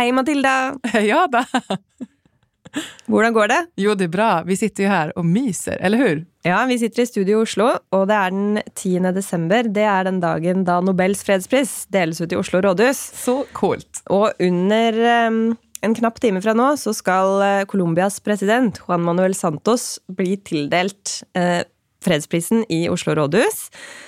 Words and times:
Hei, 0.00 0.14
Matilda! 0.16 0.78
Ja 1.10 1.26
da! 1.28 1.42
Hvordan 3.04 3.34
går 3.36 3.50
det? 3.50 3.58
Jo, 3.82 3.92
det 3.98 4.06
er 4.06 4.12
bra. 4.14 4.28
Vi 4.48 4.54
sitter 4.56 4.86
jo 4.86 4.88
her 4.88 5.10
og 5.12 5.26
myser, 5.28 5.74
eller 5.84 6.00
hur? 6.00 6.22
Ja, 6.46 6.62
vi 6.70 6.78
sitter 6.80 7.02
i 7.02 7.10
studio 7.10 7.34
i 7.34 7.42
Oslo, 7.42 7.66
og 7.92 8.06
det 8.08 8.16
er 8.16 8.32
den 8.32 8.62
10. 8.62 9.10
desember. 9.12 9.68
Det 9.68 9.84
er 9.84 10.06
den 10.08 10.22
dagen 10.22 10.62
da 10.64 10.78
Nobels 10.80 11.20
fredspris 11.26 11.74
deles 11.92 12.22
ut 12.22 12.32
i 12.32 12.38
Oslo 12.40 12.62
rådhus. 12.64 13.02
Så 13.26 13.42
kult. 13.52 14.00
Og 14.08 14.40
under 14.40 15.02
um, 15.28 15.42
en 15.84 15.98
knapp 15.98 16.22
time 16.24 16.40
fra 16.40 16.56
nå 16.56 16.70
så 16.80 16.96
skal 16.96 17.34
uh, 17.42 17.66
Colombias 17.68 18.16
president 18.24 18.80
Juan 18.86 19.04
Manuel 19.04 19.36
Santos 19.36 19.98
bli 20.08 20.38
tildelt 20.48 21.18
uh, 21.36 21.60
fredsprisen 22.00 22.64
i 22.72 22.86
Oslo 22.88 23.18
rådhus. 23.20 23.66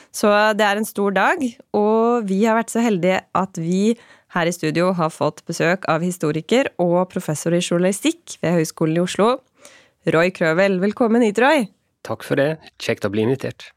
Så 0.09 0.33
det 0.57 0.65
er 0.65 0.81
en 0.81 0.89
stor 0.89 1.13
dag, 1.21 1.45
og 1.77 2.25
vi 2.33 2.47
har 2.47 2.57
vært 2.57 2.73
så 2.73 2.81
heldige 2.81 3.21
at 3.37 3.61
vi 3.61 3.93
her 4.33 4.49
i 4.49 4.55
studio 4.55 4.93
har 4.97 5.13
fått 5.13 5.43
besøk 5.49 5.85
av 5.93 6.05
historiker 6.05 6.71
og 6.81 7.05
professor 7.13 7.55
i 7.55 7.61
journalistikk 7.61 8.39
ved 8.43 8.57
Høgskolen 8.59 8.97
i 8.97 9.05
Oslo, 9.05 9.29
Roy 10.09 10.33
Krøvel. 10.35 10.79
Velkommen 10.83 11.25
hit, 11.25 11.41
Roy. 11.43 11.67
Takk 12.07 12.25
for 12.27 12.41
det. 12.41 12.57
Kjekt 12.83 13.07
å 13.07 13.13
bli 13.13 13.27
invitert. 13.27 13.69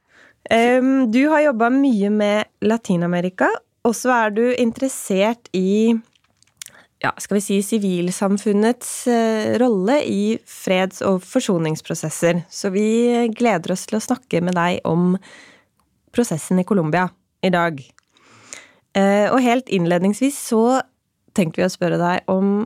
Du 0.46 1.22
har 1.32 1.42
jobba 1.42 1.72
mye 1.74 2.10
med 2.14 2.50
Latin-Amerika, 2.66 3.50
og 3.86 3.96
så 3.98 4.14
er 4.14 4.36
du 4.36 4.44
interessert 4.54 5.50
i 5.58 5.96
ja, 7.04 7.12
skal 7.22 7.38
vi 7.38 7.44
si 7.44 7.58
sivilsamfunnets 7.62 8.92
eh, 9.12 9.58
rolle 9.62 10.00
i 10.08 10.38
freds- 10.50 11.04
og 11.06 11.20
forsoningsprosesser. 11.28 12.46
Så 12.50 12.72
vi 12.74 12.88
gleder 13.36 13.76
oss 13.76 13.84
til 13.90 14.00
å 14.00 14.06
snakke 14.06 14.42
med 14.42 14.58
deg 14.58 14.80
om 14.88 15.14
prosessen 16.16 16.64
i 16.64 16.66
Colombia 16.66 17.10
i 17.46 17.52
dag. 17.54 17.84
Eh, 18.96 19.28
og 19.28 19.42
helt 19.44 19.72
innledningsvis 19.74 20.38
så 20.52 20.80
tenkte 21.36 21.62
vi 21.62 21.68
å 21.68 21.72
spørre 21.74 22.00
deg 22.00 22.30
om 22.32 22.62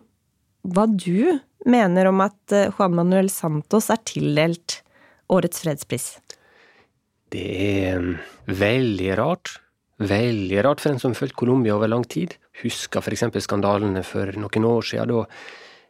hva 0.69 0.85
du 0.91 1.39
mener 1.69 2.09
om 2.09 2.21
at 2.21 2.53
eh, 2.53 2.69
Juan 2.75 2.97
Manuel 2.97 3.31
Santos 3.33 3.89
er 3.89 4.01
tildelt 4.05 4.81
årets 5.33 5.63
fredspris. 5.63 6.11
Det 7.33 7.47
er 7.65 7.97
um, 8.01 8.13
veldig 8.45 9.09
rart. 9.17 9.55
Veldig 9.99 10.61
rart 10.65 10.83
for 10.83 10.93
en 10.93 11.01
som 11.01 11.13
har 11.13 11.19
fulgt 11.19 11.37
Colombia 11.39 11.75
over 11.75 11.89
lang 11.89 12.05
tid. 12.09 12.37
Husker 12.61 13.01
f.eks. 13.01 13.25
skandalene 13.45 14.05
for 14.05 14.29
noen 14.37 14.69
år 14.69 14.85
siden 14.85 15.11
da 15.11 15.25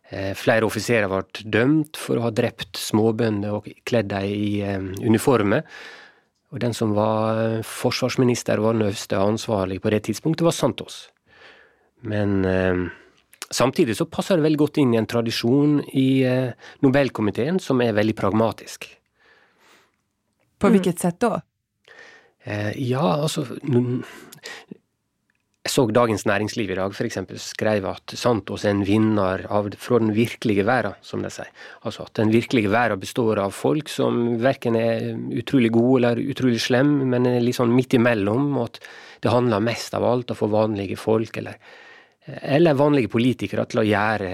eh, 0.09 0.31
flere 0.39 0.67
offiserer 0.67 1.11
ble 1.11 1.47
dømt 1.51 1.99
for 1.99 2.19
å 2.19 2.29
ha 2.29 2.33
drept 2.35 2.79
småbønder 2.79 3.59
og 3.59 3.67
kledd 3.87 4.11
dem 4.15 4.31
i 4.31 5.03
uniformer. 5.03 5.67
Og 6.49 6.61
den 6.63 6.73
som 6.73 6.95
var 6.97 7.39
eh, 7.43 7.65
forsvarsminister, 7.65 8.61
var 8.61 8.73
den 8.73 8.87
øverste 8.87 9.17
ansvarlig 9.21 9.81
på 9.81 9.91
det 9.93 10.03
tidspunktet, 10.07 10.45
var 10.45 10.55
Santos. 10.55 11.09
Men 12.01 12.45
eh, 12.45 12.87
samtidig 13.51 13.97
så 13.97 14.07
passer 14.09 14.37
det 14.39 14.47
veldig 14.47 14.61
godt 14.63 14.79
inn 14.81 14.95
i 14.95 15.01
en 15.01 15.09
tradisjon 15.09 15.79
i 15.93 16.23
eh, 16.25 16.71
Nobelkomiteen 16.85 17.59
som 17.61 17.81
er 17.85 17.97
veldig 17.97 18.15
pragmatisk. 18.17 18.89
På 20.59 20.67
mm. 20.67 20.75
hvilket 20.75 21.05
sett 21.05 21.19
da? 21.21 21.39
Eh, 22.43 22.71
ja, 22.89 23.05
altså 23.19 23.45
jeg 25.69 25.75
så 25.75 25.83
Dagens 25.93 26.25
Næringsliv 26.25 26.71
i 26.73 26.77
dag 26.79 26.95
eksempel 27.05 27.37
skrev 27.41 27.85
at 27.85 28.13
Santos 28.17 28.63
er 28.65 28.73
en 28.73 28.85
vinner 28.87 29.43
av, 29.53 29.67
fra 29.77 29.99
den 30.01 30.15
virkelige 30.15 30.65
verden, 30.65 30.97
som 31.05 31.21
de 31.21 31.29
sier. 31.29 31.51
Altså 31.85 32.07
at 32.07 32.15
den 32.17 32.31
virkelige 32.33 32.71
verden 32.73 32.99
består 32.99 33.37
av 33.43 33.53
folk 33.53 33.91
som 33.91 34.39
verken 34.41 34.75
er 34.79 35.13
utrolig 35.37 35.69
gode 35.75 35.99
eller 35.99 36.23
utrolig 36.33 36.61
slemme, 36.63 37.05
men 37.05 37.27
er 37.29 37.43
litt 37.43 37.59
sånn 37.59 37.75
midt 37.75 37.93
imellom, 37.99 38.49
og 38.57 38.71
at 38.71 38.81
det 39.21 39.35
handler 39.35 39.61
mest 39.61 39.93
av 39.93 40.07
alt 40.09 40.33
om 40.33 40.39
å 40.39 40.41
få 40.41 40.49
vanlige 40.55 40.97
folk, 40.97 41.37
eller, 41.37 41.61
eller 42.41 42.81
vanlige 42.81 43.13
politikere, 43.13 43.67
til 43.69 43.83
å 43.83 43.87
gjøre 43.91 44.33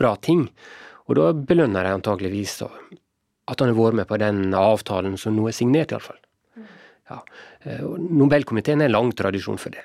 bra 0.00 0.16
ting. 0.16 0.46
Og 1.10 1.18
da 1.18 1.30
belønner 1.36 1.84
de 1.84 1.94
antageligvis 1.98 2.56
at 2.64 3.60
han 3.60 3.74
har 3.74 3.76
vært 3.76 4.00
med 4.00 4.08
på 4.08 4.20
den 4.22 4.42
avtalen 4.56 5.20
som 5.20 5.36
nå 5.36 5.50
er 5.50 5.60
signert, 5.60 5.92
iallfall. 5.92 6.20
Ja. 7.10 7.24
Eh, 7.66 7.82
Nobelkomiteen 7.84 8.80
er 8.80 8.88
en 8.88 8.94
lang 8.96 9.16
tradisjon 9.18 9.58
for 9.60 9.74
det. 9.74 9.84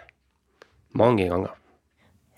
Mange 0.96 1.28
ganger. 1.30 1.54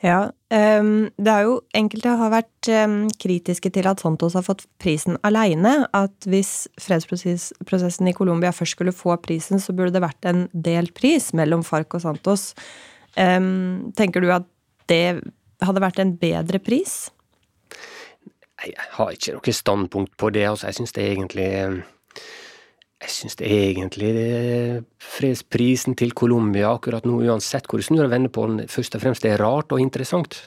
Ja. 0.05 0.29
Um, 0.53 1.09
det 1.17 1.31
er 1.31 1.45
jo 1.47 1.55
Enkelte 1.75 2.13
har 2.19 2.29
vært 2.31 2.69
um, 2.69 2.99
kritiske 3.19 3.71
til 3.73 3.87
at 3.89 4.01
Santos 4.03 4.37
har 4.37 4.45
fått 4.45 4.65
prisen 4.81 5.17
aleine. 5.25 5.87
At 5.97 6.27
hvis 6.29 6.67
fredsprosessen 6.81 8.09
i 8.09 8.15
Colombia 8.17 8.53
først 8.53 8.77
skulle 8.77 8.95
få 8.95 9.17
prisen, 9.23 9.61
så 9.61 9.73
burde 9.73 9.95
det 9.97 10.05
vært 10.05 10.29
en 10.29 10.45
delt 10.53 10.93
pris 10.97 11.31
mellom 11.37 11.65
FARC 11.65 11.97
og 11.97 12.05
Santos. 12.05 12.51
Um, 13.17 13.89
tenker 13.97 14.21
du 14.21 14.31
at 14.33 14.45
det 14.87 15.19
hadde 15.65 15.83
vært 15.83 16.01
en 16.03 16.13
bedre 16.21 16.61
pris? 16.61 17.07
Jeg 18.65 18.89
har 18.97 19.13
ikke 19.13 19.35
noe 19.35 19.53
standpunkt 19.53 20.15
på 20.17 20.29
det. 20.33 20.45
altså 20.49 20.69
Jeg 20.69 20.79
syns 20.79 20.93
det 20.95 21.03
er 21.03 21.13
egentlig 21.13 21.49
jeg 22.97 23.13
syns 23.13 23.37
egentlig 23.45 24.11
fredsprisen 25.01 25.95
til 25.97 26.15
Colombia 26.17 26.71
akkurat 26.73 27.05
nå, 27.05 27.19
uansett 27.29 27.67
hvor 27.69 27.81
du 27.81 27.85
snur 27.85 28.07
og 28.07 28.13
vender 28.13 28.33
på 28.33 28.47
den, 28.49 28.63
først 28.71 28.97
og 28.97 29.03
fremst 29.03 29.25
det 29.25 29.35
er 29.35 29.43
rart 29.43 29.73
og 29.75 29.81
interessant. 29.83 30.39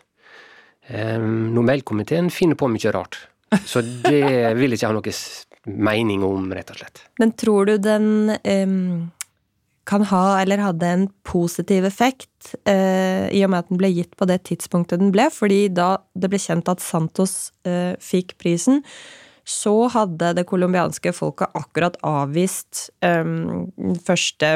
Um, 0.90 1.52
Nobelkomiteen 1.54 2.32
finner 2.34 2.58
på 2.58 2.66
mye 2.72 2.94
rart, 2.94 3.20
så 3.62 3.84
det 3.84 4.24
vil 4.58 4.74
jeg 4.74 4.80
ikke 4.80 4.90
ha 4.90 4.96
noe 4.96 5.14
mening 5.70 6.26
om, 6.26 6.50
rett 6.56 6.72
og 6.74 6.80
slett. 6.80 7.04
Men 7.22 7.36
tror 7.38 7.70
du 7.70 7.76
den 7.78 8.34
um, 8.34 9.10
kan 9.86 10.04
ha, 10.10 10.24
eller 10.40 10.62
hadde, 10.64 10.90
en 10.90 11.08
positiv 11.26 11.86
effekt, 11.86 12.56
uh, 12.66 13.30
i 13.30 13.44
og 13.46 13.52
med 13.52 13.62
at 13.62 13.70
den 13.70 13.78
ble 13.78 13.92
gitt 13.94 14.18
på 14.18 14.26
det 14.26 14.40
tidspunktet 14.50 15.02
den 15.02 15.14
ble? 15.14 15.28
Fordi 15.30 15.68
da 15.70 15.92
det 16.18 16.32
ble 16.32 16.42
kjent 16.42 16.70
at 16.72 16.82
Santos 16.82 17.52
uh, 17.68 17.94
fikk 18.02 18.34
prisen, 18.42 18.82
så 19.50 19.74
hadde 19.92 20.34
det 20.38 20.46
colombianske 20.48 21.12
folket 21.16 21.50
akkurat 21.58 21.98
avvist 22.06 22.88
um, 23.02 23.66
første 24.06 24.54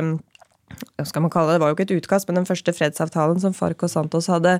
hva 0.75 1.07
skal 1.07 1.25
man 1.25 1.33
kalle 1.33 1.53
det, 1.53 1.59
det 1.59 1.63
var 1.63 1.71
jo 1.71 1.77
ikke 1.77 1.87
et 1.87 1.97
utkast, 2.03 2.29
men 2.29 2.41
den 2.41 2.49
første 2.49 2.75
fredsavtalen 2.75 3.41
som 3.43 3.55
Farc 3.57 3.85
og 3.87 3.93
Santos 3.93 4.31
hadde 4.33 4.57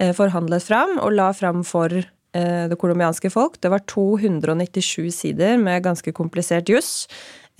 eh, 0.00 0.12
forhandlet 0.16 0.64
fram 0.64 0.96
og 1.02 1.12
la 1.16 1.28
fram 1.36 1.60
for 1.66 1.92
eh, 1.92 2.64
det 2.70 2.78
colombianske 2.80 3.28
folk. 3.32 3.58
Det 3.60 3.72
var 3.72 3.84
297 3.90 5.10
sider 5.12 5.58
med 5.60 5.84
ganske 5.84 6.14
komplisert 6.16 6.72
juss. 6.72 7.04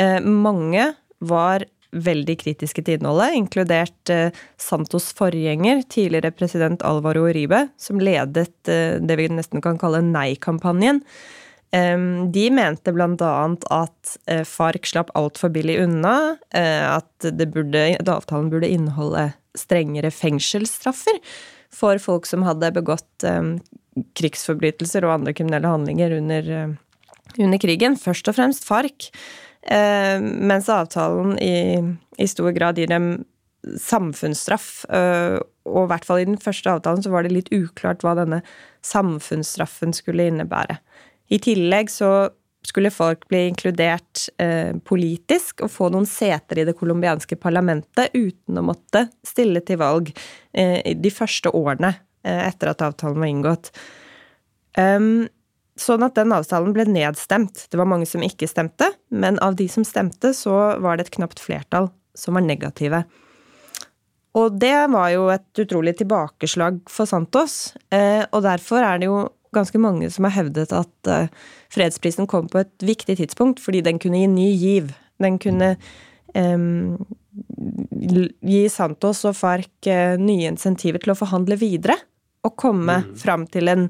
Eh, 0.01 0.21
mange 0.25 0.93
var 1.21 1.67
veldig 1.93 2.39
kritiske 2.41 2.85
til 2.85 2.97
innholdet, 2.97 3.37
inkludert 3.37 4.13
eh, 4.13 4.33
Santos 4.61 5.11
forgjenger, 5.17 5.85
tidligere 5.93 6.33
president 6.35 6.85
Alvaro 6.89 7.27
Uribe, 7.29 7.67
som 7.77 8.01
ledet 8.01 8.73
eh, 8.73 8.97
det 9.03 9.19
vi 9.21 9.29
nesten 9.33 9.65
kan 9.65 9.81
kalle 9.81 10.01
nei-kampanjen. 10.07 11.03
De 11.73 12.51
mente 12.53 12.93
annet 12.93 13.65
at 13.73 14.17
eh, 14.29 14.45
FARC 14.45 14.91
slapp 14.91 15.11
altfor 15.17 15.49
billig 15.49 15.79
unna, 15.81 16.37
eh, 16.53 16.85
at 16.85 17.25
burde, 17.49 17.97
avtalen 18.05 18.51
burde 18.53 18.69
inneholde 18.69 19.31
strengere 19.57 20.11
fengselsstraffer 20.13 21.17
for 21.73 21.97
folk 21.99 22.29
som 22.29 22.45
hadde 22.45 22.75
begått 22.77 23.25
krigsforbrytelser 24.17 25.05
og 25.07 25.15
andre 25.15 25.33
kriminelle 25.33 25.69
handlinger 25.73 26.13
under, 26.19 26.51
eh, 26.53 26.77
under 27.39 27.59
krigen. 27.59 27.97
Først 27.97 28.29
og 28.29 28.37
fremst 28.37 28.69
FARC. 28.69 29.09
Mens 29.63 30.67
avtalen 30.69 31.37
i, 31.39 31.79
i 32.19 32.27
stor 32.27 32.51
grad 32.53 32.81
gir 32.81 32.91
dem 32.91 33.25
samfunnsstraff. 33.79 34.83
Og 34.91 35.85
i 35.85 35.89
hvert 35.93 36.05
fall 36.05 36.19
i 36.19 36.27
den 36.27 36.41
første 36.43 36.73
avtalen 36.73 37.05
så 37.05 37.13
var 37.15 37.23
det 37.23 37.31
litt 37.31 37.53
uklart 37.55 38.03
hva 38.03 38.17
denne 38.19 38.41
samfunnsstraffen 38.83 39.95
skulle 39.95 40.27
innebære. 40.33 40.81
I 41.33 41.39
tillegg 41.41 41.91
så 41.91 42.13
skulle 42.63 42.93
folk 42.95 43.27
bli 43.29 43.47
inkludert 43.49 44.29
eh, 44.39 44.77
politisk 44.87 45.65
og 45.65 45.73
få 45.73 45.89
noen 45.91 46.07
seter 46.07 46.61
i 46.61 46.67
det 46.69 46.77
colombianske 46.79 47.39
parlamentet 47.43 48.15
uten 48.15 48.61
å 48.61 48.65
måtte 48.69 49.09
stille 49.27 49.65
til 49.67 49.81
valg 49.81 50.13
eh, 50.53 50.93
de 50.95 51.11
første 51.11 51.51
årene 51.51 51.91
eh, 52.23 52.45
etter 52.47 52.71
at 52.71 52.85
avtalen 52.87 53.19
var 53.19 53.33
inngått. 53.33 53.73
Um, 54.79 55.27
sånn 55.77 56.05
at 56.07 56.15
den 56.17 56.33
avtalen 56.33 56.73
ble 56.77 56.87
nedstemt. 56.89 57.67
Det 57.69 57.81
var 57.81 57.91
mange 57.91 58.07
som 58.09 58.23
ikke 58.25 58.49
stemte, 58.49 58.93
men 59.11 59.41
av 59.43 59.59
de 59.59 59.67
som 59.73 59.85
stemte, 59.85 60.31
så 60.37 60.55
var 60.85 60.97
det 60.97 61.09
et 61.09 61.17
knapt 61.19 61.43
flertall 61.43 61.91
som 62.17 62.39
var 62.39 62.47
negative. 62.47 63.03
Og 64.39 64.55
det 64.61 64.77
var 64.93 65.11
jo 65.13 65.27
et 65.33 65.61
utrolig 65.61 65.97
tilbakeslag 65.99 66.81
for 66.89 67.09
Santos, 67.09 67.75
eh, 67.93 68.23
og 68.31 68.45
derfor 68.47 68.85
er 68.85 69.01
det 69.03 69.11
jo 69.11 69.25
ganske 69.55 69.81
mange 69.83 70.09
som 70.13 70.27
har 70.29 70.37
hevdet 70.37 70.73
at 70.77 71.11
uh, 71.11 71.27
fredsprisen 71.73 72.29
kom 72.31 72.49
på 72.53 72.63
et 72.63 72.87
viktig 72.87 73.19
tidspunkt, 73.21 73.63
fordi 73.63 73.83
den 73.85 74.01
kunne 74.03 74.23
gi 74.23 74.31
ny 74.31 74.49
giv. 74.57 74.93
Den 75.23 75.39
kunne 75.43 75.75
um, 76.35 76.97
gi 78.41 78.63
Santos 78.73 79.23
og 79.29 79.37
FARC 79.39 79.91
uh, 79.91 80.17
nye 80.21 80.51
insentiver 80.51 81.03
til 81.03 81.15
å 81.15 81.19
forhandle 81.19 81.59
videre 81.61 81.99
og 82.43 82.57
komme 82.59 83.03
mm. 83.05 83.15
fram 83.23 83.47
til 83.51 83.71
en 83.71 83.87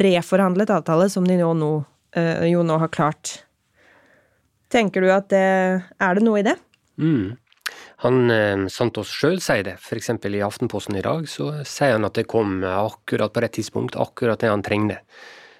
reforhandlet 0.00 0.72
avtale 0.72 1.08
som 1.12 1.26
de 1.28 1.36
nå, 1.38 1.52
nå, 1.60 1.72
uh, 2.16 2.44
jo 2.48 2.64
nå 2.66 2.80
har 2.82 2.92
klart. 2.92 3.36
Tenker 4.72 5.04
du 5.04 5.10
at 5.12 5.28
det 5.28 5.44
Er 6.00 6.16
det 6.16 6.24
noe 6.24 6.40
i 6.40 6.46
det? 6.46 6.56
Mm. 6.96 7.36
Han 8.04 8.32
eh, 8.34 8.64
Santos 8.72 9.12
sjøl 9.12 9.38
sier 9.42 9.66
det, 9.66 9.76
f.eks. 9.78 10.10
i 10.28 10.42
Aftenposten 10.44 10.98
i 10.98 11.04
dag, 11.04 11.28
så 11.30 11.52
sier 11.68 11.96
han 11.96 12.08
at 12.08 12.18
det 12.18 12.28
kom 12.30 12.60
akkurat 12.66 13.32
på 13.32 13.44
rett 13.44 13.56
tidspunkt, 13.58 13.98
akkurat 14.00 14.42
det 14.42 14.50
han 14.52 14.64
trengte. 14.66 15.02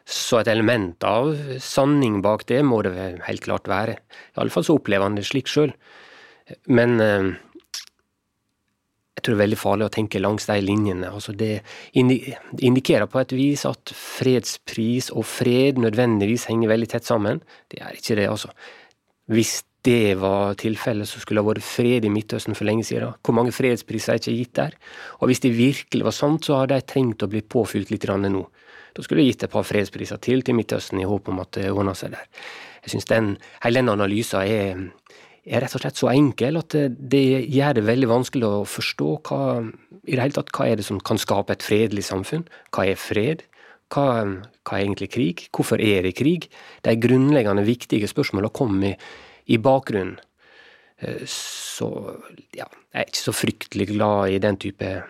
Så 0.09 0.41
et 0.41 0.51
element 0.51 1.05
av 1.07 1.31
sanning 1.63 2.19
bak 2.25 2.43
det 2.49 2.63
må 2.67 2.81
det 2.83 2.95
helt 3.29 3.45
klart 3.45 3.71
være. 3.71 4.01
Iallfall 4.35 4.67
så 4.67 4.77
opplever 4.81 5.07
han 5.07 5.19
det 5.19 5.29
slik 5.29 5.51
sjøl. 5.51 5.71
Men 6.67 6.99
eh, 7.01 7.31
jeg 9.23 9.29
tror 9.29 9.37
det 9.37 9.39
er 9.39 9.45
veldig 9.45 9.61
farlig 9.61 9.87
å 9.87 9.93
tenke 9.95 10.21
langs 10.23 10.49
de 10.49 10.57
linjene. 10.59 11.07
Altså 11.15 11.31
det 11.39 11.61
indikerer 11.95 13.07
på 13.07 13.21
et 13.21 13.35
vis 13.39 13.63
at 13.69 13.93
fredspris 13.95 15.13
og 15.15 15.29
fred 15.31 15.79
nødvendigvis 15.79 16.49
henger 16.51 16.73
veldig 16.73 16.89
tett 16.91 17.07
sammen. 17.07 17.39
Det 17.71 17.79
er 17.79 17.95
ikke 17.95 18.17
det, 18.19 18.27
altså. 18.33 18.51
Hvis 19.31 19.61
det 19.83 20.15
var 20.21 20.55
tilfellet, 20.55 21.09
så 21.11 21.19
skulle 21.19 21.41
det 21.41 21.45
ha 21.45 21.51
vært 21.51 21.67
fred 21.67 22.05
i 22.07 22.11
Midtøsten 22.13 22.55
for 22.55 22.69
lenge 22.69 22.85
siden. 22.87 23.17
Hvor 23.19 23.35
mange 23.35 23.55
fredspriser 23.55 24.15
er 24.15 24.21
ikke 24.21 24.37
gitt 24.37 24.55
der? 24.55 24.77
Og 25.19 25.31
hvis 25.31 25.43
det 25.43 25.57
virkelig 25.57 26.07
var 26.07 26.15
sant, 26.15 26.47
så 26.47 26.61
har 26.61 26.71
de 26.71 26.79
trengt 26.87 27.25
å 27.25 27.31
bli 27.31 27.43
påfylt 27.43 27.91
litt 27.91 28.07
nå. 28.07 28.45
Da 28.95 29.03
skulle 29.03 29.25
jeg 29.25 29.35
gitt 29.35 29.47
et 29.49 29.55
par 29.55 29.67
fredspriser 29.67 30.21
til 30.23 30.43
til 30.43 30.55
Midtøsten 30.55 31.01
i 31.01 31.09
håp 31.09 31.29
om 31.33 31.41
at 31.43 31.57
det 31.57 31.73
ordna 31.73 31.95
seg 31.99 32.13
der. 32.15 32.27
Jeg 32.85 32.95
syns 32.95 33.09
den, 33.11 33.31
hele 33.65 33.81
den 33.81 33.91
analysen 33.91 34.43
er, 34.43 34.83
er, 35.47 35.65
rett 35.65 35.75
og 35.75 35.83
slett 35.83 35.99
så 35.99 36.13
enkel 36.13 36.61
at 36.61 36.77
det, 36.99 37.25
gjør 37.51 37.79
det 37.79 37.87
veldig 37.89 38.11
vanskelig 38.11 38.47
å 38.47 38.63
forstå 38.69 39.09
hva, 39.27 39.41
i 40.05 40.15
det 40.15 40.21
hele 40.21 40.37
tatt, 40.37 40.53
hva 40.55 40.69
er 40.69 40.79
det 40.79 40.87
som 40.87 41.01
kan 41.01 41.19
skape 41.19 41.57
et 41.57 41.67
fredelig 41.67 42.07
samfunn. 42.11 42.47
Hva 42.71 42.87
er 42.87 43.01
fred? 43.01 43.47
Hva, 43.93 44.07
hva 44.63 44.79
er 44.79 44.87
egentlig 44.87 45.11
krig? 45.11 45.45
Hvorfor 45.51 45.83
er 45.83 46.07
det 46.07 46.15
krig? 46.21 46.47
De 46.87 46.95
grunnleggende 47.01 47.65
viktige 47.67 48.11
spørsmåla 48.11 48.53
kommer 48.55 48.93
i 48.93 48.97
i 49.45 49.59
bakgrunnen. 49.59 50.21
Eh, 50.99 51.25
så 51.27 52.17
ja, 52.53 52.67
jeg 52.93 53.01
er 53.01 53.09
ikke 53.09 53.25
så 53.25 53.33
fryktelig 53.33 53.89
glad 53.95 54.31
i 54.31 54.39
den 54.39 54.57
type, 54.57 55.03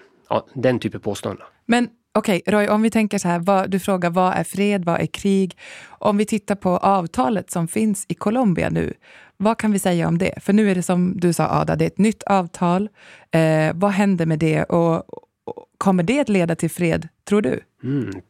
den 0.55 0.79
type 0.81 0.99
påstander. 0.99 1.45
Men 1.67 1.91
okej, 2.13 2.43
okay, 2.45 2.55
Roy, 2.55 2.69
om 2.69 2.83
vi 2.83 2.91
tenker 2.91 3.19
så 3.19 3.29
här, 3.29 3.69
du 3.69 3.79
frågar 3.79 4.11
vad 4.11 4.35
är 4.35 4.45
fred, 4.45 4.85
vad 4.85 5.01
är 5.01 5.07
krig? 5.07 5.59
Om 5.89 6.17
vi 6.17 6.25
tittar 6.25 6.55
på 6.55 6.77
avtalet 6.77 7.51
som 7.51 7.69
finns 7.69 8.05
i 8.09 8.15
Colombia 8.15 8.71
nu, 8.71 8.95
vad 9.37 9.59
kan 9.59 9.73
vi 9.73 9.79
säga 9.79 10.09
om 10.09 10.19
det? 10.19 10.35
För 10.43 10.53
nu 10.53 10.71
är 10.71 10.75
det 10.75 10.83
som 10.83 11.21
du 11.21 11.33
sa 11.33 11.61
Ada, 11.61 11.77
det 11.77 11.85
är 11.85 11.87
ett 11.87 11.99
nytt 11.99 12.23
avtal. 12.23 12.89
Eh, 13.31 13.73
vad 13.75 13.91
händer 13.91 14.27
med 14.27 14.39
det 14.39 14.65
och, 14.65 14.97
och 15.45 15.67
kommer 15.79 16.03
det 16.03 16.21
att 16.21 16.29
leda 16.29 16.57
till 16.57 16.71
fred, 16.71 17.09
tror 17.25 17.43
du? 17.43 17.61
Mm. 17.83 18.23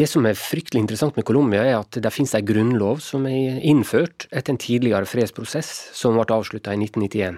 Det 0.00 0.06
som 0.08 0.24
er 0.24 0.38
fryktelig 0.38 0.80
interessant 0.80 1.18
med 1.18 1.26
Colombia, 1.28 1.60
er 1.60 1.74
at 1.76 1.98
det 2.00 2.10
finnes 2.14 2.32
en 2.32 2.46
grunnlov 2.48 3.02
som 3.04 3.26
er 3.28 3.58
innført 3.68 4.24
etter 4.30 4.54
en 4.54 4.60
tidligere 4.62 5.04
fredsprosess 5.04 5.90
som 5.92 6.16
ble 6.16 6.24
avslutta 6.32 6.72
i 6.72 6.78
1991. 6.80 7.36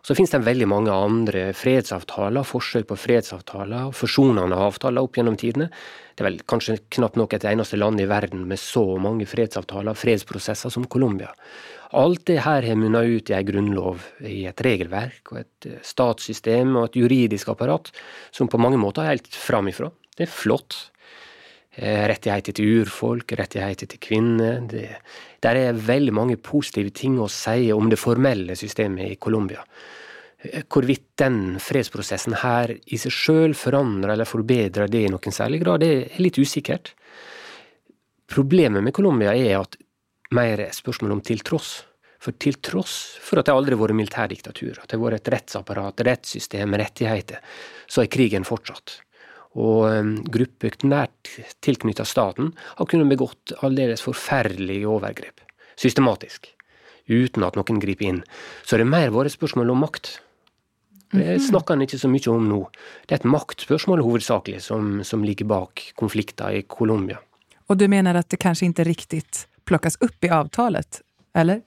Så 0.00 0.16
finnes 0.16 0.32
det 0.32 0.40
veldig 0.46 0.70
mange 0.72 0.94
andre 0.94 1.42
fredsavtaler, 1.52 2.48
forsøk 2.48 2.88
på 2.88 2.96
fredsavtaler, 2.96 3.92
forsonende 3.92 4.56
avtaler 4.56 5.04
opp 5.04 5.20
gjennom 5.20 5.36
tidene. 5.36 5.68
Det 6.16 6.24
er 6.24 6.30
vel 6.30 6.40
kanskje 6.48 6.78
knapt 6.96 7.20
nok 7.20 7.36
et 7.36 7.44
eneste 7.50 7.76
land 7.76 8.00
i 8.00 8.08
verden 8.08 8.48
med 8.48 8.62
så 8.62 8.86
mange 8.96 9.28
fredsavtaler, 9.28 9.98
fredsprosesser, 9.98 10.72
som 10.72 10.88
Colombia. 10.88 11.34
Alt 11.92 12.24
det 12.30 12.40
her 12.46 12.64
har 12.64 12.80
munnet 12.80 13.18
ut 13.18 13.28
i 13.28 13.36
ei 13.36 13.44
grunnlov, 13.44 14.14
i 14.24 14.46
et 14.48 14.64
regelverk 14.64 15.34
og 15.34 15.42
et 15.44 15.72
statssystem 15.84 16.72
og 16.72 16.88
et 16.88 17.02
juridisk 17.04 17.52
apparat 17.52 17.92
som 18.32 18.48
på 18.48 18.60
mange 18.64 18.80
måter 18.80 19.04
er 19.04 19.18
helt 19.18 19.28
framifrå. 19.28 19.92
Det 20.16 20.24
er 20.24 20.32
flott. 20.32 20.86
Eh, 21.78 22.08
rettigheter 22.10 22.56
til 22.58 22.80
urfolk, 22.80 23.36
rettigheter 23.38 23.86
til 23.86 24.00
kvinner. 24.02 24.64
Det, 24.66 24.88
der 25.44 25.60
er 25.60 25.76
veldig 25.78 26.14
mange 26.16 26.38
positive 26.42 26.90
ting 26.90 27.20
å 27.22 27.28
si 27.30 27.68
om 27.70 27.86
det 27.86 28.00
formelle 28.02 28.56
systemet 28.58 29.12
i 29.12 29.18
Colombia. 29.22 29.62
Eh, 30.42 30.64
hvorvidt 30.66 31.12
den 31.22 31.60
fredsprosessen 31.62 32.40
her 32.42 32.74
i 32.74 32.98
seg 32.98 33.14
sjøl 33.14 33.54
forandrer 33.54 34.16
eller 34.16 34.26
forbedrer 34.26 34.90
det 34.90 35.04
i 35.06 35.12
noen 35.12 35.38
særlig 35.38 35.62
grad, 35.62 35.86
det 35.86 35.92
er 36.00 36.18
litt 36.24 36.42
usikkert. 36.42 36.96
Problemet 38.26 38.82
med 38.82 38.96
Colombia 38.96 39.36
er 39.38 39.60
at 39.60 39.78
mer 40.34 40.66
er 40.66 40.74
spørsmål 40.74 41.14
om 41.14 41.22
til 41.22 41.46
tross. 41.46 41.84
For 42.18 42.34
til 42.34 42.58
tross 42.58 43.20
for 43.22 43.38
at 43.38 43.46
det 43.46 43.54
aldri 43.54 43.76
har 43.76 43.84
vært 43.84 44.00
militærdiktatur, 44.00 44.80
at 44.82 44.90
det 44.90 44.98
har 44.98 45.04
vært 45.04 45.22
et 45.22 45.36
rettsapparat, 45.36 46.02
rettssystem, 46.10 46.74
rettigheter, 46.74 47.38
så 47.86 48.02
er 48.02 48.10
krigen 48.10 48.42
fortsatt 48.42 49.04
og 49.58 50.22
grupper 50.30 50.76
nært 50.86 51.32
tilknytta 51.64 52.06
staten 52.06 52.52
har 52.78 52.88
kunnet 52.90 53.10
begått 53.10 53.56
aldeles 53.66 54.04
forferdelige 54.04 54.88
overgrep. 54.88 55.42
Systematisk. 55.78 56.52
Uten 57.08 57.44
at 57.46 57.56
noen 57.58 57.80
griper 57.82 58.10
inn. 58.10 58.22
Så 58.62 58.76
det 58.76 58.86
er 58.86 58.92
mer 58.92 59.12
vært 59.14 59.34
spørsmål 59.34 59.72
om 59.74 59.84
makt. 59.86 60.18
Det 61.08 61.24
mhm. 61.24 61.44
snakker 61.48 61.74
han 61.74 61.86
ikke 61.86 62.00
så 62.00 62.10
mye 62.12 62.32
om 62.32 62.48
nå. 62.50 62.60
Det 63.06 63.16
er 63.16 63.22
et 63.22 63.32
maktspørsmål 63.32 64.04
hovedsakelig 64.04 64.60
som, 64.66 64.98
som 65.04 65.24
ligger 65.24 65.48
bak 65.48 65.86
konflikter 65.96 66.58
i 66.58 66.66
Colombia. 66.68 67.20
Og 67.68 67.80
du 67.80 67.86
mener 67.88 68.16
at 68.16 68.28
det 68.32 68.40
kanskje 68.40 68.68
ikke 68.68 68.88
riktig 68.88 69.22
plukkes 69.68 69.98
opp 70.04 70.24
i 70.24 70.32
avtalet, 70.32 71.02
eller? 71.36 71.60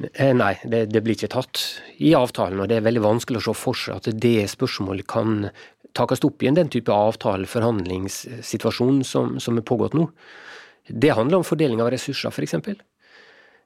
Eh, 0.00 0.32
nei, 0.32 0.54
det, 0.64 0.86
det, 0.92 1.02
blir 1.04 1.18
ikke 1.18 1.34
tatt 1.34 1.60
i 2.00 2.14
avtalen, 2.16 2.62
og 2.62 2.70
det 2.70 2.78
er 2.78 2.86
veldig 2.86 3.04
vanskelig 3.04 3.42
å 3.42 3.46
se 3.50 3.56
for 3.58 3.78
seg 3.78 4.00
at 4.00 4.08
det 4.24 4.48
spørsmålet 4.50 5.06
kan 5.10 5.50
takes 5.96 6.24
opp 6.24 6.42
i 6.42 6.48
en 6.48 6.56
den 6.56 6.70
type 6.72 6.92
avtale, 6.92 7.48
forhandlingssituasjon 7.50 9.02
som, 9.04 9.36
som 9.42 9.60
er 9.60 9.66
pågått 9.68 9.96
nå. 9.98 10.06
Det 10.88 11.12
handler 11.14 11.40
om 11.40 11.46
fordeling 11.46 11.82
av 11.84 11.92
ressurser, 11.92 12.32
f.eks. 12.32 12.56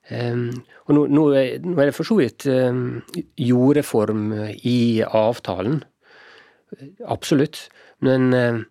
Um, 0.06 0.50
og 0.86 0.92
nå, 0.94 1.06
nå, 1.06 1.22
nå, 1.30 1.32
er, 1.38 1.88
det 1.88 1.94
for 1.96 2.06
så 2.06 2.18
vidt 2.18 2.46
um, 2.50 3.00
jordreform 3.40 4.28
i 4.66 5.02
avtalen. 5.06 5.80
Absolutt. 7.06 7.68
Men 8.04 8.28
um, 8.34 8.62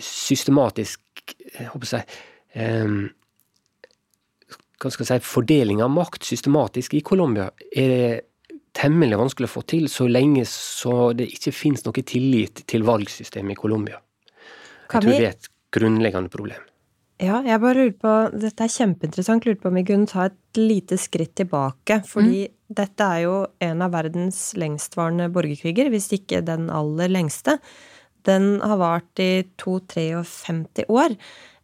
systematisk 0.00 1.00
jeg 1.52 1.68
håper 1.70 1.92
jeg, 1.98 2.20
um, 2.56 3.02
hva 4.82 4.90
skal 4.90 5.06
jeg 5.06 5.22
si, 5.22 5.30
fordeling 5.30 5.82
av 5.84 5.92
makt 5.94 6.26
systematisk 6.26 6.96
i 6.98 7.04
Colombia 7.06 7.48
er 7.70 8.24
temmelig 8.76 9.20
vanskelig 9.20 9.50
å 9.50 9.52
få 9.52 9.62
til 9.68 9.88
så 9.92 10.08
lenge 10.08 10.44
så 10.48 11.12
det 11.16 11.28
ikke 11.36 11.52
finnes 11.54 11.84
noe 11.86 12.04
tillit 12.08 12.64
til 12.68 12.86
valgsystemet 12.88 13.54
i 13.54 13.60
Colombia. 13.60 14.00
Jeg 14.92 15.00
tror 15.00 15.10
det 15.12 15.24
er 15.24 15.34
et 15.36 15.50
grunnleggende 15.72 16.32
problem. 16.32 16.68
Ja, 17.22 17.38
jeg 17.46 17.60
bare 17.62 17.78
lurer 17.78 17.94
på, 18.02 18.12
Dette 18.42 18.66
er 18.66 18.72
kjempeinteressant. 18.72 19.46
Lurer 19.46 19.60
på 19.60 19.70
om 19.70 19.78
vi 19.78 19.84
kunne 19.86 20.10
ta 20.10 20.26
et 20.26 20.58
lite 20.58 20.98
skritt 20.98 21.36
tilbake. 21.38 22.00
Fordi 22.08 22.48
mm. 22.48 22.56
dette 22.80 23.06
er 23.14 23.22
jo 23.28 23.36
en 23.62 23.84
av 23.84 23.94
verdens 23.94 24.40
lengstvarende 24.58 25.28
borgerkriger, 25.32 25.92
hvis 25.92 26.10
ikke 26.16 26.42
den 26.48 26.66
aller 26.74 27.12
lengste. 27.12 27.58
Den 28.26 28.56
har 28.62 28.80
vart 28.80 29.22
i 29.22 29.44
2-53 29.62 30.88
år. 30.90 31.14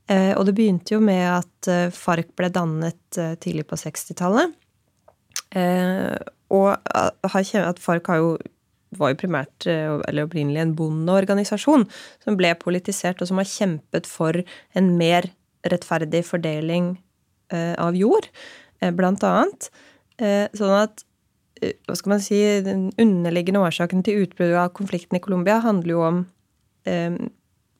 Eh, 0.09 0.33
og 0.38 0.47
det 0.49 0.55
begynte 0.57 0.95
jo 0.95 1.00
med 1.05 1.25
at 1.29 1.69
eh, 1.69 1.91
FARC 1.93 2.31
ble 2.38 2.49
dannet 2.53 3.19
eh, 3.21 3.35
tidlig 3.41 3.67
på 3.69 3.77
60-tallet. 3.81 4.55
Og 6.49 6.69
at 6.73 7.81
FARC 7.81 8.09
jo, 8.17 8.31
var 9.00 9.12
jo 9.12 9.19
primært, 9.21 9.67
eller 9.69 10.27
opprinnelig, 10.27 10.61
en 10.61 10.75
bondeorganisasjon 10.77 11.87
som 12.25 12.37
ble 12.37 12.55
politisert, 12.61 13.21
og 13.21 13.31
som 13.31 13.41
har 13.41 13.49
kjempet 13.49 14.09
for 14.09 14.37
en 14.77 14.91
mer 15.00 15.29
rettferdig 15.69 16.23
fordeling 16.29 16.95
av 17.53 17.97
jord, 17.97 18.29
blant 18.97 19.25
annet. 19.25 19.71
Sånn 20.21 20.77
at 20.77 21.05
hva 21.88 21.97
skal 21.97 22.12
man 22.12 22.25
si, 22.25 22.38
Den 22.65 22.88
underliggende 23.00 23.65
årsaken 23.65 24.05
til 24.05 24.27
utbruddet 24.27 24.61
av 24.61 24.73
konflikten 24.77 25.17
i 25.17 25.25
Colombia 25.25 25.62
handler 25.65 25.95
jo 25.97 26.05
om 26.05 26.23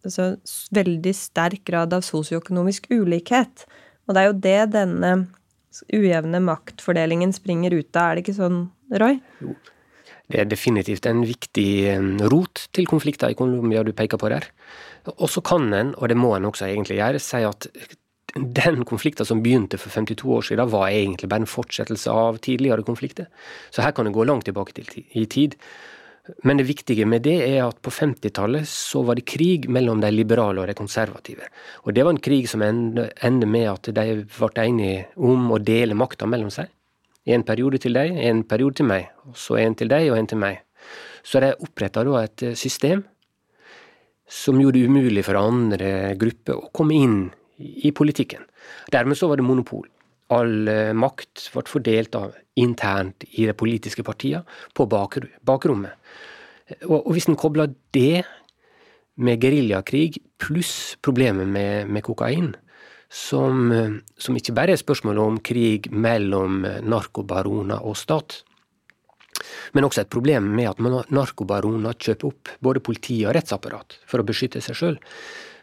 altså, 0.09 0.31
veldig 0.75 1.15
sterk 1.17 1.65
grad 1.69 1.95
av 1.97 2.05
sosioøkonomisk 2.07 2.91
ulikhet. 2.91 3.67
Og 4.09 4.17
det 4.17 4.23
er 4.23 4.31
jo 4.31 4.39
det 4.49 4.61
denne 4.75 5.13
ujevne 5.95 6.41
maktfordelingen 6.43 7.35
springer 7.37 7.77
ut 7.77 7.91
av, 7.95 8.11
er 8.11 8.19
det 8.19 8.25
ikke 8.27 8.39
sånn, 8.41 8.63
Roy? 8.99 9.21
Jo. 9.45 9.55
Det 10.29 10.43
er 10.43 10.49
definitivt 10.49 11.07
en 11.09 11.23
viktig 11.25 11.71
rot 12.29 12.67
til 12.77 12.89
konflikter 12.89 13.33
i 13.33 13.37
Colombia 13.37 13.81
du 13.85 13.95
peker 13.97 14.21
på 14.21 14.29
der. 14.29 14.45
Og 15.17 15.29
så 15.33 15.41
kan 15.45 15.71
en, 15.73 15.95
og 15.97 16.11
det 16.11 16.19
må 16.21 16.35
en 16.37 16.49
også 16.51 16.67
egentlig 16.67 16.99
gjøre, 16.99 17.23
si 17.23 17.41
at 17.49 17.69
den 18.37 18.83
konflikten 18.85 19.25
som 19.27 19.41
begynte 19.43 19.81
for 19.81 19.89
52 19.95 20.29
år 20.37 20.45
siden, 20.51 20.71
var 20.71 20.91
egentlig 20.93 21.31
bare 21.33 21.47
en 21.47 21.49
fortsettelse 21.49 22.13
av 22.13 22.41
tidligere 22.45 22.85
konflikter. 22.85 23.31
Så 23.73 23.83
her 23.83 23.95
kan 23.97 24.05
det 24.05 24.13
gå 24.13 24.27
langt 24.29 24.45
tilbake 24.45 24.77
til, 24.77 24.91
i 25.17 25.25
tid. 25.25 25.57
Men 26.45 26.61
det 26.61 26.67
viktige 26.69 27.07
med 27.09 27.23
det 27.25 27.37
er 27.47 27.63
at 27.65 27.79
på 27.83 27.93
50-tallet 27.95 28.69
så 28.69 29.03
var 29.07 29.19
det 29.19 29.27
krig 29.29 29.69
mellom 29.73 30.03
de 30.03 30.11
liberale 30.13 30.63
og 30.63 30.69
de 30.69 30.77
konservative. 30.77 31.49
Og 31.87 31.95
det 31.97 32.05
var 32.05 32.15
en 32.15 32.23
krig 32.23 32.49
som 32.51 32.65
endte 32.65 33.49
med 33.49 33.69
at 33.71 33.91
de 33.97 34.23
ble 34.25 34.65
enige 34.65 35.07
om 35.17 35.51
å 35.55 35.61
dele 35.63 35.97
makta 35.99 36.29
mellom 36.29 36.53
seg. 36.53 36.69
En 37.29 37.45
periode 37.45 37.81
til 37.83 37.97
deg, 37.97 38.15
en 38.29 38.45
periode 38.49 38.81
til 38.81 38.89
meg. 38.89 39.09
Og 39.29 39.37
så 39.37 39.59
en 39.61 39.77
til 39.77 39.91
deg 39.91 40.11
og 40.13 40.19
en 40.19 40.31
til 40.31 40.41
meg. 40.41 40.63
Så 41.25 41.41
de 41.45 41.53
oppretta 41.65 42.05
da 42.07 42.23
et 42.23 42.47
system 42.57 43.05
som 44.29 44.61
gjorde 44.61 44.81
det 44.81 44.89
umulig 44.89 45.25
for 45.25 45.41
andre 45.41 46.15
grupper 46.21 46.57
å 46.61 46.73
komme 46.73 46.97
inn 46.97 47.21
i 47.59 47.93
politikken. 47.97 48.45
Dermed 48.93 49.17
så 49.19 49.29
var 49.29 49.41
det 49.41 49.49
monopol. 49.49 49.89
All 50.35 50.69
eh, 50.69 50.93
makt 50.97 51.49
ble 51.55 51.65
fordelt 51.69 52.17
av, 52.19 52.35
internt 52.59 53.25
i 53.31 53.47
de 53.49 53.55
politiske 53.57 54.05
partiene 54.07 54.45
på 54.75 54.87
bakrommet. 54.89 55.95
Og, 56.85 56.99
og 56.99 57.13
hvis 57.15 57.29
en 57.31 57.39
kobler 57.39 57.71
det 57.97 58.25
med 59.19 59.41
geriljakrig 59.43 60.21
pluss 60.39 60.97
problemet 61.03 61.49
med, 61.49 61.89
med 61.91 62.05
kokain, 62.07 62.53
som, 63.09 63.73
eh, 63.73 63.97
som, 64.21 64.37
ikke 64.37 64.57
bare 64.57 64.77
er 64.77 64.83
spørsmålet 64.83 65.25
om 65.25 65.41
krig 65.41 65.89
mellom 65.93 66.61
narkobaroner 66.85 67.85
og 67.87 67.97
stat, 67.97 68.43
men 69.73 69.87
også 69.87 70.03
et 70.03 70.13
problem 70.13 70.49
med 70.57 70.69
at 70.73 70.81
narkobaroner 71.15 71.95
kjøper 71.95 72.29
opp 72.29 72.51
både 72.65 72.83
politi 72.85 73.21
og 73.25 73.37
rettsapparat 73.37 74.01
for 74.09 74.21
å 74.21 74.27
beskytte 74.27 74.61
seg 74.65 74.77
sjøl, 74.77 74.99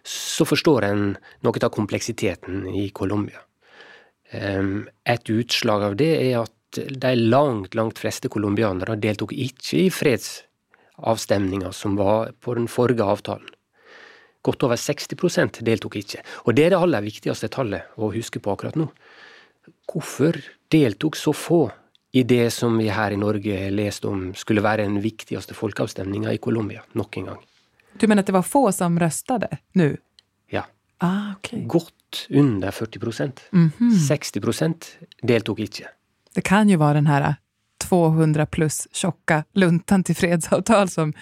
så 0.05 0.45
forstår 0.47 0.87
en 0.87 1.03
noe 1.43 1.61
av 1.61 1.73
kompleksiteten 1.73 2.69
i 2.71 2.87
Colombia. 2.95 3.41
Et 4.35 5.29
utslag 5.31 5.83
av 5.89 5.95
det 5.99 6.11
er 6.17 6.41
at 6.43 6.51
de 6.75 7.13
langt, 7.15 7.75
langt 7.75 7.99
fleste 8.01 8.29
colombianere 8.31 8.97
deltok 8.99 9.31
ikke 9.31 9.85
i 9.85 9.91
fredsavstemninga 9.93 11.71
som 11.75 11.95
var 11.99 12.33
på 12.43 12.55
den 12.57 12.67
forrige 12.71 13.05
avtalen. 13.05 13.47
Godt 14.45 14.65
over 14.67 14.77
60% 14.77 15.63
deltok 15.65 15.95
ikke. 16.01 16.21
Og 16.45 16.53
det 16.57 16.67
er 16.67 16.75
det 16.75 16.81
aller 16.81 17.05
viktigste 17.05 17.49
tallet 17.49 17.95
å 17.97 18.11
huske 18.13 18.41
på 18.43 18.53
akkurat 18.53 18.77
nå. 18.77 18.89
Hvorfor 19.89 20.37
deltok 20.69 21.17
så 21.17 21.33
få 21.33 21.63
i 22.15 22.23
det 22.23 22.51
som 22.53 22.77
vi 22.77 22.91
her 22.93 23.11
i 23.11 23.19
Norge 23.19 23.69
leste 23.73 24.07
om 24.07 24.29
skulle 24.37 24.63
være 24.63 24.85
den 24.85 25.01
viktigste 25.03 25.57
folkeavstemninga 25.57 26.35
i 26.35 26.41
Colombia 26.43 26.85
nok 26.93 27.17
en 27.17 27.31
gang? 27.31 27.41
Du 27.97 28.05
mener 28.07 28.21
at 28.21 28.29
det 28.29 28.35
var 28.35 28.45
få 28.45 28.67
som 28.75 28.99
røstet 28.99 29.47
nå? 29.79 29.89
Ja. 30.53 30.65
Ah, 31.03 31.33
okay. 31.35 31.65
Godt 31.67 32.27
under 32.29 32.71
40 32.71 32.99
mm 33.51 33.71
-hmm. 33.79 33.91
60% 33.91 34.73
deltok 35.21 35.59
ikke. 35.59 35.87
Det 36.35 36.43
kan 36.43 36.69
jo 36.69 36.77
være 36.77 36.93
den 36.93 37.07
her 37.07 37.35
200 37.89 38.45
pluss 38.45 38.87
tjocka 38.93 39.43
luntan 39.53 40.03
til 40.03 40.15
fredsavtal 40.15 40.89
som 40.89 41.13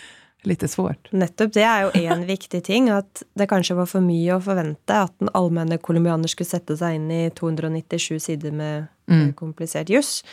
er 0.44 0.50
litt 0.50 0.62
svårt. 0.70 1.10
Nettopp. 1.12 1.54
Det 1.54 1.64
er 1.64 1.82
jo 1.82 1.90
én 1.92 2.26
viktig 2.36 2.64
ting. 2.64 2.90
At 2.90 3.24
det 3.34 3.50
kanskje 3.50 3.76
var 3.76 3.86
for 3.86 4.02
mye 4.02 4.36
å 4.36 4.42
forvente 4.44 4.94
at 4.94 5.14
den 5.20 5.30
allmenne 5.34 5.78
colombianer 5.78 6.28
skulle 6.28 6.50
sette 6.50 6.78
seg 6.78 6.96
inn 6.96 7.12
i 7.12 7.30
297 7.30 8.20
sider 8.20 8.52
med 8.52 8.88
mm. 9.08 9.34
komplisert 9.34 9.90
juss. 9.90 10.24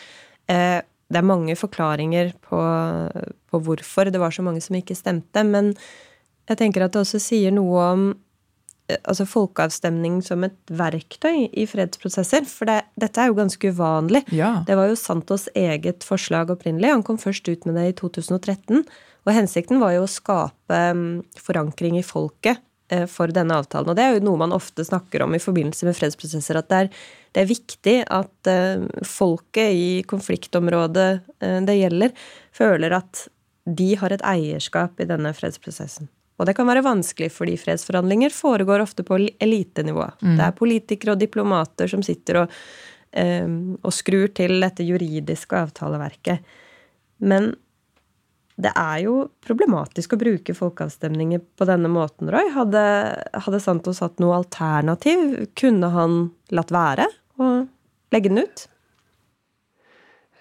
Eh, 0.47 0.81
det 1.11 1.19
er 1.19 1.27
mange 1.27 1.57
forklaringer 1.59 2.33
på, 2.41 2.59
på 3.51 3.59
hvorfor 3.67 4.11
det 4.11 4.21
var 4.21 4.31
så 4.31 4.43
mange 4.47 4.61
som 4.63 4.77
ikke 4.79 4.95
stemte, 4.95 5.43
men 5.43 5.73
jeg 6.51 6.59
tenker 6.59 6.85
at 6.85 6.95
det 6.95 7.03
også 7.03 7.19
sier 7.23 7.55
noe 7.55 7.87
om 7.95 8.05
altså 9.09 9.27
folkeavstemning 9.29 10.21
som 10.25 10.45
et 10.47 10.57
verktøy 10.73 11.49
i 11.51 11.67
fredsprosesser. 11.69 12.47
For 12.49 12.71
det, 12.71 12.81
dette 13.01 13.23
er 13.23 13.31
jo 13.31 13.39
ganske 13.39 13.73
uvanlig. 13.75 14.25
Ja. 14.35 14.61
Det 14.67 14.79
var 14.79 14.91
jo 14.91 14.99
Santos 14.99 15.49
eget 15.59 16.07
forslag 16.07 16.53
opprinnelig. 16.55 16.93
Han 16.95 17.07
kom 17.07 17.21
først 17.21 17.49
ut 17.51 17.69
med 17.69 17.79
det 17.79 17.87
i 17.91 17.97
2013. 18.01 18.85
Og 19.27 19.33
hensikten 19.37 19.81
var 19.83 19.95
jo 19.97 20.05
å 20.07 20.11
skape 20.11 20.83
mm, 20.97 21.09
forankring 21.41 21.99
i 22.01 22.05
folket 22.07 22.63
eh, 22.93 23.07
for 23.11 23.33
denne 23.35 23.59
avtalen. 23.61 23.93
Og 23.93 23.99
det 23.99 24.07
er 24.07 24.17
jo 24.17 24.27
noe 24.29 24.41
man 24.41 24.57
ofte 24.57 24.87
snakker 24.87 25.27
om 25.27 25.37
i 25.37 25.43
forbindelse 25.43 25.89
med 25.89 25.99
fredsprosesser, 25.99 26.61
at 26.61 26.71
det 26.71 26.85
er, 26.85 26.95
det 27.37 27.43
er 27.43 27.51
viktig 27.51 27.97
at 28.21 28.51
eh, 28.51 28.87
folket 29.07 29.77
i 29.77 29.91
konfliktområdet 30.09 31.11
det 31.67 31.77
gjelder, 31.77 32.17
føler 32.57 32.97
at 33.01 33.27
de 33.65 33.93
har 34.01 34.13
et 34.13 34.25
eierskap 34.27 35.01
i 35.01 35.09
denne 35.09 35.33
fredsprosessen. 35.37 36.09
Og 36.41 36.49
det 36.49 36.57
kan 36.57 36.69
være 36.69 36.85
vanskelig 36.85 37.29
fordi 37.35 37.59
fredsforhandlinger 37.61 38.33
foregår 38.33 38.81
ofte 38.81 39.05
på 39.05 39.19
elitenivå. 39.21 40.07
Mm. 40.25 40.37
Det 40.39 40.47
er 40.47 40.57
politikere 40.57 41.15
og 41.15 41.21
diplomater 41.21 41.91
som 41.93 42.05
sitter 42.05 42.43
og, 42.45 42.55
um, 43.13 43.59
og 43.85 43.93
skrur 43.93 44.33
til 44.37 44.57
dette 44.65 44.87
juridiske 44.89 45.61
avtaleverket. 45.67 46.41
Men 47.21 47.53
det 48.61 48.73
er 48.77 49.05
jo 49.05 49.15
problematisk 49.45 50.15
å 50.15 50.21
bruke 50.21 50.57
folkeavstemninger 50.57 51.43
på 51.57 51.69
denne 51.69 51.89
måten, 51.93 52.29
Roy. 52.33 52.51
Hadde, 52.57 52.83
hadde 53.45 53.63
Santos 53.63 54.03
hatt 54.05 54.21
noe 54.21 54.41
alternativ? 54.41 55.47
Kunne 55.57 55.93
han 55.95 56.19
latt 56.53 56.73
være 56.75 57.09
å 57.41 57.53
legge 58.13 58.33
den 58.33 58.45
ut? 58.45 58.67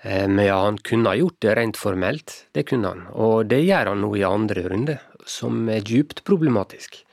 Eh, 0.01 0.27
men 0.27 0.45
ja, 0.45 0.57
han 0.63 0.79
kunne 0.83 1.11
ha 1.11 1.19
gjort 1.19 1.39
det 1.43 1.55
rent 1.59 1.79
formelt. 1.79 2.35
Det 2.55 2.65
kunne 2.71 2.91
han. 2.91 3.05
Og 3.15 3.47
det 3.51 3.61
gjør 3.63 3.93
han 3.93 4.03
nå 4.03 4.11
i 4.19 4.27
andre 4.27 4.67
runde 4.67 4.99
som 5.29 5.69
er 5.69 5.85
djupt 5.85 6.23
problematisk. 6.27 7.03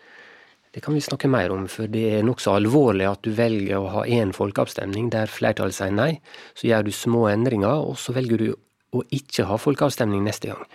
Det 0.77 0.83
kan 0.85 0.93
vi 0.93 1.01
snakke 1.01 1.29
mer 1.33 1.53
om, 1.55 1.65
for 1.73 1.89
det 1.89 2.05
er 2.19 2.25
nokså 2.27 2.53
alvorlig 2.59 3.07
at 3.09 3.23
du 3.25 3.31
velger 3.33 3.79
å 3.81 3.93
ha 3.95 4.03
én 4.05 4.35
folkeavstemning 4.37 5.09
der 5.15 5.31
flertallet 5.33 5.77
sier 5.77 5.95
nei. 5.95 6.19
Så 6.53 6.69
gjør 6.69 6.85
du 6.85 6.93
små 6.93 7.23
endringer, 7.31 7.81
og 7.81 7.97
så 8.01 8.13
velger 8.17 8.43
du 8.43 8.51
å 8.93 9.01
ikke 9.09 9.47
ha 9.49 9.57
folkeavstemning 9.61 10.27
neste 10.27 10.51
gang. 10.51 10.67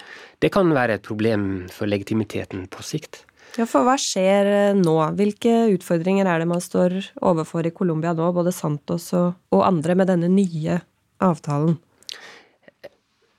Det 0.41 0.49
kan 0.53 0.73
være 0.73 0.97
et 0.97 1.05
problem 1.05 1.67
for 1.69 1.89
legitimiteten 1.89 2.65
på 2.73 2.81
sikt. 2.85 3.27
Ja, 3.59 3.67
For 3.67 3.83
hva 3.83 3.97
skjer 3.99 4.47
eh, 4.47 4.79
nå? 4.79 4.95
Hvilke 5.17 5.53
utfordringer 5.73 6.29
er 6.29 6.41
det 6.41 6.47
man 6.49 6.63
står 6.63 6.97
overfor 7.19 7.67
i 7.67 7.73
Colombia 7.75 8.13
nå, 8.15 8.31
både 8.33 8.53
Santos 8.55 9.09
og, 9.17 9.35
og 9.51 9.65
andre, 9.67 9.97
med 9.99 10.09
denne 10.09 10.31
nye 10.31 10.79
avtalen? 11.21 11.75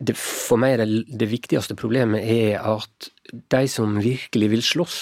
Det, 0.03 0.17
for 0.19 0.59
meg 0.59 0.75
er 0.75 0.83
det, 0.83 1.03
det 1.21 1.29
viktigste 1.31 1.77
problemet 1.79 2.25
er 2.27 2.59
at 2.59 3.11
de 3.55 3.67
som 3.71 4.01
virkelig 4.03 4.49
vil 4.51 4.65
slåss 4.67 4.97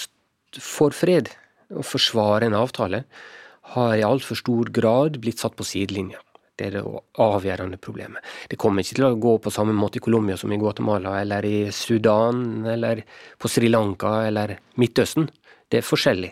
for 0.61 0.93
fred 0.93 1.31
og 1.71 1.87
forsvare 1.87 2.49
en 2.49 2.57
avtale, 2.59 3.05
har 3.73 3.95
i 3.95 4.03
altfor 4.05 4.37
stor 4.37 4.69
grad 4.73 5.17
blitt 5.23 5.41
satt 5.41 5.55
på 5.57 5.65
sidelinja. 5.65 6.19
Det 6.59 6.67
er 6.67 6.75
det 6.75 7.01
avgjørende 7.23 7.79
problemet. 7.81 8.21
Det 8.51 8.59
kommer 8.59 8.83
ikke 8.83 8.99
til 8.99 9.07
å 9.07 9.17
gå 9.17 9.37
på 9.41 9.53
samme 9.53 9.73
måte 9.73 9.97
i 9.97 10.03
Colombia 10.03 10.35
som 10.37 10.51
i 10.51 10.59
Guatemala 10.61 11.15
eller 11.21 11.47
i 11.47 11.59
Sudan 11.73 12.65
eller 12.69 13.01
på 13.41 13.49
Sri 13.49 13.71
Lanka 13.71 14.19
eller 14.27 14.57
Midtøsten. 14.81 15.29
Det 15.71 15.79
er 15.79 15.87
forskjellig. 15.87 16.29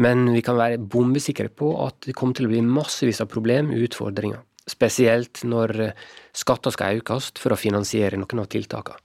Men 0.00 0.28
vi 0.30 0.44
kan 0.46 0.56
være 0.56 0.78
bombesikre 0.78 1.50
på 1.50 1.72
at 1.82 2.06
det 2.06 2.14
kommer 2.16 2.38
til 2.38 2.46
å 2.46 2.54
bli 2.54 2.62
massevis 2.62 3.20
av 3.24 3.28
problem, 3.32 3.74
utfordringer. 3.74 4.44
Spesielt 4.66 5.44
når 5.46 5.92
skatter 6.34 6.74
skal 6.74 7.00
økes 7.00 7.30
for 7.38 7.54
å 7.54 7.60
finansiere 7.60 8.18
noen 8.18 8.42
av 8.42 8.48
tiltakene. 8.50 8.98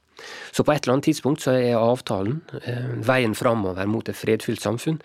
Så 0.52 0.64
på 0.64 0.74
et 0.74 0.84
eller 0.84 0.98
annet 0.98 1.10
tidspunkt 1.10 1.44
så 1.44 1.56
er 1.58 1.80
avtalen, 1.80 2.42
eh, 2.62 2.90
veien 3.06 3.36
framover 3.38 3.88
mot 3.90 4.08
et 4.10 4.18
fredfylt 4.18 4.62
samfunn, 4.62 5.00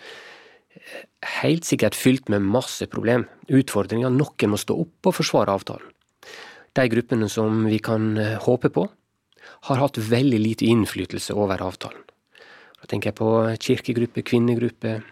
eh, 0.75 1.05
helt 1.41 1.63
sikkert 1.63 1.95
fylt 1.95 2.29
med 2.29 2.41
masse 2.41 2.85
problem, 2.87 3.27
utfordringer. 3.49 4.09
Noen 4.09 4.51
må 4.51 4.57
stå 4.57 4.79
opp 4.79 5.07
og 5.07 5.15
forsvare 5.15 5.53
avtalen. 5.53 5.91
De 6.75 6.87
gruppene 6.89 7.29
som 7.29 7.65
vi 7.65 7.79
kan 7.79 8.17
eh, 8.17 8.37
håpe 8.37 8.69
på, 8.69 8.89
har 9.63 9.77
hatt 9.77 9.97
veldig 9.97 10.39
lite 10.39 10.65
innflytelse 10.65 11.33
over 11.33 11.57
avtalen. 11.57 12.03
Da 12.81 12.85
tenker 12.85 13.09
jeg 13.09 13.15
på 13.15 13.57
kirkegrupper, 13.57 14.21
kvinnegrupper, 14.21 15.03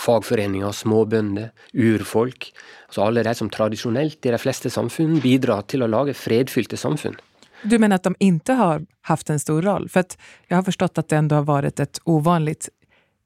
fagforeninger, 0.00 0.72
småbønder, 0.72 1.52
urfolk. 1.74 2.50
Altså 2.88 3.04
alle 3.06 3.24
de 3.26 3.34
som 3.36 3.50
tradisjonelt 3.52 4.26
i 4.26 4.32
de 4.34 4.40
fleste 4.40 4.72
samfunn 4.72 5.20
bidrar 5.22 5.64
til 5.70 5.84
å 5.84 5.90
lage 5.90 6.16
fredfylte 6.18 6.78
samfunn. 6.80 7.16
Du 7.64 7.78
mener 7.78 7.96
at 7.96 8.04
de 8.04 8.12
ikke 8.20 8.56
har 8.58 8.82
haft 9.08 9.30
en 9.32 9.40
stor 9.40 9.62
roll? 9.64 9.88
For 9.88 10.04
jeg 10.50 10.56
har 10.56 10.66
forstått 10.66 11.00
at 11.00 11.08
det 11.08 11.20
ändå 11.22 11.40
har 11.40 11.48
vært 11.48 11.80
et 11.80 12.00
ovanligt 12.04 12.68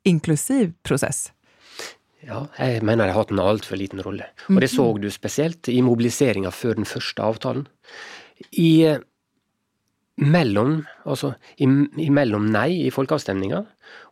inklusiv 0.07 0.73
prosess? 0.87 1.33
Ja, 2.26 2.47
jeg 2.59 2.83
mener 2.83 3.07
de 3.07 3.14
har 3.14 3.23
hatt 3.23 3.33
en 3.33 3.43
altfor 3.43 3.78
liten 3.81 4.02
rolle. 4.05 4.28
Og 4.50 4.61
det 4.62 4.71
så 4.73 4.87
du 5.00 5.09
spesielt 5.11 5.69
i 5.71 5.81
mobiliseringa 5.83 6.50
før 6.55 6.78
den 6.81 6.88
første 6.88 7.25
avtalen. 7.25 7.67
I 8.52 8.71
eh, 8.87 9.00
mellom, 10.19 10.83
altså, 11.07 11.35
i, 11.57 11.67
i 11.67 12.09
nei 12.11 12.87
i 12.87 12.91
folkeavstemninga 12.91 13.61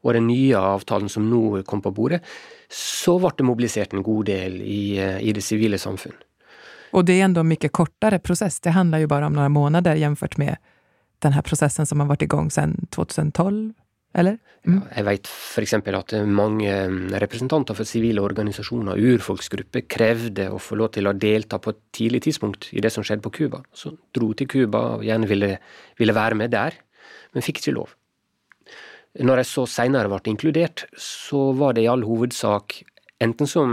og 0.03 0.13
den 0.15 0.29
nye 0.29 0.57
avtalen 0.57 1.09
som 1.11 1.27
nå 1.31 1.63
kom 1.67 1.83
på 1.83 1.93
bordet, 1.95 2.23
så 2.71 3.19
ble 3.19 3.33
det 3.37 3.47
mobilisert 3.47 3.95
en 3.95 4.03
god 4.07 4.27
del 4.27 4.61
i, 4.63 4.99
eh, 4.99 5.19
i 5.21 5.33
det 5.33 5.43
sivile 5.43 5.79
samfunn. 5.79 6.15
Og 6.95 7.05
det 7.05 7.19
er 7.19 7.27
en 7.27 7.47
mye 7.47 7.69
kortere 7.69 8.19
prosess. 8.19 8.61
Det 8.61 8.73
handler 8.73 9.03
jo 9.03 9.11
bare 9.11 9.27
om 9.27 9.35
noen 9.35 9.53
måneder 9.53 9.99
jämfört 9.99 10.39
med 10.39 10.57
denne 11.25 11.43
prosessen 11.43 11.87
som 11.87 12.01
har 12.01 12.09
vært 12.09 12.23
i 12.23 12.31
gang 12.31 12.51
siden 12.53 12.89
2012, 12.95 13.75
eller? 14.17 14.39
Mm. 14.67 14.79
Ja, 14.81 14.81
jeg 14.99 15.07
vet 15.07 15.29
f.eks. 15.31 15.75
at 15.79 16.15
mange 16.27 16.73
representanter 17.23 17.77
for 17.79 17.89
sivile 17.89 18.25
organisasjoner, 18.25 18.99
urfolksgrupper, 19.13 19.85
krevde 19.91 20.49
å 20.51 20.59
få 20.63 20.79
lov 20.81 20.95
til 20.97 21.07
å 21.07 21.15
delta 21.15 21.61
på 21.63 21.75
et 21.75 21.83
tidlig 21.95 22.25
tidspunkt 22.27 22.71
i 22.75 22.83
det 22.83 22.91
som 22.95 23.07
skjedde 23.07 23.25
på 23.27 23.35
Cuba. 23.39 23.63
Så 23.77 23.95
dro 24.17 24.33
til 24.35 24.51
Cuba 24.51 24.83
og 24.97 25.07
gjerne 25.07 25.31
ville, 25.31 25.53
ville 26.01 26.17
være 26.17 26.41
med 26.43 26.55
der, 26.57 26.75
men 27.37 27.47
fikk 27.47 27.63
ikke 27.63 27.77
lov. 27.79 27.95
Når 29.17 29.41
jeg 29.41 29.49
så 29.49 29.65
seinere 29.71 30.11
ble 30.13 30.35
inkludert, 30.35 30.85
så 31.01 31.49
var 31.57 31.77
det 31.77 31.87
i 31.87 31.91
all 31.91 32.05
hovedsak 32.05 32.83
Enten 33.17 33.49
som 33.49 33.71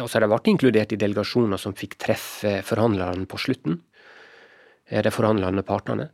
altså 0.00 0.20
De 0.22 0.28
ble 0.30 0.38
inkludert 0.48 0.94
i 0.94 0.96
delegasjoner 0.96 1.60
som 1.60 1.74
fikk 1.76 1.98
treffe 2.00 2.54
forhandlerne 2.64 3.26
på 3.28 3.36
slutten, 3.36 3.82
eh, 4.88 5.02
de 5.04 5.12
forhandlende 5.12 5.60
partene. 5.60 6.08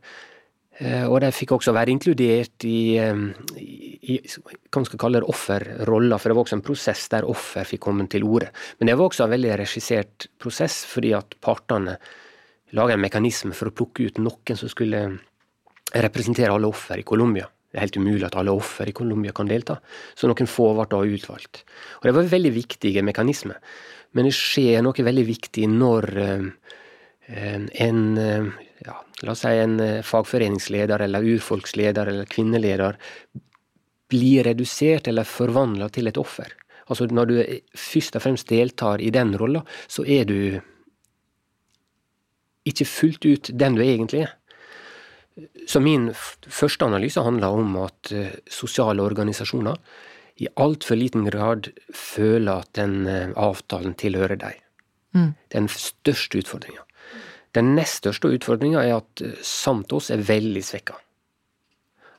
Eh, 0.83 1.05
og 1.07 1.21
de 1.23 1.29
fikk 1.31 1.53
også 1.55 1.71
være 1.75 1.93
inkludert 1.93 2.65
i, 2.67 2.99
i, 2.99 4.17
hva 4.19 4.81
man 4.81 4.87
skal 4.89 4.99
kalle 4.99 5.21
det, 5.21 5.29
offerroller, 5.31 6.19
for 6.19 6.31
det 6.31 6.35
var 6.35 6.43
også 6.43 6.57
en 6.57 6.65
prosess 6.65 7.05
der 7.13 7.27
offer 7.31 7.67
fikk 7.69 7.85
komme 7.87 8.07
til 8.11 8.27
orde. 8.27 8.51
Men 8.79 8.91
det 8.91 8.97
var 8.99 9.07
også 9.07 9.25
en 9.25 9.35
veldig 9.37 9.53
regissert 9.63 10.27
prosess, 10.41 10.81
fordi 10.89 11.13
at 11.15 11.37
partene 11.43 11.95
laga 12.75 12.97
en 12.97 13.05
mekanisme 13.05 13.55
for 13.55 13.71
å 13.71 13.75
plukke 13.75 14.09
ut 14.09 14.19
noen 14.19 14.59
som 14.59 14.71
skulle 14.71 15.05
representere 15.95 16.51
alle 16.51 16.67
offer 16.67 16.99
i 16.99 17.07
Colombia. 17.07 17.47
Det 17.71 17.79
er 17.79 17.87
helt 17.87 17.99
umulig 17.99 18.27
at 18.27 18.35
alle 18.39 18.51
offer 18.55 18.89
i 18.89 18.95
Colombia 18.95 19.31
kan 19.35 19.47
delta, 19.47 19.77
så 20.15 20.27
noen 20.27 20.49
få 20.49 20.73
ble 20.75 20.87
da 20.91 20.99
utvalgt. 21.07 21.63
Og 22.01 22.07
Det 22.07 22.15
var 22.15 22.29
veldig 22.35 22.51
viktige 22.55 23.03
mekanisme, 23.03 23.55
men 24.15 24.27
det 24.27 24.35
skjer 24.35 24.83
noe 24.83 25.07
veldig 25.07 25.25
viktig 25.27 25.67
når 25.71 26.11
en 27.27 28.01
ja, 28.83 28.95
la 29.21 29.31
oss 29.31 29.43
si 29.45 29.55
en 29.61 29.79
eh, 29.79 30.03
fagforeningsleder 30.03 31.05
eller 31.05 31.27
urfolksleder 31.35 32.11
eller 32.11 32.29
kvinneleder 32.29 32.97
blir 34.11 34.45
redusert 34.45 35.07
eller 35.07 35.27
forvandla 35.27 35.89
til 35.89 36.07
et 36.11 36.19
offer. 36.21 36.51
Altså 36.85 37.07
Når 37.09 37.25
du 37.25 37.35
først 37.73 38.15
og 38.15 38.25
fremst 38.25 38.49
deltar 38.49 39.01
i 39.01 39.09
den 39.09 39.33
rolla, 39.37 39.63
så 39.87 40.05
er 40.05 40.25
du 40.29 40.61
ikke 42.65 42.85
fullt 42.85 43.25
ut 43.25 43.49
den 43.53 43.77
du 43.77 43.81
egentlig 43.85 44.25
er. 44.25 44.35
Så 45.67 45.81
min 45.83 46.11
første 46.13 46.85
analyse 46.85 47.21
handler 47.21 47.57
om 47.57 47.75
at 47.83 48.11
eh, 48.15 48.37
sosiale 48.47 49.03
organisasjoner 49.03 49.75
i 50.39 50.47
altfor 50.61 50.99
liten 50.99 51.25
grad 51.27 51.71
føler 51.93 52.63
at 52.63 52.71
den 52.77 53.07
eh, 53.07 53.33
avtalen 53.35 53.97
tilhører 53.99 54.39
deg. 54.39 54.61
Mm. 55.15 55.33
Den 55.51 55.67
største 55.71 56.39
utfordringa. 56.43 56.84
Den 57.55 57.73
nest 57.77 58.01
største 58.03 58.31
utfordringa 58.35 58.83
er 58.83 58.97
at 58.99 59.23
eh, 59.23 59.35
Santos 59.45 60.11
er 60.13 60.23
veldig 60.27 60.63
svekka. 60.65 60.97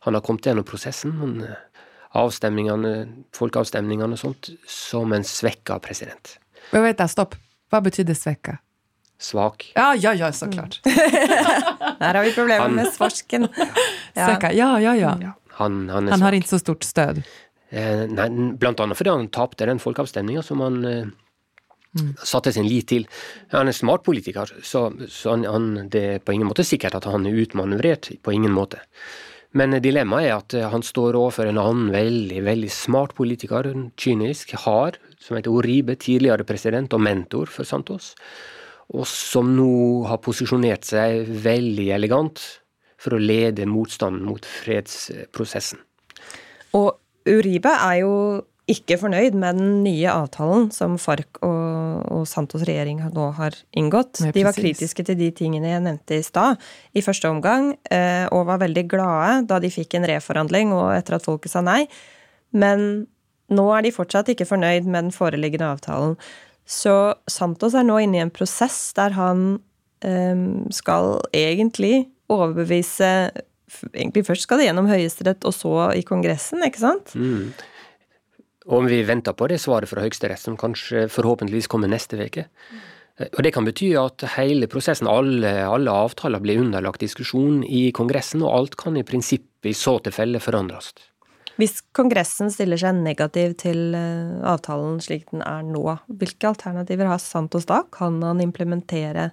Han 0.07 0.17
har 0.17 0.25
kommet 0.25 0.47
gjennom 0.47 0.65
prosessen, 0.67 1.17
eh, 1.45 1.57
avstemningene, 2.17 2.93
folkeavstemningene 3.37 4.17
og 4.17 4.23
sånt, 4.23 4.53
som 4.71 5.13
en 5.13 5.27
svekka 5.27 5.81
president. 5.85 6.37
Men 6.73 6.87
vet 6.87 7.03
jeg, 7.03 7.13
stopp. 7.13 7.37
Hva 7.73 7.83
betyr 7.85 8.07
det 8.09 8.17
svekka? 8.19 8.61
Svak. 9.21 9.71
Ja, 9.77 9.95
ja, 9.97 10.13
ja, 10.17 10.29
så 10.33 10.49
klart. 10.53 10.79
Der 12.01 12.13
har 12.13 12.23
vi 12.25 12.33
problemer 12.37 12.69
med 12.73 12.89
svarsken. 12.93 13.49
Ja. 13.49 13.69
Svekka, 14.27 14.53
ja, 14.53 14.75
ja, 14.81 14.95
ja. 14.97 15.15
ja 15.21 15.33
han, 15.57 15.87
han, 15.89 16.09
han 16.13 16.25
har 16.25 16.37
ikke 16.37 16.53
så 16.53 16.61
stort 16.61 16.85
stød? 16.85 17.23
Eh, 17.73 18.03
nei, 18.13 18.27
blant 18.61 18.81
annet 18.81 18.99
fordi 18.99 19.13
han 19.13 19.31
tapte 19.33 19.69
den 19.69 19.81
folkeavstemninga 19.81 20.45
som 20.45 20.61
han 20.65 20.83
eh, 20.85 21.07
Mm. 21.07 21.15
Satte 22.23 22.53
sin 22.53 22.69
lit 22.69 22.89
til. 22.93 23.07
Han 23.53 23.67
er 23.67 23.73
en 23.73 23.77
smart 23.77 24.05
politiker, 24.07 24.51
så, 24.63 24.89
så 25.09 25.35
han, 25.35 25.47
han, 25.49 25.71
det 25.93 26.05
er 26.17 26.21
på 26.25 26.35
ingen 26.37 26.51
måte 26.51 26.67
sikkert 26.67 26.99
at 26.99 27.09
han 27.09 27.27
er 27.29 27.39
utmanøvrert. 27.45 28.11
På 28.23 28.35
ingen 28.35 28.55
måte. 28.55 28.83
Men 29.57 29.73
dilemmaet 29.81 30.27
er 30.27 30.35
at 30.37 30.57
han 30.75 30.85
står 30.85 31.17
overfor 31.17 31.49
en 31.49 31.61
annen 31.61 31.89
veldig 31.95 32.43
veldig 32.45 32.71
smart 32.73 33.15
politiker, 33.17 33.69
kynisk, 33.97 34.53
hard, 34.67 34.99
som 35.23 35.39
heter 35.39 35.55
Oribe, 35.55 35.97
tidligere 35.97 36.45
president 36.45 36.93
og 36.93 37.03
mentor 37.07 37.51
for 37.53 37.69
Santos, 37.69 38.13
og 38.93 39.07
som 39.09 39.55
nå 39.57 40.05
har 40.11 40.21
posisjonert 40.23 40.87
seg 40.87 41.25
veldig 41.47 41.89
elegant 41.97 42.43
for 43.01 43.17
å 43.17 43.23
lede 43.23 43.67
motstanden 43.69 44.27
mot 44.29 44.45
fredsprosessen. 44.47 45.81
Og 46.77 46.93
Uribe 47.27 47.73
er 47.73 47.97
jo 48.03 48.13
ikke 48.67 48.97
fornøyd 48.99 49.37
med 49.39 49.61
den 49.61 49.83
nye 49.85 50.11
avtalen 50.11 50.71
som 50.75 50.97
FARC 50.99 51.39
og, 51.47 52.07
og 52.11 52.25
Santos 52.27 52.65
regjering 52.67 52.99
nå 53.15 53.27
har 53.37 53.55
inngått. 53.79 54.25
de 54.35 54.43
var 54.43 54.57
kritiske 54.57 55.05
til 55.07 55.19
de 55.19 55.29
tingene 55.31 55.71
jeg 55.71 55.85
nevnte 55.85 56.19
i 56.19 56.25
stad, 56.27 56.59
i 56.91 57.05
første 57.05 57.31
omgang, 57.31 57.77
eh, 57.95 58.27
og 58.35 58.49
var 58.49 58.65
veldig 58.65 58.85
glade 58.91 59.45
da 59.51 59.61
de 59.63 59.71
fikk 59.71 59.95
en 59.95 60.09
reforhandling 60.11 60.75
og 60.75 60.89
etter 60.97 61.19
at 61.19 61.27
folket 61.27 61.55
sa 61.55 61.63
nei. 61.63 61.85
Men 62.51 63.07
nå 63.55 63.69
er 63.77 63.87
de 63.87 63.95
fortsatt 63.95 64.33
ikke 64.35 64.49
fornøyd 64.49 64.89
med 64.89 65.07
den 65.07 65.15
foreliggende 65.15 65.71
avtalen. 65.77 66.17
Så 66.67 67.15
Santos 67.31 67.77
er 67.79 67.87
nå 67.87 68.01
inne 68.03 68.19
i 68.19 68.25
en 68.25 68.35
prosess 68.35 68.91
der 68.99 69.15
han 69.15 69.45
um, 70.03 70.49
skal 70.75 71.21
egentlig 71.31 72.09
overbevise 72.33 73.31
Egentlig 73.91 74.23
først 74.23 74.45
skal 74.47 74.61
det 74.61 74.69
gjennom 74.69 74.87
Høyesterett, 74.87 75.43
og 75.43 75.51
så 75.53 75.89
i 75.99 76.05
Kongressen, 76.07 76.61
ikke 76.63 76.79
sant? 76.79 77.11
Mm. 77.19 77.51
Og 78.67 78.89
vi 78.91 79.01
venter 79.07 79.37
på 79.37 79.47
det 79.51 79.61
svaret 79.63 79.91
fra 79.91 80.03
Høyesterett, 80.03 80.43
som 80.43 80.59
kanskje 80.59 81.07
forhåpentligvis 81.13 81.69
kommer 81.71 81.91
neste 81.91 82.19
uke. 82.19 82.49
Og 83.17 83.43
Det 83.43 83.53
kan 83.55 83.65
bety 83.65 83.95
at 83.97 84.27
hele 84.35 84.69
prosessen, 84.69 85.09
alle, 85.09 85.53
alle, 85.65 85.91
avtaler 85.91 86.43
blir 86.43 86.61
underlagt 86.61 87.01
diskusjon 87.01 87.63
i 87.65 87.91
Kongressen, 87.97 88.43
og 88.45 88.53
alt 88.53 88.77
kan 88.77 88.97
i 88.97 89.07
prinsippet 89.07 89.71
i 89.71 89.77
så 89.77 89.97
tilfelle 90.05 90.43
forandres. 90.43 90.93
Hvis 91.57 91.81
Kongressen 91.97 92.51
stiller 92.53 92.77
seg 92.77 92.99
negativ 93.01 93.55
til 93.63 93.95
eh, 93.97 94.43
avtalen 94.45 94.99
slik 95.01 95.31
den 95.31 95.41
er 95.41 95.63
nå, 95.65 95.85
hvilke 96.13 96.51
alternativer 96.51 97.09
har 97.09 97.23
Santos 97.23 97.65
da? 97.71 97.81
Kan 97.89 98.19
han 98.21 98.43
implementere 98.45 99.31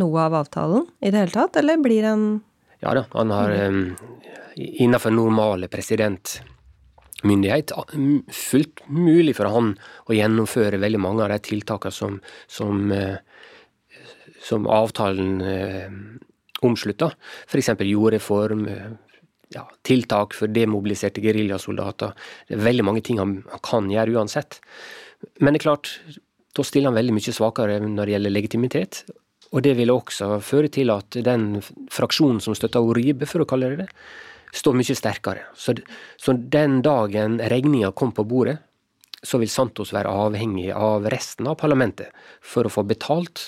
noe 0.00 0.22
av 0.24 0.38
avtalen 0.40 0.86
i 1.04 1.12
det 1.12 1.26
hele 1.26 1.34
tatt, 1.34 1.60
eller 1.60 1.82
blir 1.82 2.08
han 2.08 2.24
Ja 2.80 2.94
da, 2.96 3.04
han 3.12 3.34
har 3.34 3.52
um, 3.68 3.82
innenfor 4.56 5.12
normale 5.12 5.68
president 5.68 6.38
myndighet 7.26 7.72
fullt 8.34 8.82
mulig 8.88 9.34
for 9.38 9.50
han 9.52 9.74
å 10.08 10.16
gjennomføre 10.16 10.80
veldig 10.80 11.00
mange 11.02 11.24
av 11.24 11.32
de 11.34 11.38
tiltakene 11.50 11.94
som, 11.94 12.18
som, 12.48 12.90
eh, 12.94 13.18
som 14.44 14.68
avtalen 14.70 15.40
omslutter. 15.40 16.26
omslutta. 16.60 17.12
F.eks. 17.48 17.70
jordreform, 17.88 18.66
eh, 18.68 18.90
ja, 19.54 19.64
tiltak 19.82 20.34
for 20.34 20.46
demobiliserte 20.46 21.22
geriljasoldater. 21.24 22.12
Det 22.48 22.58
er 22.58 22.66
veldig 22.66 22.84
mange 22.84 23.02
ting 23.02 23.18
han, 23.18 23.42
han 23.48 23.62
kan 23.64 23.88
gjøre 23.90 24.18
uansett. 24.18 24.60
Men 25.40 25.54
det 25.54 25.62
er 25.62 25.68
klart, 25.70 25.94
da 26.54 26.62
stiller 26.62 26.90
han 26.90 26.98
veldig 26.98 27.16
mye 27.16 27.34
svakere 27.34 27.80
når 27.80 28.04
det 28.04 28.14
gjelder 28.14 28.34
legitimitet. 28.34 29.02
Og 29.50 29.64
det 29.66 29.74
vil 29.78 29.90
også 29.90 30.38
føre 30.44 30.70
til 30.70 30.92
at 30.94 31.16
den 31.26 31.62
fraksjonen 31.90 32.40
som 32.44 32.54
støtter 32.54 32.84
Oribe, 32.84 33.26
for 33.26 33.42
å 33.42 33.48
kalle 33.48 33.72
det 33.72 33.86
det, 33.86 33.88
står 34.52 34.76
mye 34.78 34.96
sterkere. 34.96 35.46
Så, 35.54 35.74
så 36.16 36.32
den 36.32 36.80
dagen 36.82 37.38
regninga 37.38 37.92
kom 37.92 38.12
på 38.12 38.24
bordet, 38.24 38.58
så 39.22 39.38
vil 39.38 39.50
Santos 39.52 39.92
være 39.92 40.08
avhengig 40.08 40.70
av 40.72 41.06
resten 41.12 41.48
av 41.50 41.58
parlamentet 41.60 42.08
for 42.40 42.66
å 42.66 42.72
få 42.72 42.86
betalt 42.88 43.42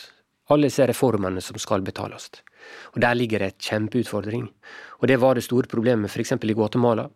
alle 0.53 0.69
disse 0.69 0.87
reformene 0.89 1.41
som 1.41 1.59
skal 1.61 1.85
betales. 1.85 2.29
Og 2.93 3.01
Der 3.01 3.17
ligger 3.17 3.39
det 3.41 3.47
et 3.47 3.71
kjempeutfordring. 3.71 4.49
Og 5.01 5.09
Det 5.09 5.17
var 5.17 5.35
det 5.35 5.45
store 5.45 5.67
problemet 5.67 6.11
f.eks. 6.11 6.33
i 6.33 6.55
Guatemala, 6.55 7.09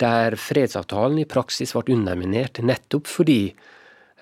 der 0.00 0.36
fredsavtalen 0.36 1.18
i 1.20 1.28
praksis 1.28 1.74
ble 1.76 1.94
underminert 1.94 2.62
nettopp 2.64 3.06
fordi 3.06 3.52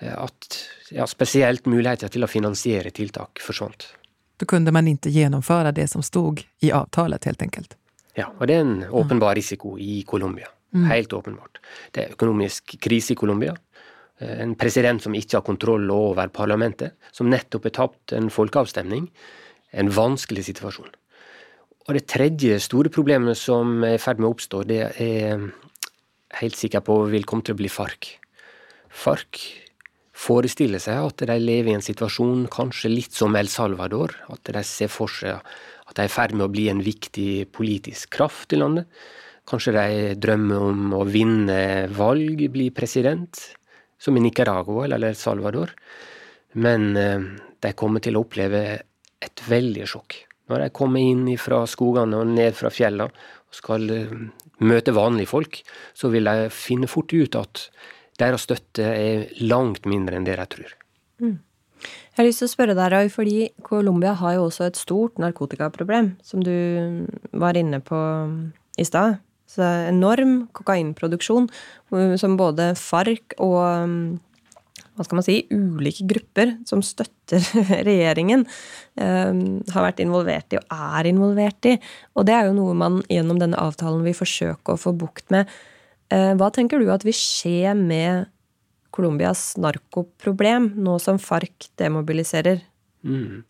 eh, 0.01 0.15
at 0.15 0.57
ja, 0.91 1.07
spesielt 1.07 1.65
muligheter 1.65 2.11
til 2.11 2.23
å 2.23 2.27
finansiere 2.27 2.91
tiltak 2.91 3.39
forsvant. 3.39 3.87
Da 4.39 4.47
kunne 4.47 4.71
man 4.75 4.87
ikke 4.87 5.11
gjennomføre 5.11 5.71
det 5.75 5.87
som 5.91 6.03
stod 6.03 6.43
i 6.63 6.71
avtalet, 6.75 7.25
helt 7.25 7.41
enkelt? 7.41 7.75
Ja, 8.19 8.29
og 8.35 8.47
det 8.49 8.57
er 8.57 8.65
en 8.65 8.85
åpenbar 8.89 9.37
risiko 9.39 9.77
i 9.79 10.03
Colombia. 10.07 10.49
Mm. 10.75 10.85
Helt 10.91 11.13
åpenbart. 11.15 11.61
Det 11.95 12.03
er 12.03 12.15
økonomisk 12.17 12.75
krise 12.83 13.15
i 13.15 13.19
Colombia. 13.19 13.55
Eh, 14.19 14.41
en 14.43 14.55
president 14.59 15.01
som 15.01 15.15
ikke 15.15 15.39
har 15.39 15.45
kontroll 15.47 15.89
over 15.93 16.29
parlamentet, 16.33 16.97
som 17.11 17.29
nettopp 17.31 17.69
har 17.69 17.77
tapt 17.77 18.13
en 18.17 18.29
folkeavstemning. 18.33 19.07
En 19.71 19.89
vanskelig 19.93 20.47
situasjon. 20.49 20.91
Og 21.87 21.95
det 21.95 22.05
tredje 22.09 22.59
store 22.61 22.91
problemet 22.93 23.37
som 23.37 23.83
er 23.85 23.97
i 23.97 24.01
ferd 24.01 24.19
med 24.19 24.29
å 24.29 24.35
oppstå, 24.35 24.61
det 24.69 24.81
er 25.01 25.47
helt 26.37 26.57
sikker 26.57 26.83
på 26.85 26.99
vil 27.09 27.25
komme 27.25 27.45
til 27.45 27.55
å 27.55 27.61
bli 27.61 27.71
FARC. 27.71 28.11
FARC 28.89 29.41
forestiller 30.19 30.81
seg 30.83 30.99
at 31.07 31.23
de 31.29 31.37
lever 31.39 31.71
i 31.71 31.77
en 31.77 31.85
situasjon 31.85 32.45
kanskje 32.51 32.91
litt 32.91 33.15
som 33.15 33.37
El 33.39 33.49
Salvador. 33.49 34.13
At 34.29 34.51
de 34.51 34.63
ser 34.67 34.91
for 34.91 35.09
seg 35.09 35.39
at 35.89 35.97
de 35.97 36.05
er 36.05 36.09
i 36.09 36.13
ferd 36.13 36.35
med 36.37 36.45
å 36.47 36.53
bli 36.53 36.67
en 36.71 36.83
viktig 36.85 37.49
politisk 37.55 38.13
kraft 38.19 38.53
i 38.53 38.59
landet. 38.61 38.89
Kanskje 39.49 39.73
de 39.73 40.15
drømmer 40.21 40.65
om 40.69 40.93
å 40.99 41.05
vinne 41.09 41.87
valg, 41.97 42.43
bli 42.53 42.69
president, 42.75 43.41
som 43.99 44.17
i 44.17 44.23
Nicaragua 44.23 44.85
eller 44.85 45.09
El 45.09 45.17
Salvador. 45.17 45.73
Men 46.61 46.91
eh, 46.97 47.25
de 47.61 47.73
kommer 47.77 48.03
til 48.05 48.17
å 48.17 48.23
oppleve 48.23 48.61
et 49.19 49.45
veldig 49.49 49.87
sjokk. 49.89 50.21
Når 50.49 50.63
de 50.63 50.69
kommer 50.73 51.03
inn 51.03 51.25
fra 51.41 51.63
skogene 51.69 52.21
og 52.21 52.31
ned 52.31 52.55
fra 52.57 52.71
fjellene 52.73 53.09
og 53.09 53.57
skal 53.57 53.89
eh, 53.93 54.15
møte 54.65 54.95
vanlige 54.95 55.33
folk, 55.33 55.61
så 55.97 56.13
vil 56.13 56.29
de 56.29 56.49
finne 56.53 56.89
fort 56.89 57.13
ut 57.13 57.37
at 57.39 57.65
deres 58.19 58.45
støtte 58.47 58.85
er 58.85 59.29
langt 59.41 59.87
mindre 59.89 60.19
enn 60.19 60.27
det 60.27 60.37
de 60.39 60.47
tror. 60.53 60.73
Mm. 61.23 61.37
Jeg 62.19 62.25
har 62.25 62.33
lyst 62.33 62.41
til 62.43 62.49
å 62.49 62.51
spørre 62.51 62.73
deg, 62.75 62.89
Roy, 62.91 63.07
fordi 63.07 63.35
Colombia 63.63 64.11
har 64.19 64.33
jo 64.35 64.49
også 64.49 64.65
et 64.65 64.75
stort 64.75 65.21
narkotikaproblem, 65.23 66.09
som 66.19 66.41
du 66.43 66.51
var 67.31 67.55
inne 67.55 67.77
på 67.79 67.99
i 68.75 68.83
stad. 68.83 69.21
Så 69.47 69.63
enorm 69.87 70.33
kokainproduksjon 70.51 71.47
som 72.19 72.33
både 72.35 72.73
FARC 72.75 73.37
og, 73.39 74.19
hva 74.99 75.05
skal 75.07 75.19
man 75.21 75.25
si, 75.29 75.37
ulike 75.47 76.09
grupper 76.09 76.51
som 76.67 76.83
støtter 76.83 77.39
regjeringen, 77.87 78.43
eh, 78.99 79.39
har 79.71 79.87
vært 79.87 80.03
involvert 80.03 80.51
i 80.51 80.59
og 80.59 80.75
er 80.75 81.07
involvert 81.13 81.69
i. 81.71 81.77
Og 82.19 82.27
det 82.27 82.35
er 82.35 82.49
jo 82.49 82.57
noe 82.57 82.75
man 82.83 82.99
gjennom 83.07 83.39
denne 83.39 83.63
avtalen 83.63 84.03
vil 84.03 84.19
forsøke 84.19 84.75
å 84.75 84.81
få 84.83 84.91
bukt 84.91 85.31
med. 85.31 85.47
Eh, 86.11 86.33
hva 86.35 86.51
tenker 86.51 86.83
du 86.83 86.91
at 86.91 87.07
vil 87.07 87.15
skje 87.15 87.71
med 87.79 88.27
Colombias 88.95 89.53
narkoproblem 89.61 90.73
nå 90.81 90.97
som 91.03 91.19
FARC 91.21 91.69
demobiliserer? 91.79 92.63
Mm. 93.05 93.43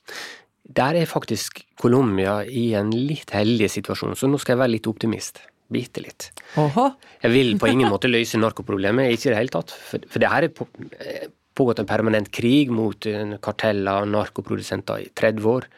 Der 0.69 0.99
er 0.99 1.09
faktisk 1.09 1.63
Colombia 1.81 2.43
i 2.45 2.73
en 2.77 2.91
litt 2.93 3.31
heldig 3.33 3.71
situasjon, 3.73 4.17
så 4.19 4.29
nå 4.29 4.37
skal 4.41 4.55
jeg 4.55 4.63
være 4.63 4.75
litt 4.75 4.89
optimist. 4.91 5.41
Bitte 5.69 6.01
litt. 6.01 6.29
Oho. 6.61 6.87
Jeg 7.21 7.33
vil 7.33 7.51
på 7.61 7.69
ingen 7.69 7.91
måte 7.91 8.09
løse 8.09 8.39
narkoproblemet, 8.41 9.13
ikke 9.13 9.29
i 9.29 9.33
det 9.33 9.39
hele 9.39 9.53
tatt. 9.53 9.73
For, 9.73 10.05
for 10.09 10.21
det 10.21 10.31
her 10.31 10.47
er 10.47 10.53
på, 10.53 10.65
eh, 10.97 11.27
pågått 11.57 11.81
en 11.81 11.89
permanent 11.89 12.31
krig 12.33 12.73
mot 12.73 13.05
karteller 13.45 14.05
og 14.05 14.09
narkoprodusenter 14.13 15.05
i 15.05 15.11
30 15.13 15.49
år. 15.49 15.69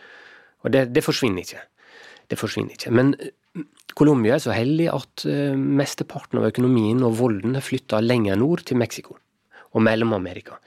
Og 0.64 0.72
det, 0.76 0.86
det 0.96 1.04
forsvinner 1.04 1.44
ikke. 1.44 1.64
Det 2.32 2.40
forsvinner 2.40 2.78
ikke. 2.78 2.94
Men 2.96 3.16
eh, 3.20 3.66
Colombia 4.00 4.38
er 4.38 4.44
så 4.44 4.56
heldig 4.56 4.88
at 4.88 5.26
uh, 5.28 5.58
mesteparten 5.60 6.40
av 6.40 6.48
økonomien 6.48 7.02
og 7.04 7.18
volden 7.20 7.58
er 7.60 7.66
flytta 7.66 8.00
lenger 8.00 8.40
nord, 8.40 8.64
til 8.64 8.80
Mexico 8.80 9.18
og 9.72 9.84
Mellom-Amerika. 9.86 10.58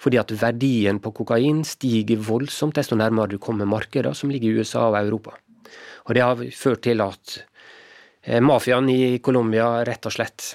Fordi 0.00 0.20
at 0.20 0.32
verdien 0.40 1.00
på 1.02 1.12
kokain 1.20 1.62
stiger 1.68 2.20
voldsomt 2.24 2.76
desto 2.78 2.96
nærmere 2.96 3.34
du 3.34 3.38
kommer 3.42 3.68
markeder 3.68 4.16
som 4.16 4.32
ligger 4.32 4.50
i 4.50 4.60
USA 4.60 4.86
og 4.88 4.98
Europa. 5.00 5.36
Og 6.08 6.14
det 6.16 6.24
har 6.24 6.44
ført 6.56 6.84
til 6.84 7.00
at 7.04 7.38
uh, 8.28 8.40
mafiaen 8.44 8.88
i 8.92 9.18
Colombia 9.24 9.84
rett 9.86 10.08
og 10.08 10.16
slett, 10.16 10.54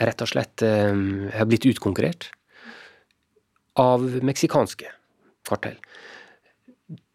rett 0.00 0.24
og 0.24 0.32
slett 0.32 0.64
uh, 0.64 1.32
har 1.36 1.48
blitt 1.48 1.68
utkonkurrert 1.72 2.30
av 3.80 4.04
meksikanske 4.24 4.88
kartell. 5.46 5.76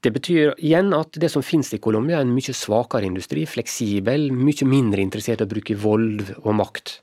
Det 0.01 0.09
betyr 0.13 0.55
igjen 0.57 0.89
at 0.97 1.17
det 1.21 1.29
som 1.29 1.45
finnes 1.45 1.69
i 1.75 1.81
Colombia, 1.81 2.19
er 2.19 2.25
en 2.25 2.33
mye 2.33 2.53
svakere 2.57 3.05
industri, 3.05 3.45
fleksibel, 3.45 4.31
mye 4.33 4.65
mindre 4.65 5.03
interessert 5.03 5.43
i 5.43 5.45
å 5.45 5.51
bruke 5.51 5.77
vold 5.77 6.23
og 6.41 6.55
makt. 6.57 6.95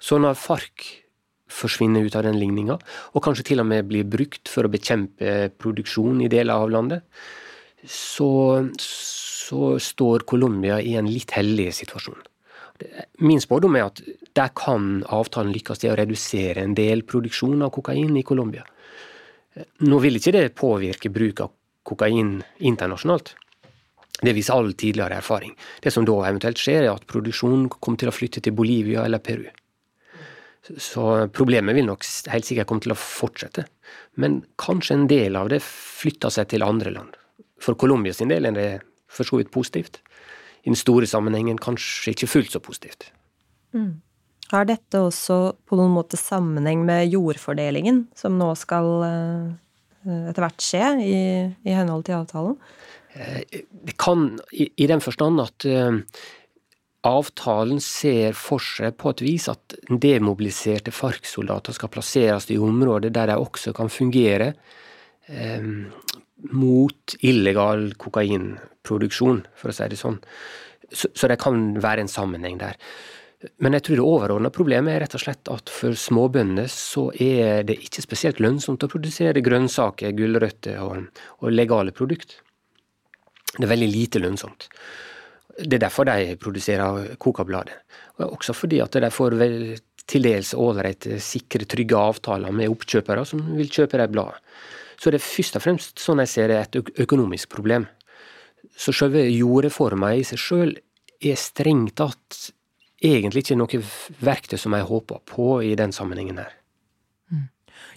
Så 0.00 0.20
når 0.20 0.36
FARC 0.38 0.84
forsvinner 1.52 2.06
ut 2.06 2.16
av 2.18 2.24
den 2.26 2.38
ligninga, 2.38 2.78
og 3.12 3.24
kanskje 3.24 3.50
til 3.50 3.62
og 3.62 3.68
med 3.70 3.88
blir 3.88 4.08
brukt 4.08 4.50
for 4.52 4.66
å 4.66 4.72
bekjempe 4.72 5.50
produksjon 5.60 6.22
i 6.24 6.30
deler 6.32 6.64
av 6.64 6.72
landet, 6.72 7.04
så, 7.88 8.30
så 8.82 9.76
står 9.80 10.26
Colombia 10.28 10.80
i 10.80 10.96
en 10.98 11.08
litt 11.10 11.32
hellig 11.36 11.70
situasjon. 11.78 12.18
Min 13.26 13.40
spådom 13.42 13.76
er 13.78 13.88
at 13.88 14.02
der 14.38 14.50
kan 14.54 15.02
avtalen 15.10 15.50
lykkes 15.54 15.82
i 15.84 15.90
å 15.90 15.96
redusere 15.98 16.62
en 16.62 16.76
del 16.78 17.02
produksjon 17.06 17.64
av 17.66 17.72
kokain 17.74 18.14
i 18.18 18.26
Colombia. 18.26 18.64
Nå 19.88 19.98
vil 20.02 20.18
ikke 20.18 20.34
det 20.36 20.46
påvirke 20.58 21.10
bruk 21.10 21.42
av 21.42 21.54
kokain 21.88 22.36
internasjonalt. 22.58 23.34
Det 24.18 24.34
viser 24.34 24.58
all 24.58 24.72
tidligere 24.74 25.18
erfaring. 25.18 25.54
Det 25.82 25.92
som 25.94 26.06
da 26.06 26.16
eventuelt 26.26 26.58
skjer, 26.58 26.84
er 26.84 26.94
at 26.94 27.06
produksjonen 27.10 27.68
kommer 27.78 28.00
til 28.02 28.10
å 28.10 28.14
flytte 28.14 28.42
til 28.42 28.54
Bolivia 28.54 29.04
eller 29.06 29.22
Peru. 29.22 29.46
Så 30.76 31.28
problemet 31.32 31.76
vil 31.78 31.86
nok 31.88 32.04
helt 32.32 32.48
sikkert 32.48 32.68
komme 32.68 32.84
til 32.84 32.92
å 32.92 32.98
fortsette. 32.98 33.64
Men 34.20 34.42
kanskje 34.60 34.98
en 34.98 35.06
del 35.10 35.38
av 35.38 35.48
det 35.52 35.62
flytter 35.64 36.32
seg 36.34 36.50
til 36.52 36.66
andre 36.66 36.92
land. 36.94 37.16
For 37.62 37.78
Colombia 37.78 38.14
sin 38.14 38.30
del 38.30 38.50
er 38.50 38.56
det 38.56 38.68
for 39.08 39.26
så 39.26 39.40
vidt 39.40 39.52
positivt. 39.54 40.02
I 40.62 40.70
den 40.70 40.78
store 40.78 41.08
sammenhengen 41.08 41.60
kanskje 41.62 42.12
ikke 42.12 42.30
fullt 42.30 42.52
så 42.54 42.60
positivt. 42.62 43.08
Mm. 43.72 44.00
Har 44.52 44.68
dette 44.68 45.00
også 45.04 45.38
på 45.68 45.76
noen 45.76 45.92
måte 45.92 46.16
sammenheng 46.20 46.84
med 46.88 47.10
jordfordelingen, 47.12 48.06
som 48.16 48.38
nå 48.40 48.48
skal 48.56 48.88
eh, 49.04 49.48
etter 50.30 50.44
hvert 50.44 50.64
skje 50.64 50.84
i, 51.04 51.18
i 51.68 51.76
henhold 51.76 52.06
til 52.08 52.16
avtalen? 52.16 52.56
Eh, 53.12 53.60
det 53.84 53.96
kan 54.00 54.30
i, 54.52 54.70
i 54.76 54.88
den 54.88 55.04
forstand 55.04 55.42
at 55.44 55.68
uh, 55.68 56.00
avtalen 57.08 57.80
ser 57.82 58.36
for 58.38 58.62
seg 58.62 58.96
på 59.00 59.12
et 59.14 59.24
vis 59.24 59.48
at 59.52 59.76
demobiliserte 59.88 60.92
FARC-soldater 60.94 61.76
skal 61.76 61.92
plasseres 61.92 62.48
i 62.52 62.58
områder 62.60 63.12
der 63.14 63.32
de 63.32 63.38
også 63.40 63.74
kan 63.76 63.90
fungere 63.92 64.52
eh, 65.26 65.68
mot 66.54 67.18
illegal 67.26 67.90
kokainproduksjon, 67.98 69.44
for 69.58 69.72
å 69.72 69.76
si 69.76 69.88
det 69.90 70.00
sånn. 70.00 70.18
Så, 70.88 71.10
så 71.12 71.28
det 71.28 71.40
kan 71.42 71.72
være 71.82 72.04
en 72.04 72.12
sammenheng 72.12 72.60
der. 72.60 72.78
Men 73.62 73.76
jeg 73.76 73.84
tror 73.86 73.98
det 73.98 74.06
overordna 74.06 74.50
problemet 74.50 74.96
er 74.96 75.04
rett 75.04 75.14
og 75.14 75.22
slett 75.22 75.50
at 75.52 75.70
for 75.70 75.94
småbønder 75.94 76.66
så 76.72 77.04
er 77.22 77.62
det 77.68 77.76
ikke 77.84 78.02
spesielt 78.02 78.40
lønnsomt 78.42 78.82
å 78.82 78.90
produsere 78.90 79.44
grønnsaker, 79.46 80.14
gulrøtter 80.18 80.80
og, 80.82 81.04
og 81.38 81.52
legale 81.54 81.94
produkt. 81.94 82.40
Det 83.54 83.62
er 83.62 83.70
veldig 83.70 83.90
lite 83.92 84.22
lønnsomt. 84.22 84.66
Det 85.58 85.74
er 85.74 85.84
derfor 85.88 86.06
de 86.06 86.36
produserer 86.38 87.14
kokabladet. 87.18 87.74
Og 88.18 88.38
også 88.38 88.54
fordi 88.54 88.80
at 88.80 88.94
de 88.94 89.10
får 89.10 89.34
til 90.08 90.24
dels 90.24 90.54
ålreite, 90.54 91.18
sikre, 91.20 91.66
trygge 91.68 91.98
avtaler 91.98 92.54
med 92.54 92.70
oppkjøpere 92.72 93.24
som 93.28 93.42
vil 93.58 93.70
kjøpe 93.70 93.98
de 94.00 94.08
bladene. 94.12 94.40
Så 94.98 95.12
det 95.12 95.20
er 95.20 95.26
først 95.26 95.58
og 95.58 95.62
fremst, 95.62 96.00
sånn 96.02 96.22
jeg 96.24 96.30
ser 96.32 96.50
det, 96.50 96.58
et 96.58 97.00
økonomisk 97.04 97.52
problem. 97.52 97.86
Så 98.74 98.94
selve 98.96 99.22
jordreforma 99.30 100.14
i 100.18 100.24
seg 100.26 100.40
sjøl 100.42 100.72
er 101.22 101.38
strengt 101.38 101.94
tatt 101.98 102.48
egentlig 103.04 103.44
ikke 103.44 103.58
noe 103.58 103.82
verktøy 104.24 104.58
som 104.58 104.74
jeg 104.74 104.88
håper 104.88 105.22
på 105.28 105.60
i 105.62 105.74
den 105.78 105.94
sammenhengen 105.94 106.40
her. 106.42 106.50
Mm. 107.30 107.46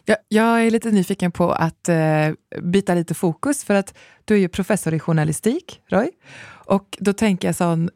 Ja, 0.05 0.15
jag 0.27 0.65
är 0.65 0.71
lite 0.71 0.91
nyfiken 0.91 1.31
på 1.31 1.51
att 1.51 1.89
uh, 1.89 2.61
byta 2.61 2.93
lite 2.93 3.13
fokus, 3.13 3.63
för 3.63 3.75
att 3.75 3.97
du 4.25 4.33
är 4.35 4.39
ju 4.39 4.47
professor 4.47 4.93
i 4.93 4.99
journalistik, 4.99 5.81
Roy. 5.89 6.09
Och 6.71 6.97
då 6.99 7.13
tänker 7.13 7.47
jag 7.47 7.55
sånn, 7.55 7.89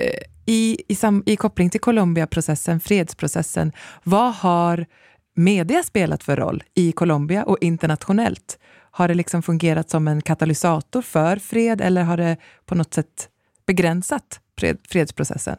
uh, 0.00 0.22
i, 0.46 0.76
i, 0.88 0.94
sam, 0.94 1.22
i 1.26 1.36
koppling 1.36 1.70
till 1.70 1.80
Colombia-processen, 1.80 2.80
fredsprocessen, 2.80 3.72
vad 4.02 4.34
har 4.34 4.86
media 5.34 5.82
spelat 5.82 6.24
för 6.24 6.36
roll 6.36 6.62
i 6.74 6.92
Colombia 6.92 7.44
och 7.44 7.58
internationellt? 7.60 8.58
Har 8.90 9.08
det 9.08 9.14
liksom 9.14 9.42
fungerat 9.42 9.90
som 9.90 10.08
en 10.08 10.22
katalysator 10.22 11.02
för 11.02 11.36
fred 11.36 11.80
eller 11.80 12.02
har 12.02 12.16
det 12.16 12.36
på 12.66 12.74
något 12.74 12.94
sätt 12.94 13.28
begränsat 13.66 14.40
fred, 14.58 14.78
fredsprocessen? 14.88 15.56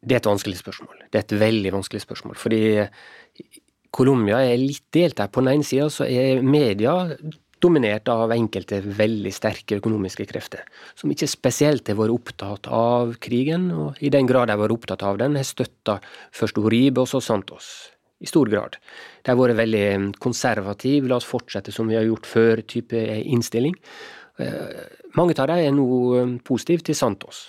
Det 0.00 0.14
er 0.14 0.20
et 0.20 0.26
vanskelig 0.26 0.58
spørsmål. 0.58 1.02
Det 1.10 1.18
er 1.18 1.26
et 1.26 1.40
veldig 1.40 1.72
vanskelig 1.74 2.02
spørsmål. 2.02 2.36
Fordi 2.38 2.62
Colombia 3.90 4.40
er 4.46 4.60
litt 4.60 4.86
delt 4.94 5.18
der. 5.18 5.30
På 5.30 5.42
den 5.42 5.58
ene 5.58 5.66
sida 5.66 5.90
så 5.90 6.06
er 6.06 6.42
media 6.42 6.94
dominert 7.62 8.08
av 8.12 8.32
enkelte 8.34 8.80
veldig 8.82 9.32
sterke 9.34 9.78
økonomiske 9.80 10.26
krefter, 10.30 10.64
som 10.98 11.10
ikke 11.12 11.28
spesielt 11.30 11.88
har 11.90 11.98
vært 11.98 12.14
opptatt 12.14 12.68
av 12.72 13.14
krigen, 13.22 13.70
og 13.74 14.00
i 14.04 14.10
den 14.14 14.28
grad 14.28 14.48
de 14.48 14.56
har 14.56 14.62
vært 14.62 14.76
opptatt 14.76 15.04
av 15.06 15.20
den, 15.20 15.38
har 15.38 15.46
støtta 15.46 15.98
først 16.34 16.60
Oribe 16.60 17.04
og 17.04 17.10
så 17.10 17.22
Santos. 17.24 17.70
I 18.18 18.26
stor 18.26 18.48
grad. 18.50 18.74
De 19.22 19.30
har 19.30 19.38
vært 19.38 19.60
veldig 19.60 20.14
konservative, 20.18 21.06
la 21.06 21.20
oss 21.20 21.28
fortsette 21.28 21.70
som 21.74 21.86
vi 21.86 21.94
har 21.94 22.06
gjort 22.08 22.26
før, 22.26 22.64
type 22.66 22.98
innstilling. 22.98 23.76
Eh, 24.42 24.80
mange 25.14 25.36
av 25.38 25.50
dem 25.50 25.62
er 25.62 25.74
nå 25.74 26.40
positive 26.46 26.82
til 26.86 26.98
Santos. 26.98 27.44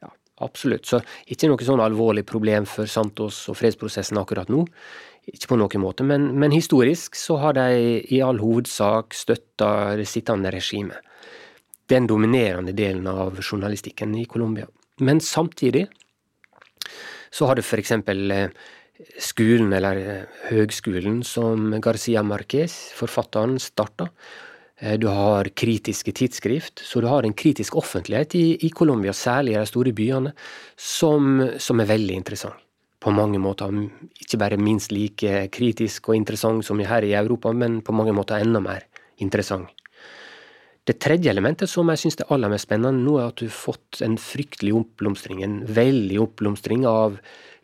Ja, 0.00 0.08
Absolutt. 0.44 0.88
Så 0.88 1.02
ikke 1.28 1.50
noe 1.50 1.68
sånn 1.68 1.84
alvorlig 1.84 2.24
problem 2.28 2.68
for 2.68 2.88
Santos 2.88 3.42
og 3.52 3.60
fredsprosessen 3.60 4.20
akkurat 4.20 4.48
nå. 4.52 4.64
Ikke 5.30 5.54
på 5.54 5.58
noen 5.58 5.82
måte. 5.82 6.04
Men, 6.06 6.32
men 6.38 6.52
historisk 6.52 7.16
så 7.16 7.38
har 7.40 7.56
de 7.56 7.66
i 8.12 8.20
all 8.24 8.40
hovedsak 8.42 9.16
støtta 9.16 9.96
det 9.98 10.06
sittende 10.10 10.52
regimet. 10.52 11.00
Den 11.88 12.08
dominerende 12.08 12.72
delen 12.76 13.06
av 13.08 13.40
journalistikken 13.40 14.14
i 14.16 14.24
Colombia. 14.28 14.66
Men 15.00 15.20
samtidig 15.20 15.86
så 17.34 17.48
har 17.48 17.58
du 17.58 17.64
eksempel 17.64 18.30
eh, 18.30 18.48
skolen, 19.18 19.72
eller 19.72 20.00
eh, 20.00 20.40
høgskolen, 20.52 21.22
som 21.26 21.74
Garcia 21.82 22.22
Marquez, 22.22 22.76
forfatteren, 22.96 23.58
starta 23.60 24.08
Eh, 24.76 24.98
du 24.98 25.06
har 25.06 25.48
kritiske 25.54 26.12
tidsskrift, 26.12 26.82
så 26.82 27.00
du 27.00 27.06
har 27.06 27.22
en 27.22 27.32
kritisk 27.32 27.76
offentlighet 27.76 28.34
i, 28.34 28.66
i 28.66 28.70
Colombia, 28.70 29.12
særlig 29.12 29.54
i 29.54 29.58
de 29.60 29.66
store 29.70 29.94
byene, 29.94 30.34
som, 30.76 31.44
som, 31.58 31.80
er 31.80 31.90
veldig 31.90 32.18
interessant. 32.18 32.63
På 33.04 33.12
mange 33.12 33.36
måter 33.42 33.68
ikke 34.22 34.38
bare 34.40 34.56
minst 34.56 34.92
like 34.94 35.48
kritisk 35.52 36.08
og 36.08 36.16
interessant 36.16 36.64
som 36.64 36.80
her 36.80 37.04
i 37.04 37.12
Europa, 37.18 37.52
men 37.52 37.82
på 37.84 37.92
mange 37.92 38.14
måter 38.16 38.40
enda 38.40 38.62
mer 38.64 38.86
interessant. 39.20 39.68
Det 40.84 40.98
tredje 41.00 41.30
elementet 41.32 41.68
som 41.68 41.88
jeg 41.88 42.00
syns 42.00 42.18
er 42.20 42.32
aller 42.32 42.50
mest 42.52 42.66
spennende 42.66 43.04
nå, 43.04 43.16
er 43.16 43.30
at 43.30 43.40
du 43.40 43.46
har 43.46 43.56
fått 43.56 44.02
en 44.04 44.18
fryktelig 44.20 44.74
oppblomstring, 44.76 45.40
en 45.44 45.62
veldig 45.64 46.18
oppblomstring 46.20 46.84
av 46.88 47.16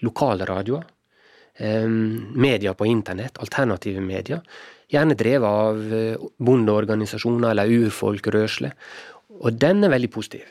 lokale 0.05 0.47
radioer. 0.49 0.87
Eh, 1.61 1.89
medier 1.89 2.77
på 2.77 2.89
internett, 2.89 3.37
alternative 3.41 4.01
medier 4.01 4.41
gjerne 4.91 5.17
drevet 5.19 5.49
av 5.49 5.93
eh, 5.93 6.23
bondeorganisasjoner 6.41 7.53
eller 7.53 7.75
urfolkrørsle. 7.83 8.73
Og 9.41 9.61
den 9.61 9.85
er 9.85 9.93
veldig 9.93 10.11
positiv. 10.13 10.49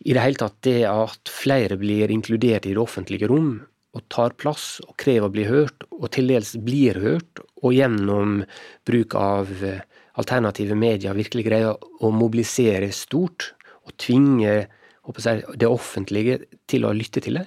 I 0.00 0.16
det 0.16 0.24
hele 0.24 0.40
tatt 0.40 0.58
det 0.66 0.80
at 0.88 1.30
flere 1.30 1.76
blir 1.78 2.10
inkludert 2.10 2.66
i 2.66 2.74
det 2.74 2.82
offentlige 2.82 3.28
rom, 3.30 3.60
og 3.96 4.04
tar 4.12 4.36
plass 4.38 4.78
og 4.86 4.94
krever 5.00 5.26
å 5.26 5.34
bli 5.34 5.46
hørt, 5.48 5.86
og 5.90 6.10
til 6.14 6.30
dels 6.30 6.54
blir 6.62 7.00
hørt, 7.02 7.42
og 7.62 7.74
gjennom 7.74 8.42
bruk 8.86 9.16
av 9.18 9.50
eh, 9.66 9.82
alternative 10.20 10.76
medier 10.78 11.16
virkelig 11.16 11.46
greier 11.48 11.74
å 11.74 12.12
mobilisere 12.14 12.92
stort 12.94 13.52
og 13.86 13.96
tvinge 14.00 14.68
det 15.10 15.66
offentlige 15.66 16.36
til 16.70 16.84
å 16.86 16.92
lytte 16.94 17.22
til 17.24 17.40
det, 17.40 17.46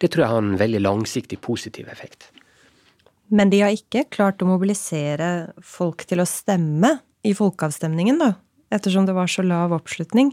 det 0.00 0.08
tror 0.08 0.24
jeg 0.24 0.32
har 0.32 0.40
en 0.40 0.60
veldig 0.60 0.80
langsiktig 0.80 1.40
positiv 1.44 1.90
effekt. 1.92 2.30
Men 3.32 3.50
de 3.52 3.62
har 3.64 3.74
ikke 3.74 4.06
klart 4.12 4.42
å 4.44 4.48
mobilisere 4.48 5.52
folk 5.64 6.06
til 6.08 6.22
å 6.22 6.28
stemme 6.28 6.98
i 7.24 7.34
folkeavstemningen, 7.36 8.20
da? 8.20 8.34
Ettersom 8.72 9.04
det 9.08 9.14
var 9.16 9.28
så 9.28 9.44
lav 9.44 9.74
oppslutning. 9.76 10.32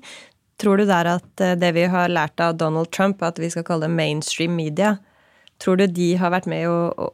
Tror 0.59 0.79
du 0.79 0.85
der 0.87 1.07
at 1.17 1.43
eh, 1.43 1.57
det 1.59 1.73
vi 1.75 1.85
har 1.91 2.11
lært 2.11 2.39
av 2.43 2.57
Donald 2.59 2.91
Trump, 2.95 3.23
at 3.23 3.39
vi 3.39 3.51
skal 3.51 3.65
kalle 3.67 3.87
det 3.87 3.95
mainstream 3.95 4.55
media, 4.55 4.97
Tror 5.59 5.79
du 5.79 5.87
de 5.91 6.13
har 6.19 6.31
vært 6.33 6.47
med 6.51 6.67
å, 6.71 7.09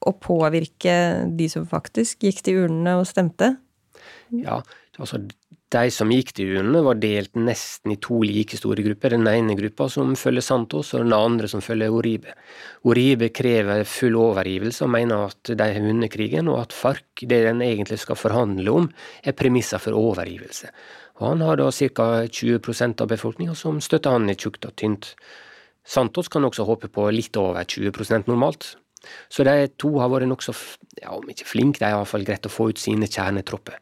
å 0.00 0.12
påvirke 0.16 0.94
de 1.36 1.50
som 1.52 1.68
faktisk 1.68 2.24
gikk 2.24 2.44
til 2.46 2.64
urnene 2.64 2.98
og 3.00 3.08
stemte? 3.08 3.54
Ja, 4.32 4.60
altså 4.98 5.20
de 5.70 5.90
som 5.94 6.10
gikk 6.10 6.32
til 6.34 6.56
urnene 6.58 6.80
var 6.82 6.98
delt 6.98 7.36
nesten 7.38 7.92
i 7.94 7.98
to 8.02 8.16
like 8.26 8.58
store 8.58 8.82
grupper. 8.82 9.14
Den 9.14 9.28
ene 9.30 9.54
gruppa 9.58 9.86
som 9.92 10.16
følger 10.18 10.42
Santos, 10.42 10.90
og 10.94 11.04
den 11.04 11.14
andre 11.14 11.50
som 11.50 11.62
følger 11.62 11.94
Oribe. 11.94 12.34
Oribe 12.90 13.28
krever 13.34 13.84
full 13.86 14.18
overgivelse 14.18 14.86
og 14.86 14.92
mener 14.96 15.28
at 15.28 15.52
de 15.52 15.68
har 15.68 15.84
vunnet 15.84 16.10
krigen, 16.10 16.50
og 16.50 16.64
at 16.64 16.74
FARC, 16.74 17.22
det 17.22 17.44
den 17.46 17.62
egentlig 17.62 18.00
skal 18.02 18.18
forhandle 18.18 18.74
om, 18.80 18.90
er 19.22 19.36
premisser 19.38 19.82
for 19.82 19.98
overgivelse. 19.98 20.72
Og 21.20 21.28
han 21.28 21.46
har 21.46 21.60
da 21.60 21.68
ca. 21.70 22.08
20% 22.26 23.04
av 23.04 23.12
befolkninga 23.12 23.54
som 23.54 23.78
støtter 23.84 24.16
han 24.16 24.30
i 24.32 24.38
tjukt 24.38 24.66
og 24.66 24.74
tynt. 24.80 25.12
Santos 25.86 26.28
kan 26.28 26.44
også 26.46 26.66
håpe 26.68 26.90
på 26.92 27.06
litt 27.14 27.36
over 27.40 27.64
20% 27.64 28.28
normalt. 28.30 28.74
Så 29.32 29.46
de 29.48 29.70
to 29.80 29.94
har 29.96 30.10
vært 30.12 30.28
nokså, 30.28 30.52
ja, 31.00 31.14
om 31.16 31.28
ikke 31.32 31.48
flinke, 31.48 31.80
de 31.80 31.88
har 31.88 32.02
iallfall 32.02 32.26
greit 32.26 32.46
å 32.46 32.52
få 32.52 32.68
ut 32.70 32.80
sine 32.80 33.08
kjernetropper. 33.08 33.78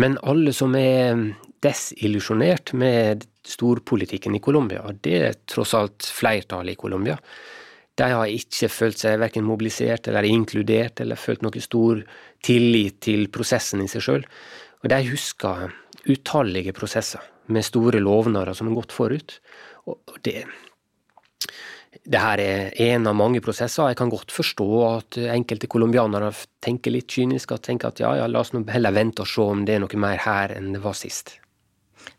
Men 0.00 0.16
alle 0.24 0.54
som 0.56 0.72
er 0.78 1.18
desillusjonert 1.64 2.72
med 2.76 3.26
storpolitikken 3.46 4.36
i 4.36 4.42
Colombia, 4.44 4.82
det 5.04 5.20
er 5.28 5.38
tross 5.48 5.74
alt 5.76 6.08
flertallet 6.08 6.76
i 6.76 6.80
Colombia, 6.80 7.18
de 7.96 8.08
har 8.12 8.28
ikke 8.28 8.68
følt 8.68 9.00
seg 9.00 9.16
verken 9.22 9.46
mobilisert 9.46 10.10
eller 10.10 10.26
inkludert, 10.28 11.00
eller 11.00 11.16
følt 11.16 11.44
noe 11.44 11.62
stor 11.64 12.02
tillit 12.44 12.98
til 13.06 13.24
prosessen 13.32 13.80
i 13.80 13.88
seg 13.88 14.04
sjøl. 14.04 14.26
Og 14.84 14.90
de 14.92 14.98
husker 15.08 15.72
utallige 16.04 16.74
prosesser 16.76 17.24
med 17.48 17.64
store 17.64 18.02
lovnader 18.02 18.52
som 18.56 18.68
har 18.68 18.76
gått 18.82 18.92
forut. 18.92 19.38
Og 19.88 20.18
det, 20.26 20.42
det 22.04 22.20
her 22.20 22.40
er 22.42 22.76
en 22.90 23.06
av 23.08 23.16
mange 23.18 23.40
prosesser. 23.44 23.90
Jeg 23.90 23.98
kan 23.98 24.12
godt 24.12 24.34
forstå 24.34 24.68
at 24.86 25.18
enkelte 25.32 25.68
colombianere 25.70 26.30
tenker 26.64 26.94
litt 26.94 27.08
kynisk 27.12 27.56
og 27.56 27.64
tenker 27.66 27.90
at 27.90 28.02
ja, 28.02 28.12
ja, 28.20 28.28
la 28.30 28.42
oss 28.42 28.52
nå 28.54 28.62
heller 28.70 28.94
vente 28.94 29.24
og 29.24 29.30
se 29.30 29.42
om 29.42 29.64
det 29.66 29.76
er 29.76 29.82
noe 29.82 30.02
mer 30.02 30.20
her 30.26 30.54
enn 30.56 30.72
det 30.76 30.82
var 30.84 30.96
sist. 30.98 31.38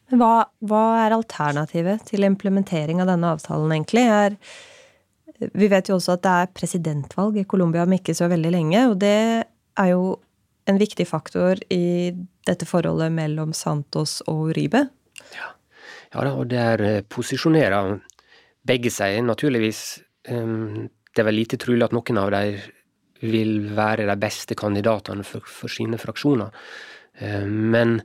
Men 0.08 0.22
hva, 0.22 0.32
hva 0.64 0.84
er 1.04 1.16
alternativet 1.16 2.06
til 2.08 2.24
implementering 2.28 3.02
av 3.04 3.12
denne 3.12 3.34
avtalen, 3.36 3.74
egentlig? 3.76 4.06
Er, 4.08 4.38
vi 5.52 5.68
vet 5.72 5.92
jo 5.92 5.98
også 5.98 6.16
at 6.16 6.24
det 6.24 6.36
er 6.44 6.54
presidentvalg 6.56 7.42
i 7.42 7.48
Colombia 7.50 7.84
om 7.84 7.96
ikke 7.98 8.16
så 8.16 8.30
veldig 8.32 8.54
lenge, 8.56 8.86
og 8.92 8.98
det 9.04 9.18
er 9.44 9.92
jo 9.92 10.16
en 10.68 10.80
viktig 10.80 11.06
faktor 11.08 11.60
i 11.72 12.12
dette 12.48 12.68
forholdet 12.68 13.12
mellom 13.16 13.54
Santos 13.56 14.20
og 14.28 14.50
Uribe. 14.52 14.86
Ja, 15.36 15.52
ja 16.14 16.24
da, 16.24 16.34
og 16.34 16.48
det 16.52 16.60
er 16.64 16.84
eh, 16.88 17.04
posisjonerer 17.08 17.98
begge 18.68 18.92
sier 18.94 19.24
naturligvis 19.26 19.82
Det 20.28 21.22
er 21.22 21.26
vel 21.26 21.40
lite 21.40 21.58
trolig 21.62 21.86
at 21.86 21.94
noen 21.96 22.18
av 22.20 22.32
dem 22.36 22.58
vil 23.24 23.72
være 23.74 24.06
de 24.06 24.16
beste 24.22 24.54
kandidatene 24.60 25.24
for, 25.26 25.42
for 25.42 25.72
sine 25.72 25.98
fraksjoner. 25.98 26.52
Men 27.48 28.02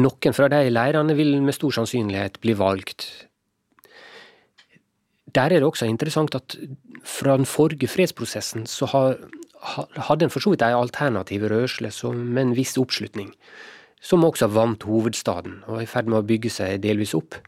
noen 0.00 0.36
fra 0.36 0.48
de 0.50 0.62
leirene 0.72 1.14
vil 1.14 1.36
med 1.44 1.54
stor 1.54 1.76
sannsynlighet 1.76 2.40
bli 2.42 2.56
valgt. 2.58 3.06
Der 5.30 5.52
er 5.52 5.60
det 5.60 5.68
også 5.68 5.86
interessant 5.86 6.34
at 6.34 6.56
fra 7.06 7.36
den 7.38 7.46
forrige 7.46 7.88
fredsprosessen 7.88 8.66
så 8.66 8.88
har, 8.90 9.18
hadde 10.08 10.26
en 10.26 10.32
for 10.32 10.42
så 10.42 10.52
vidt 10.54 10.64
ei 10.66 10.74
alternativ 10.74 11.46
rørsle 11.52 11.92
med 12.16 12.42
en 12.42 12.56
viss 12.56 12.74
oppslutning, 12.80 13.30
som 14.00 14.24
også 14.24 14.50
vant 14.50 14.82
hovedstaden 14.88 15.60
og 15.68 15.78
er 15.78 15.84
i 15.84 15.90
ferd 15.90 16.10
med 16.10 16.22
å 16.22 16.26
bygge 16.26 16.50
seg 16.50 16.82
delvis 16.82 17.14
opp. 17.14 17.38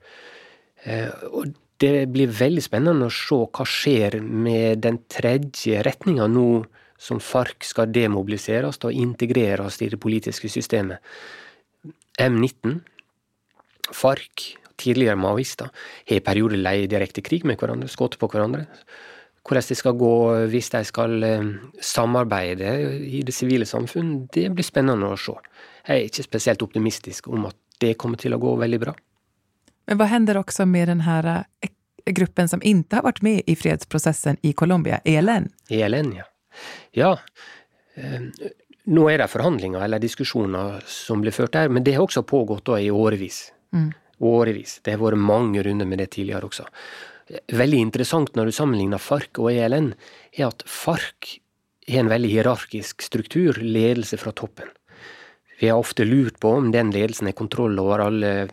Eh, 0.85 1.11
og 1.31 1.53
det 1.83 2.07
blir 2.15 2.31
veldig 2.31 2.63
spennende 2.63 3.09
å 3.09 3.15
se 3.15 3.39
hva 3.43 3.67
skjer 3.67 4.21
med 4.23 4.83
den 4.85 5.01
tredje 5.11 5.83
retninga 5.87 6.29
nå 6.31 6.65
som 7.03 7.19
FARC 7.23 7.67
skal 7.67 7.91
demobiliseres 7.91 8.79
og 8.87 8.95
integreres 8.95 9.81
i 9.83 9.91
det 9.91 9.99
politiske 10.03 10.51
systemet. 10.53 11.03
M19, 12.21 12.77
FARC, 13.91 14.53
tidligere 14.79 15.19
maoister, 15.19 15.73
har 16.07 16.21
i 16.21 16.25
perioder 16.25 16.63
leid 16.63 16.91
direkte 16.93 17.25
krig 17.25 17.47
med 17.49 17.59
hverandre, 17.59 17.91
skutt 17.91 18.19
på 18.21 18.31
hverandre. 18.31 18.69
Hvordan 19.43 19.67
det 19.69 19.79
skal 19.79 19.99
gå 19.99 20.15
hvis 20.53 20.71
de 20.71 20.85
skal 20.87 21.25
eh, 21.27 21.49
samarbeide 21.83 22.77
i 23.03 23.25
det 23.27 23.35
sivile 23.35 23.67
samfunn, 23.67 24.29
det 24.31 24.53
blir 24.55 24.67
spennende 24.67 25.11
å 25.11 25.19
se. 25.19 25.35
Jeg 25.83 25.97
er 25.97 26.07
ikke 26.07 26.29
spesielt 26.29 26.63
optimistisk 26.63 27.27
om 27.27 27.49
at 27.51 27.59
det 27.83 27.97
kommer 27.99 28.21
til 28.23 28.37
å 28.37 28.39
gå 28.39 28.55
veldig 28.61 28.79
bra. 28.85 28.95
Men 29.87 29.99
vad 29.99 30.09
händer 30.09 30.37
också 30.37 30.67
med 30.67 30.89
den 30.89 31.01
här 31.01 31.45
eh, 31.61 32.13
gruppen 32.13 32.49
som 32.49 32.63
inte 32.63 32.97
har 32.97 33.03
varit 33.03 33.23
med 33.23 33.43
i 33.47 33.57
fredsprocessen 33.57 34.37
i 34.43 34.53
Colombia, 34.53 35.01
ELN? 35.05 35.49
ELN, 35.69 36.15
ja. 36.17 36.25
Ja. 36.91 37.19
Eh, 37.95 38.21
nå 38.85 39.09
er 39.11 39.23
det 39.23 39.31
forhandlinger 39.31 39.85
eller 39.85 40.03
diskusjoner 40.03 40.83
som 40.87 41.23
blir 41.23 41.35
ført 41.35 41.55
der, 41.55 41.69
men 41.69 41.85
det 41.85 41.95
har 41.97 42.07
også 42.07 42.25
pågått 42.27 42.67
da 42.67 42.81
i 42.81 42.91
årevis. 42.91 43.53
Mm. 43.73 43.93
Årevis. 44.19 44.81
Det 44.83 44.95
har 44.95 45.03
vært 45.03 45.23
mange 45.23 45.63
runder 45.63 45.89
med 45.89 46.03
det 46.03 46.11
tidligere 46.17 46.51
også. 46.51 46.67
Veldig 47.53 47.79
interessant 47.79 48.35
når 48.37 48.51
du 48.51 48.53
sammenligner 48.53 49.01
FARC 49.01 49.39
og 49.39 49.53
ELN, 49.53 49.93
er 50.37 50.49
at 50.51 50.65
FARC 50.67 51.39
har 51.89 52.03
en 52.03 52.11
veldig 52.11 52.31
hierarkisk 52.31 53.03
struktur, 53.03 53.59
ledelse 53.63 54.19
fra 54.21 54.35
toppen. 54.37 54.71
Vi 55.63 55.69
har 55.71 55.79
ofte 55.79 56.05
lurt 56.05 56.41
på 56.43 56.51
om 56.59 56.73
den 56.75 56.91
ledelsen 56.91 57.29
har 57.29 57.37
kontroll 57.39 57.79
over 57.79 58.01
alle, 58.03 58.49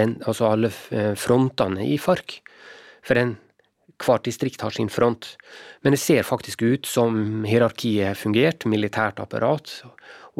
altså 0.00 0.46
alle 0.48 0.70
eh, 0.96 1.10
frontene 1.12 1.84
i 1.84 1.98
FARC. 2.00 2.38
For 3.04 3.20
en, 3.20 3.34
hvert 4.00 4.24
distrikt 4.24 4.64
har 4.64 4.72
sin 4.72 4.88
front. 4.88 5.34
Men 5.84 5.92
det 5.92 6.00
ser 6.00 6.24
faktisk 6.24 6.64
ut 6.64 6.88
som 6.88 7.44
hierarkiet 7.44 8.08
har 8.08 8.16
fungert, 8.16 8.64
militært 8.64 9.20
apparat, 9.20 9.74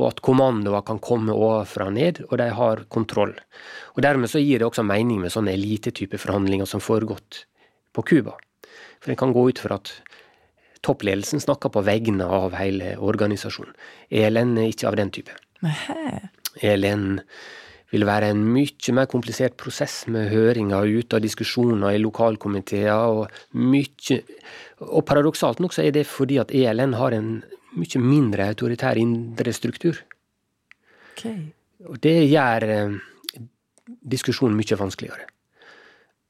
og 0.00 0.08
at 0.08 0.24
kommandoer 0.24 0.80
kan 0.88 1.02
komme 1.04 1.36
ovenfra 1.36 1.90
og 1.92 1.96
ned, 1.98 2.24
og 2.30 2.38
de 2.40 2.48
har 2.56 2.86
kontroll. 2.88 3.36
Og 3.92 4.02
Dermed 4.08 4.32
så 4.32 4.40
gir 4.40 4.64
det 4.64 4.70
også 4.70 4.86
mening 4.86 5.20
med 5.20 5.36
sånne 5.36 5.52
elitetype 5.52 6.16
forhandlinger 6.24 6.64
som 6.64 6.80
foregått 6.80 7.44
på 7.92 8.08
Cuba. 8.08 8.38
For 9.04 9.12
en 9.12 9.20
kan 9.20 9.36
gå 9.36 9.50
ut 9.52 9.60
fra 9.60 9.76
at 9.76 9.92
toppledelsen 10.80 11.44
snakker 11.44 11.68
på 11.68 11.84
vegne 11.84 12.24
av 12.24 12.56
hele 12.56 12.96
organisasjonen. 12.96 13.76
ELN 14.08 14.56
er 14.56 14.72
ikke 14.72 14.88
av 14.88 14.96
den 14.96 15.12
type. 15.12 15.36
ELN 15.62 17.20
vil 17.94 18.06
være 18.08 18.32
en 18.32 18.42
mye 18.54 18.94
mer 18.96 19.06
komplisert 19.10 19.56
prosess 19.60 20.04
med 20.10 20.32
høringer 20.32 20.88
ute 20.98 21.18
av 21.18 21.22
diskusjoner 21.22 21.94
i 21.94 22.02
lokalkomiteer 22.02 23.18
og 23.20 23.28
mye 23.54 24.20
Og 24.84 25.04
paradoksalt 25.06 25.60
nok 25.62 25.72
så 25.72 25.84
er 25.84 25.94
det 25.94 26.06
fordi 26.10 26.40
at 26.42 26.50
ELN 26.52 26.96
har 26.98 27.14
en 27.14 27.28
mye 27.78 28.00
mindre 28.02 28.48
autoritær 28.50 28.98
indre 28.98 29.52
struktur. 29.54 30.00
Okay. 31.14 31.54
Og 31.86 32.00
det 32.02 32.26
gjør 32.26 32.66
eh, 32.74 32.98
diskusjonen 34.02 34.58
mye 34.58 34.78
vanskeligere. 34.78 35.28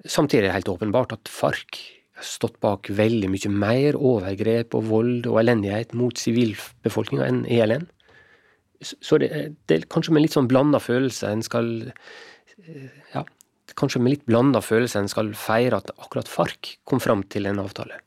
Samtidig 0.05 0.45
er 0.45 0.49
det 0.51 0.57
helt 0.59 0.69
åpenbart 0.69 1.17
at 1.17 1.33
FARC 1.33 1.81
har 2.15 2.27
stått 2.29 2.61
bak 2.63 2.91
veldig 2.93 3.31
mye 3.33 3.51
mer 3.51 3.97
overgrep 3.97 4.77
og 4.77 4.89
vold 4.91 5.29
og 5.31 5.41
elendighet 5.41 5.97
mot 5.97 6.21
sivilbefolkninga 6.21 7.27
enn 7.27 7.45
ELN. 7.49 7.89
Så 8.85 9.19
det, 9.23 9.31
det, 9.69 9.77
er 9.79 9.87
kanskje 9.93 10.15
med 10.15 10.27
litt 10.27 10.37
sånn 10.37 10.51
blanda 10.51 10.81
følelse 10.83 11.31
en 11.31 11.45
skal 11.45 11.69
Ja, 13.15 13.25
kanskje 13.79 14.03
med 14.03 14.15
litt 14.15 14.27
blanda 14.29 14.61
følelse 14.65 15.01
en 15.01 15.11
skal 15.11 15.33
feire 15.39 15.81
at 15.81 15.93
akkurat 15.97 16.29
FARC 16.31 16.77
kom 16.89 17.01
fram 17.03 17.25
til 17.33 17.49
en 17.51 17.63
avtale. 17.63 17.99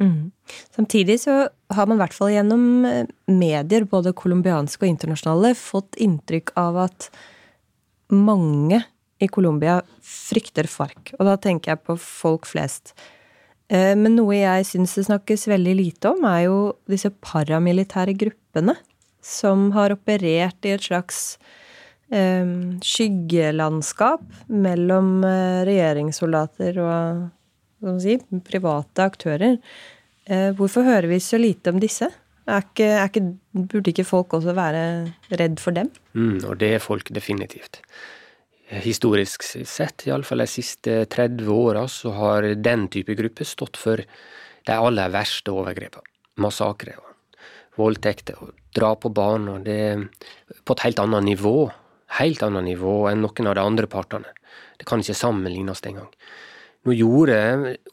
Mm. 0.00 0.32
Samtidig 0.74 1.20
så 1.20 1.34
har 1.70 1.86
man 1.86 1.98
i 1.98 2.02
hvert 2.02 2.16
fall 2.16 2.32
gjennom 2.32 2.86
eh, 2.88 3.10
medier, 3.30 3.84
både 3.88 4.14
colombianske 4.16 4.86
og 4.86 4.90
internasjonale, 4.90 5.52
fått 5.58 5.98
inntrykk 6.00 6.54
av 6.58 6.80
at 6.88 7.10
mange 8.12 8.80
i 9.22 9.28
Colombia 9.30 9.78
frykter 10.02 10.66
FARC. 10.66 11.14
Og 11.18 11.28
da 11.28 11.36
tenker 11.40 11.74
jeg 11.74 11.84
på 11.86 11.96
folk 12.00 12.48
flest. 12.50 12.96
Eh, 13.70 13.92
men 13.98 14.16
noe 14.18 14.36
jeg 14.40 14.66
syns 14.68 14.96
det 14.98 15.06
snakkes 15.10 15.46
veldig 15.52 15.76
lite 15.78 16.14
om, 16.16 16.24
er 16.28 16.46
jo 16.48 16.56
disse 16.90 17.12
paramilitære 17.22 18.16
gruppene 18.18 18.76
som 19.22 19.70
har 19.76 19.94
operert 19.94 20.66
i 20.66 20.74
et 20.74 20.86
slags 20.88 21.38
eh, 22.12 22.46
skyggelandskap 22.82 24.24
mellom 24.50 25.22
eh, 25.26 25.62
regjeringssoldater 25.68 26.80
og 26.82 28.00
si, 28.02 28.18
private 28.46 29.06
aktører. 29.06 29.60
Eh, 30.26 30.50
hvorfor 30.58 30.86
hører 30.86 31.10
vi 31.10 31.20
så 31.22 31.40
lite 31.40 31.72
om 31.72 31.80
disse? 31.82 32.10
Er 32.42 32.64
ikke, 32.64 32.88
er 32.88 33.06
ikke, 33.06 33.22
burde 33.70 33.92
ikke 33.92 34.06
folk 34.06 34.34
også 34.34 34.54
være 34.58 34.82
redd 35.38 35.62
for 35.62 35.74
dem? 35.76 35.92
Mm, 36.18 36.42
og 36.48 36.58
det 36.58 36.74
er 36.74 36.82
folk 36.82 37.12
definitivt. 37.14 37.78
Historisk 38.82 39.44
sett, 39.44 40.06
iallfall 40.08 40.42
de 40.42 40.48
siste 40.48 41.02
30 41.12 41.50
åra, 41.52 41.84
så 41.92 42.14
har 42.16 42.48
den 42.56 42.88
type 42.90 43.14
gruppe 43.18 43.46
stått 43.46 43.78
for 43.78 44.02
de 44.66 44.74
aller 44.74 45.12
verste 45.12 45.52
overgrepene. 45.52 46.08
Massakrer 46.40 47.11
voldtekter 47.78 48.40
og 48.42 48.52
drap 48.76 49.02
på 49.04 49.12
barn. 49.14 49.48
og 49.48 49.64
Det 49.64 49.78
er 49.80 50.04
på 50.64 50.76
et 50.76 50.84
helt 50.86 51.02
annet 51.02 51.24
nivå. 51.24 51.70
Helt 52.18 52.42
annet 52.44 52.64
nivå 52.64 53.08
enn 53.10 53.22
noen 53.24 53.48
av 53.48 53.56
de 53.56 53.64
andre 53.64 53.88
partene. 53.88 54.32
Det 54.78 54.86
kan 54.88 55.00
ikke 55.00 55.16
sammenlignes 55.16 55.80
engang. 55.86 56.10
Nå 56.82 56.96
gjorde 56.98 57.38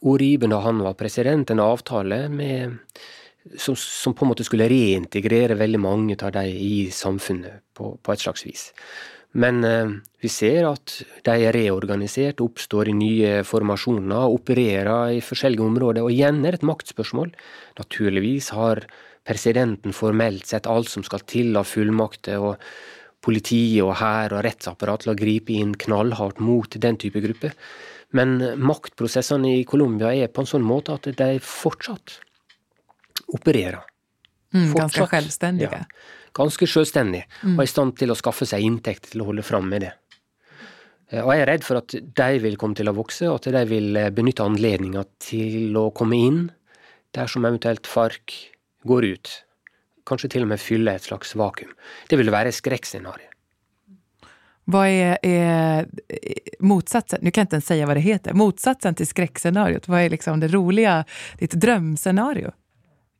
Oriben 0.10 0.50
da 0.50 0.64
han 0.66 0.82
var 0.82 0.98
president, 0.98 1.52
en 1.52 1.62
avtale 1.62 2.24
med, 2.34 2.80
som, 3.56 3.76
som, 3.78 4.16
på 4.18 4.26
en 4.26 4.32
måte 4.32 4.46
skulle 4.48 4.68
reintegrere 4.72 5.60
veldig 5.60 5.82
mange 5.84 6.18
av 6.18 6.34
de 6.34 6.48
i 6.50 6.90
samfunnet 6.92 7.62
på, 7.78 7.94
på 8.02 8.14
et 8.16 8.24
slags 8.24 8.48
vis. 8.48 8.72
Men 9.38 9.62
eh, 9.64 9.92
vi 10.24 10.32
ser 10.34 10.66
at 10.72 10.96
de 11.28 11.36
er 11.38 11.54
reorganisert, 11.54 12.42
oppstår 12.42 12.90
i 12.90 12.98
nye 12.98 13.34
formasjoner, 13.46 14.26
opererer 14.34 15.20
i 15.20 15.22
forskjellige 15.22 15.68
områder. 15.68 16.02
Og 16.02 16.16
igjen 16.16 16.42
er 16.42 16.58
det 16.58 16.64
et 16.64 16.70
maktspørsmål. 16.72 17.30
Naturligvis 17.78 18.50
har 18.58 18.82
presidenten 19.28 19.94
formelt 19.96 20.48
sett 20.50 20.68
alt 20.70 20.90
som 20.90 21.06
skal 21.06 21.24
til 21.30 21.58
av 21.60 21.68
fullmakter, 21.70 22.40
og 22.40 22.58
politiet 23.24 23.84
og 23.84 23.98
hær 24.00 24.34
og 24.36 24.44
rettsapparat 24.46 25.04
til 25.04 25.14
å 25.14 25.20
gripe 25.20 25.56
inn 25.56 25.76
knallhardt 25.80 26.40
mot 26.44 26.80
den 26.80 27.00
type 27.02 27.22
grupper. 27.24 27.56
Men 28.16 28.40
maktprosessene 28.58 29.60
i 29.60 29.66
Colombia 29.70 30.14
er 30.16 30.32
på 30.34 30.44
en 30.44 30.50
sånn 30.50 30.66
måte 30.66 30.96
at 30.96 31.12
de 31.20 31.30
fortsatt 31.44 32.20
opererer. 33.36 33.84
Mm, 34.56 34.72
ganske 34.74 35.06
selvstendige. 35.12 35.82
Ja, 35.84 36.30
ganske 36.34 36.66
selvstendige, 36.70 37.28
mm. 37.44 37.54
og 37.54 37.62
er 37.62 37.68
i 37.68 37.74
stand 37.74 37.98
til 38.00 38.14
å 38.14 38.18
skaffe 38.18 38.48
seg 38.50 38.66
inntekt 38.66 39.12
til 39.12 39.22
å 39.22 39.28
holde 39.30 39.46
fram 39.46 39.68
med 39.70 39.86
det. 39.86 39.92
Eh, 41.12 41.22
og 41.22 41.34
jeg 41.34 41.44
er 41.44 41.52
redd 41.52 41.68
for 41.68 41.82
at 41.82 41.94
de 41.94 42.30
vil 42.42 42.58
komme 42.62 42.78
til 42.78 42.90
å 42.90 42.96
vokse, 42.98 43.28
og 43.30 43.42
at 43.42 43.52
de 43.54 43.66
vil 43.70 44.00
eh, 44.00 44.10
benytte 44.16 44.46
anledninga 44.46 45.06
til 45.22 45.78
å 45.78 45.90
komme 45.94 46.18
inn 46.18 46.42
dersom 47.14 47.46
eventuelt 47.50 47.90
FARC 47.90 48.34
går 48.90 49.12
ut. 49.14 49.34
Kanskje 50.10 50.32
til 50.34 50.46
og 50.46 50.52
med 50.52 50.62
fylle 50.62 50.96
et 50.98 51.06
slags 51.06 51.36
vakuum. 51.38 51.76
Det 52.10 52.18
vil 52.18 52.32
være 52.34 52.54
skrekkscenario. 52.56 53.30
Hva 54.70 54.84
er, 54.86 55.16
er, 55.26 55.88
motsatsen, 56.62 57.20
nu 57.22 57.32
kan 57.32 57.42
jag 57.42 57.46
inte 57.46 57.56
ens 57.56 57.66
säga 57.66 57.86
vad 57.86 57.98
det 57.98 58.02
heter, 58.02 58.34
motsatsen 58.34 58.96
till 58.96 59.08
skräckscenariot? 59.08 59.88
Vad 59.88 60.02
är 60.02 60.10
liksom 60.10 60.40
det 60.40 60.48
roliga, 60.48 61.06
ditt 61.40 61.52
drömscenario 61.52 62.52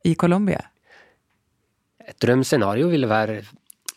i 0.04 0.14
Colombia? 0.14 0.62
Et 2.06 2.20
drømmescenario 2.20 2.88
ville 2.90 3.06
være 3.06 3.40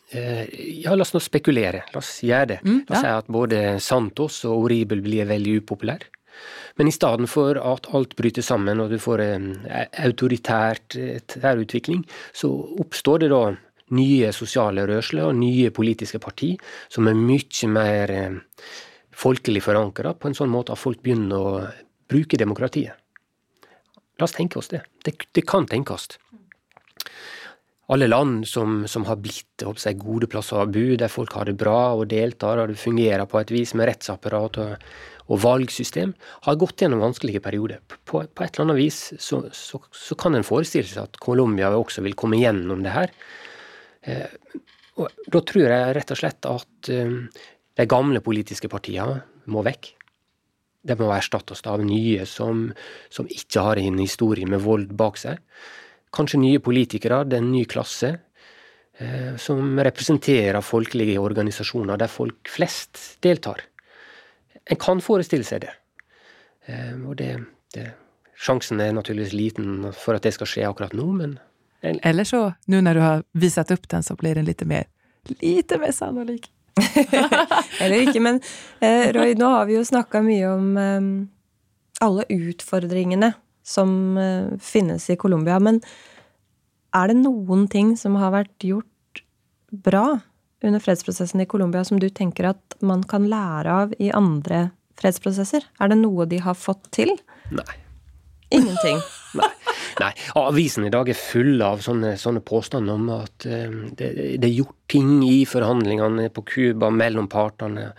eh, 0.10 0.50
Ja, 0.84 0.96
la 0.96 1.06
oss 1.06 1.14
nå 1.16 1.22
spekulere. 1.22 1.86
La 1.94 2.02
oss 2.02 2.20
gjøre 2.26 2.50
det. 2.52 2.60
Mm, 2.66 2.82
la 2.88 2.96
oss 2.96 3.00
ja. 3.00 3.02
si 3.02 3.14
at 3.22 3.32
både 3.32 3.62
Santos 3.82 4.44
og 4.50 4.68
Oribel 4.68 5.02
blir 5.06 5.30
veldig 5.30 5.56
upopulær. 5.62 6.06
Men 6.80 6.90
i 6.90 6.96
stedet 6.96 7.30
for 7.30 7.60
at 7.60 7.90
alt 7.94 8.16
bryter 8.18 8.46
sammen 8.46 8.82
og 8.82 8.90
du 8.94 8.98
får 9.02 9.22
en 9.26 9.46
autoritært 10.04 10.98
terrorutvikling, 11.30 12.02
så 12.34 12.50
oppstår 12.82 13.26
det 13.26 13.32
da 13.34 13.44
nye 13.94 14.32
sosiale 14.34 14.86
rørsler 14.90 15.28
og 15.28 15.38
nye 15.38 15.72
politiske 15.76 16.20
parti 16.24 16.54
som 16.92 17.08
er 17.10 17.20
mye 17.20 17.70
mer 17.72 18.14
eh, 18.14 18.40
folkelig 19.14 19.62
forankra, 19.64 20.16
på 20.18 20.30
en 20.30 20.38
sånn 20.38 20.52
måte 20.52 20.74
at 20.74 20.82
folk 20.82 21.02
begynner 21.04 21.38
å 21.38 21.54
bruke 22.10 22.40
demokratiet. 22.40 22.98
La 24.18 24.28
oss 24.28 24.36
tenke 24.36 24.60
oss 24.62 24.72
det. 24.72 24.84
Det, 25.06 25.16
det 25.34 25.46
kan 25.50 25.68
tenkes. 25.70 26.16
Alle 27.94 28.08
land 28.10 28.48
som, 28.50 28.84
som 28.90 29.06
har 29.06 29.20
blitt 29.22 29.66
seg, 29.78 30.00
gode 30.02 30.28
plasser 30.32 30.64
å 30.64 30.70
bo, 30.72 30.86
der 30.98 31.12
folk 31.12 31.36
har 31.38 31.46
det 31.50 31.58
bra 31.60 31.94
og 31.94 32.08
deltar, 32.10 32.62
og 32.62 32.72
det 32.72 32.82
fungerer 32.82 33.28
på 33.30 33.38
et 33.42 33.54
vis 33.54 33.76
med 33.78 33.92
rettsapparat 33.92 34.60
og, 34.64 34.86
og 35.30 35.42
valgsystem, 35.44 36.16
har 36.48 36.60
gått 36.60 36.82
gjennom 36.82 37.04
vanskelige 37.04 37.44
perioder. 37.44 37.84
På, 37.86 38.24
på 38.26 38.46
et 38.46 38.56
eller 38.56 38.66
annet 38.66 38.80
vis 38.82 39.00
så, 39.22 39.44
så, 39.54 39.82
så 39.94 40.18
kan 40.20 40.36
en 40.36 40.48
forestille 40.48 40.90
seg 40.90 41.06
at 41.06 41.20
Colombia 41.22 41.70
også 41.78 42.04
vil 42.06 42.18
komme 42.18 42.42
gjennom 42.42 42.82
det 42.86 42.96
her. 42.96 43.14
Eh, 44.10 44.58
og 45.00 45.10
da 45.32 45.42
tror 45.42 45.66
jeg 45.66 45.94
rett 45.98 46.14
og 46.14 46.20
slett 46.20 46.50
at 46.50 46.90
eh, 46.94 47.20
de 47.78 47.90
gamle 47.90 48.22
politiske 48.26 48.70
partiene 48.70 49.22
må 49.54 49.64
vekk. 49.66 49.94
De 50.84 50.98
må 51.00 51.08
erstattes 51.16 51.64
av 51.70 51.82
nye 51.86 52.26
som, 52.28 52.68
som 53.14 53.30
ikke 53.32 53.64
har 53.64 53.80
en 53.80 54.02
historie 54.02 54.50
med 54.50 54.62
vold 54.66 54.92
bak 55.00 55.18
seg. 55.22 55.40
Kanskje 56.14 56.42
nye 56.42 56.62
politikere, 56.62 57.24
det 57.26 57.40
er 57.40 57.44
en 57.44 57.52
ny 57.52 57.64
klasse, 57.70 58.12
eh, 59.02 59.34
som 59.42 59.80
representerer 59.80 60.62
folkelige 60.62 61.22
organisasjoner 61.22 61.98
der 61.98 62.12
folk 62.12 62.52
flest 62.52 63.02
deltar. 63.26 63.64
En 64.70 64.80
kan 64.80 65.02
forestille 65.04 65.48
seg 65.48 65.66
det. 65.66 65.74
Og 67.04 67.18
det, 67.20 67.34
det 67.76 67.90
Sjansen 68.40 68.80
er 68.80 68.94
naturligvis 68.96 69.34
liten 69.36 69.90
for 69.92 70.16
at 70.16 70.24
det 70.24 70.32
skal 70.36 70.48
skje 70.50 70.64
akkurat 70.70 70.96
nå, 70.96 71.10
men 71.20 71.34
eller 71.84 72.24
så, 72.24 72.54
nå 72.72 72.80
når 72.80 72.96
du 72.96 73.02
har 73.04 73.24
vist 73.36 73.60
opp 73.60 73.88
den, 73.92 74.04
så 74.04 74.16
blir 74.16 74.38
den 74.40 74.48
litt 74.48 74.64
mer, 74.68 74.86
lite 75.42 75.80
mer 75.82 75.92
sannolik. 75.92 76.48
Eller 77.84 78.08
ikke, 78.08 78.22
men 78.24 78.40
eh, 78.82 79.12
Roy, 79.14 79.36
nå 79.38 79.50
har 79.52 79.68
vi 79.70 79.76
jo 79.76 79.84
snakka 79.86 80.24
mye 80.26 80.48
om 80.50 80.70
eh, 80.80 81.10
alle 82.02 82.26
utfordringene 82.32 83.34
som 83.64 84.18
eh, 84.20 84.54
finnes 84.62 85.10
i 85.10 85.18
Colombia. 85.20 85.60
Men 85.64 85.82
er 86.94 87.10
det 87.10 87.18
noen 87.22 87.68
ting 87.72 87.96
som 88.00 88.20
har 88.22 88.36
vært 88.36 88.68
gjort 88.68 89.24
bra 89.74 90.20
under 90.64 90.84
fredsprosessen 90.84 91.42
i 91.44 91.50
Colombia 91.50 91.84
som 91.88 92.00
du 92.00 92.10
tenker 92.10 92.52
at 92.54 92.78
man 92.86 93.04
kan 93.08 93.26
lære 93.30 93.80
av 93.84 93.96
i 94.00 94.12
andre 94.14 94.68
fredsprosesser? 95.00 95.66
Er 95.82 95.92
det 95.92 96.00
noe 96.04 96.28
de 96.30 96.40
har 96.44 96.60
fått 96.60 96.86
til? 96.96 97.16
Nei. 97.56 97.80
Ingenting? 98.54 99.02
Nei. 99.40 99.50
Nei, 100.00 100.10
avisen 100.40 100.86
i 100.88 100.92
dag 100.94 101.10
er 101.10 101.18
full 101.18 101.62
av 101.66 101.82
sånne, 101.86 102.16
sånne 102.22 102.42
påstander 102.46 102.98
om 102.98 103.10
at 103.14 103.46
um, 103.46 103.80
det, 103.94 104.10
det, 104.42 104.48
er 104.48 104.56
gjort 104.56 104.78
ting 104.90 105.20
i 105.26 105.44
forhandlingene 105.50 106.30
på 106.34 106.44
Cuba 106.50 106.90
mellom 106.94 107.28
partene 107.30 107.92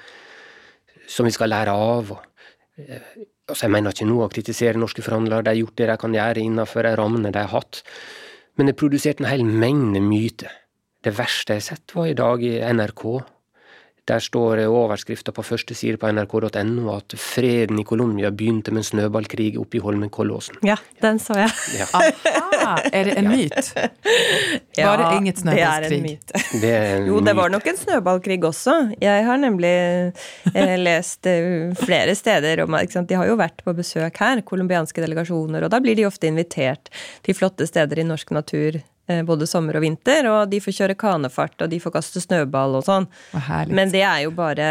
som 1.10 1.26
vi 1.26 1.34
skal 1.34 1.52
lære 1.54 1.74
av. 1.74 2.10
Og, 2.16 2.48
uh, 2.82 3.24
altså 3.48 3.66
Jeg 3.66 3.74
mener 3.74 3.94
ikke 3.94 4.08
nå 4.08 4.18
å 4.24 4.32
kritisere 4.32 4.80
norske 4.80 5.04
forhandlere, 5.04 5.44
de 5.44 5.52
har 5.52 5.60
gjort 5.60 5.78
det 5.80 5.88
de 5.90 5.96
kan 6.00 6.16
gjøre 6.16 6.44
innenfor 6.44 6.86
de 6.86 6.94
rammene 7.00 7.32
de 7.34 7.42
har 7.42 7.52
hatt. 7.52 7.82
Men 8.56 8.68
det 8.68 8.74
er 8.74 8.80
produsert 8.80 9.20
en 9.20 9.28
hel 9.28 9.44
mengde 9.44 10.00
myter. 10.04 10.52
Det 11.04 11.12
verste 11.18 11.56
jeg 11.56 11.62
har 11.62 11.68
sett, 11.74 11.94
var 11.96 12.08
i 12.08 12.16
dag 12.16 12.44
i 12.44 12.56
NRK 12.64 13.04
der 14.08 14.20
står 14.20 14.60
overskrifta 14.68 15.32
på 15.32 15.42
første 15.46 15.74
side 15.76 15.96
på 16.00 16.10
nrk.no 16.12 16.90
at 16.92 17.14
freden 17.20 17.78
i 17.80 17.84
Colombia 17.88 18.30
begynte 18.30 18.72
med 18.74 18.82
en 18.82 18.88
snøballkrig 18.90 19.54
oppe 19.60 19.78
i 19.78 19.82
Holmenkollåsen. 19.84 20.60
Ja, 20.66 20.76
den 21.02 21.20
så 21.22 21.38
jeg. 21.38 21.52
Ja. 21.78 21.88
Aha, 21.94 22.74
er 22.92 23.10
det 23.10 23.16
en 23.20 23.30
myt? 23.32 23.54
Ja, 24.74 24.90
var 24.90 24.98
det 24.98 25.20
inget 25.20 25.38
snøballkrig? 25.38 25.88
Det 25.88 25.94
er 25.94 25.94
en 25.94 26.02
myt. 26.02 26.32
Det 26.60 26.70
er 26.74 26.88
en 26.96 27.06
jo, 27.08 27.18
det 27.24 27.34
var 27.38 27.52
nok 27.52 27.66
en 27.70 27.76
snøballkrig 27.78 28.38
også. 28.44 28.74
Jeg 29.00 29.26
har 29.26 29.38
nemlig 29.38 29.74
eh, 30.50 30.74
lest 30.80 31.28
eh, 31.30 31.70
flere 31.78 32.16
steder 32.18 32.64
om 32.64 32.74
at 32.74 32.96
De 33.08 33.18
har 33.18 33.28
jo 33.28 33.36
vært 33.38 33.62
på 33.64 33.74
besøk 33.76 34.18
her, 34.20 34.42
colombianske 34.46 35.04
delegasjoner, 35.04 35.64
og 35.64 35.72
da 35.72 35.80
blir 35.82 35.96
de 35.98 36.08
ofte 36.08 36.28
invitert 36.30 36.90
til 37.24 37.38
flotte 37.38 37.68
steder 37.70 38.02
i 38.02 38.08
norsk 38.08 38.34
natur 38.34 38.82
både 39.28 39.48
sommer 39.50 39.76
og 39.78 39.84
vinter, 39.84 40.28
og 40.30 40.48
de 40.52 40.60
får 40.64 40.78
kjøre 40.78 40.96
kanefart, 41.00 41.58
og 41.60 41.70
de 41.72 41.80
får 41.82 41.92
kaste 41.98 42.22
snøball 42.24 42.78
og 42.78 42.86
sånn. 42.86 43.08
Men 43.68 43.92
det 43.92 44.02
er 44.06 44.24
jo 44.24 44.34
bare 44.36 44.68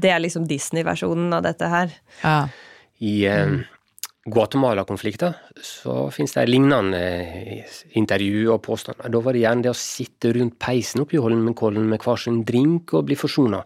Det 0.00 0.10
er 0.10 0.22
liksom 0.22 0.46
Disney-versjonen 0.48 1.34
av 1.36 1.44
dette 1.44 1.68
her. 1.70 1.92
Ja. 2.22 2.38
I 3.00 3.14
eh, 3.28 3.60
Guatemala-konflikten 4.30 5.32
så 5.64 6.10
finnes 6.12 6.34
det 6.36 6.46
lignende 6.48 7.00
intervju 7.96 8.50
og 8.52 8.62
påstander. 8.66 9.08
Da 9.08 9.22
var 9.24 9.36
det 9.36 9.44
gjerne 9.44 9.64
det 9.64 9.72
å 9.72 9.78
sitte 9.78 10.34
rundt 10.36 10.58
peisen 10.60 11.04
oppi 11.04 11.20
Holmenkollen 11.20 11.86
med 11.88 12.04
hver 12.04 12.20
sin 12.20 12.42
drink 12.44 12.92
og 12.96 13.06
bli 13.08 13.16
forsona. 13.16 13.62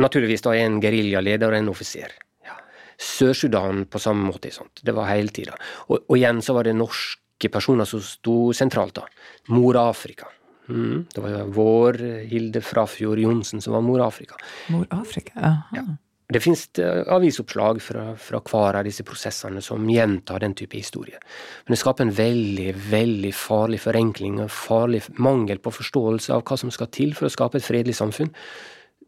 Naturligvis 0.00 0.42
da 0.42 0.56
er 0.56 0.66
en 0.66 0.80
geriljaleder 0.82 1.52
og 1.52 1.60
en 1.60 1.70
offiser. 1.70 2.16
Ja. 2.46 2.56
Sør-Sudan 2.98 3.84
på 3.86 4.00
samme 4.02 4.26
måte. 4.26 4.50
Sånt. 4.54 4.82
Det 4.82 4.94
var 4.96 5.10
hele 5.12 5.30
tida. 5.34 5.54
Og, 5.86 6.00
og, 6.00 6.16
igjen 6.18 6.42
så 6.42 6.56
var 6.56 6.66
det 6.66 6.74
norsk 6.78 7.22
rekke 7.38 7.52
personer 7.52 7.86
som 7.86 8.00
sto 8.00 8.52
sentralt. 8.52 8.94
da. 8.94 9.06
Mor 9.48 9.76
Afrika. 9.76 10.26
Mm, 10.68 11.06
det 11.14 11.20
var 11.20 11.46
vår 11.48 12.26
Hilde 12.28 12.60
Frafjord 12.60 13.18
Johnsen 13.18 13.60
som 13.60 13.72
var 13.72 13.80
Mor 13.80 14.00
Afrika. 14.00 14.36
Mor 14.68 14.86
Afrika, 14.90 15.32
aha. 15.36 15.62
Ja. 15.72 15.84
Det 16.30 16.42
finnes 16.44 16.68
eh, 16.76 17.06
avisoppslag 17.08 17.80
fra, 17.80 18.14
fra 18.20 18.38
hver 18.44 18.76
av 18.76 18.84
disse 18.84 19.02
prosessene 19.02 19.62
som 19.64 19.88
gjentar 19.88 20.40
den 20.40 20.52
type 20.52 20.76
historie. 20.76 21.16
Men 21.64 21.72
det 21.72 21.78
skaper 21.80 22.04
en 22.04 22.12
veldig, 22.12 22.74
veldig 22.90 23.30
farlig 23.32 23.80
forenkling 23.80 24.36
og 24.42 24.50
farlig 24.52 25.00
mangel 25.16 25.58
på 25.58 25.72
forståelse 25.72 26.34
av 26.34 26.44
hva 26.44 26.58
som 26.60 26.70
skal 26.70 26.90
til 26.92 27.14
for 27.16 27.30
å 27.30 27.32
skape 27.32 27.56
et 27.56 27.64
fredelig 27.64 27.96
samfunn, 27.96 28.28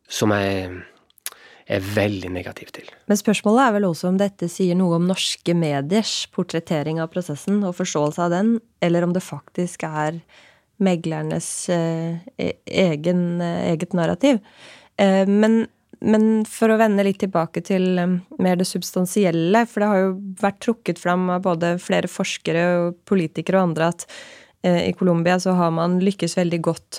som 0.08 0.32
jeg 0.32 0.80
er 1.70 1.88
veldig 1.94 2.30
negativ 2.34 2.72
til. 2.74 2.90
Men 3.10 3.18
spørsmålet 3.18 3.62
er 3.64 3.74
vel 3.76 3.88
også 3.88 4.10
om 4.10 4.20
dette 4.20 4.48
sier 4.50 4.78
noe 4.78 4.98
om 4.98 5.08
norske 5.08 5.54
mediers 5.56 6.14
portrettering 6.34 7.00
av 7.02 7.10
prosessen 7.12 7.62
og 7.66 7.76
forståelse 7.78 8.22
av 8.26 8.32
den, 8.34 8.54
eller 8.82 9.06
om 9.06 9.14
det 9.14 9.24
faktisk 9.24 9.86
er 9.88 10.18
meglernes 10.80 11.50
eh, 11.72 12.16
e-, 12.40 12.56
egen, 12.64 13.40
eh, 13.44 13.68
eget 13.72 13.94
narrativ. 13.96 14.40
Eh, 14.96 15.28
men, 15.28 15.62
men, 16.00 16.26
for 16.48 16.72
å 16.72 16.78
vende 16.80 17.04
litt 17.06 17.20
tilbake 17.22 17.62
til 17.66 17.92
mer 18.40 18.60
det 18.60 18.68
substansielle, 18.68 19.66
for 19.68 19.84
det 19.84 19.90
har 19.92 20.04
jo 20.04 20.14
vært 20.40 20.62
trukket 20.64 21.02
fram 21.02 21.28
av 21.36 21.44
både 21.46 21.76
flere 21.82 22.10
forskere 22.10 22.66
og 22.80 23.02
politikere 23.08 23.60
og 23.60 23.70
andre 23.70 23.92
at 23.94 24.06
i 24.60 24.90
Colombia 24.92 25.38
så 25.40 25.54
har 25.56 25.70
man 25.72 25.94
lykkes 26.04 26.34
veldig 26.36 26.58
godt 26.60 26.98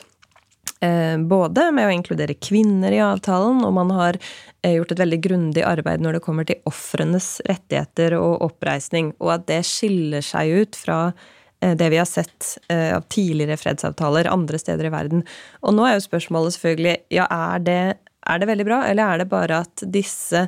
både 1.29 1.67
med 1.75 1.85
å 1.85 1.93
inkludere 1.93 2.33
kvinner 2.41 2.93
i 2.95 3.01
avtalen, 3.05 3.59
og 3.65 3.73
man 3.75 3.91
har 3.93 4.17
eh, 4.17 4.73
gjort 4.79 4.95
et 4.95 5.03
veldig 5.03 5.19
grundig 5.21 5.65
arbeid 5.67 6.01
når 6.01 6.17
det 6.17 6.23
kommer 6.25 6.47
til 6.47 6.57
ofrenes 6.69 7.35
rettigheter 7.45 8.15
og 8.17 8.41
oppreisning, 8.47 9.11
og 9.21 9.35
at 9.35 9.45
det 9.51 9.61
skiller 9.69 10.25
seg 10.25 10.63
ut 10.63 10.79
fra 10.79 10.99
eh, 11.61 11.75
det 11.77 11.91
vi 11.93 11.99
har 12.01 12.09
sett 12.09 12.55
av 12.71 13.05
tidligere 13.13 13.59
fredsavtaler 13.61 14.29
andre 14.31 14.57
steder 14.61 14.89
i 14.89 14.93
verden. 14.93 15.21
Og 15.61 15.75
nå 15.77 15.85
er 15.85 15.99
jo 15.99 16.07
spørsmålet 16.07 16.57
selvfølgelig 16.57 16.95
ja, 17.13 17.27
er 17.29 17.61
det, 17.67 17.81
er 18.25 18.41
det 18.41 18.49
veldig 18.49 18.67
bra, 18.71 18.81
eller 18.89 19.05
er 19.05 19.21
det 19.21 19.29
bare 19.29 19.61
at 19.67 19.85
disse 19.85 20.47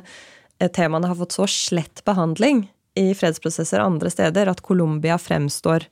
temaene 0.74 1.10
har 1.10 1.18
fått 1.18 1.38
så 1.38 1.46
slett 1.50 2.02
behandling 2.06 2.66
i 2.98 3.08
fredsprosesser 3.14 3.82
andre 3.82 4.10
steder 4.10 4.50
at 4.50 4.62
Colombia 4.66 5.16
fremstår 5.18 5.86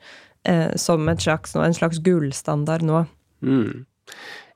som 0.78 1.06
slags, 1.22 1.54
en 1.54 1.74
slags 1.74 1.98
gullstandard 2.02 2.82
nå? 2.86 3.04
Mm. 3.46 3.84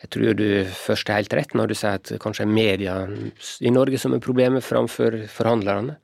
Jeg 0.02 0.12
tror 0.12 0.38
du 0.38 0.48
først 0.76 1.10
er 1.10 1.20
helt 1.22 1.36
rett 1.38 1.54
når 1.56 1.70
du 1.70 1.76
sier 1.78 2.00
at 2.00 2.12
kanskje 2.22 2.44
er 2.44 2.52
media 2.52 2.96
i 3.64 3.72
Norge 3.72 4.00
som 4.00 4.14
er 4.14 4.24
problemet 4.24 4.64
framfor 4.64 5.22
forhandlerne. 5.32 5.96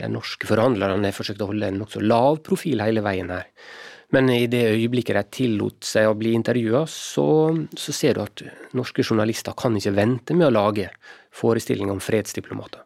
De 0.00 0.08
norske 0.08 0.48
forhandlerne 0.48 1.04
har 1.04 1.16
forsøkt 1.16 1.42
å 1.44 1.50
holde 1.50 1.68
en 1.68 1.82
nokså 1.82 2.00
lav 2.00 2.40
profil 2.46 2.80
hele 2.80 3.04
veien 3.04 3.32
her. 3.34 3.50
Men 4.14 4.30
i 4.30 4.46
det 4.50 4.62
øyeblikket 4.70 5.16
de 5.18 5.36
tillot 5.38 5.86
seg 5.86 6.08
å 6.08 6.16
bli 6.16 6.34
intervjua, 6.36 6.84
så, 6.90 7.26
så, 7.76 7.94
ser 7.94 8.16
du 8.16 8.22
at 8.22 8.44
norske 8.76 9.02
journalister 9.02 9.56
kan 9.58 9.76
ikke 9.76 9.94
vente 9.96 10.36
med 10.36 10.48
å 10.48 10.54
lage 10.54 10.90
forestillinger 11.34 11.96
om 11.96 12.02
fredsdiplomater. 12.04 12.84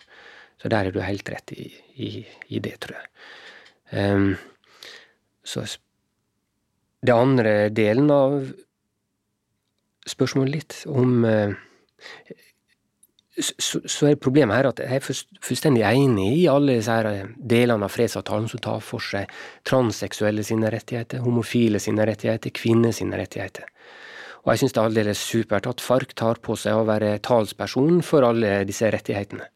Så 0.58 0.70
der 0.72 0.88
er 0.88 0.94
du 0.94 1.02
helt 1.04 1.28
rett 1.30 1.52
i, 1.54 1.68
i, 2.00 2.10
i 2.54 2.62
det, 2.64 2.78
tror 2.82 2.96
jeg. 2.98 3.10
Um, 3.92 4.32
så 5.46 5.64
det 7.04 7.14
andre 7.14 7.52
delen 7.70 8.10
av 8.10 8.40
spørsmålet 10.08 10.54
litt 10.54 10.76
om 10.90 11.24
eh, 11.28 11.56
så, 13.38 14.08
er 14.08 14.18
problemet 14.18 14.56
her 14.56 14.68
at 14.70 14.80
jeg 14.82 14.98
er 14.98 15.04
fullstendig 15.44 15.84
enig 15.86 16.28
i 16.40 16.46
alle 16.50 16.78
disse 16.78 16.94
eh, 17.10 17.28
delene 17.38 17.86
av 17.86 17.94
fredsavtalen 17.94 18.48
som 18.50 18.62
tar 18.64 18.80
for 18.84 19.04
seg 19.04 19.30
transseksuelle 19.68 20.44
sine 20.46 20.72
rettigheter, 20.74 21.22
homofile 21.24 21.80
sine 21.82 22.06
rettigheter, 22.08 22.54
kvinner 22.54 22.94
sine 22.94 23.20
rettigheter. 23.20 23.68
Og 24.44 24.52
jeg 24.52 24.62
syns 24.62 24.74
det 24.74 24.80
er 24.80 24.90
aldeles 24.90 25.22
supert 25.22 25.68
at 25.68 25.82
FARC 25.84 26.14
tar 26.18 26.40
på 26.42 26.56
seg 26.58 26.78
å 26.78 26.86
være 26.88 27.18
talsperson 27.24 28.00
for 28.06 28.26
alle 28.26 28.62
disse 28.68 28.88
rettighetene. 28.94 29.46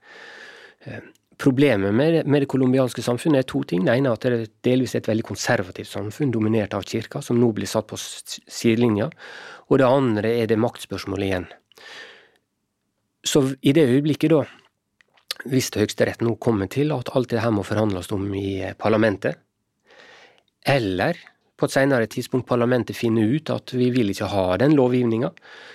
Problemet 1.40 1.94
med, 1.94 2.26
med 2.26 2.42
det 2.44 2.48
colombianske 2.52 3.02
samfunnet 3.02 3.42
er 3.42 3.48
to 3.48 3.62
ting. 3.68 3.86
Det 3.86 3.94
ene 3.96 4.10
er 4.10 4.18
at 4.18 4.26
det 4.26 4.32
er 4.36 4.50
delvis 4.68 4.94
et 4.98 5.08
veldig 5.08 5.24
konservativt 5.26 5.90
samfunn, 5.90 6.32
dominert 6.34 6.74
av 6.76 6.84
kirka, 6.86 7.22
som 7.24 7.40
nå 7.40 7.48
blir 7.56 7.70
satt 7.70 7.88
på 7.90 7.98
sidelinja. 7.98 9.08
Og 9.70 9.80
det 9.80 9.88
andre 9.88 10.34
er 10.42 10.50
det 10.50 10.60
maktspørsmålet 10.60 11.28
igjen. 11.28 11.48
Så 13.24 13.44
i 13.62 13.74
det 13.74 13.86
øyeblikket, 13.88 14.34
da, 14.34 14.44
hvis 15.48 15.70
Høyesterett 15.74 16.22
nå 16.22 16.36
kommer 16.42 16.70
til 16.70 16.92
at 16.94 17.10
alt 17.16 17.30
det 17.32 17.42
her 17.42 17.54
må 17.54 17.64
forhandles 17.66 18.10
om 18.14 18.26
i 18.38 18.60
eh, 18.62 18.76
parlamentet, 18.78 19.40
eller 20.62 21.18
på 21.58 21.66
et 21.66 21.74
senere 21.74 22.08
tidspunkt 22.10 22.48
parlamentet 22.48 22.98
finner 22.98 23.30
ut 23.30 23.50
at 23.54 23.72
vi 23.74 23.90
vil 23.94 24.10
ikke 24.10 24.30
ha 24.30 24.56
den 24.58 24.74
lovgivninga, 24.78 25.30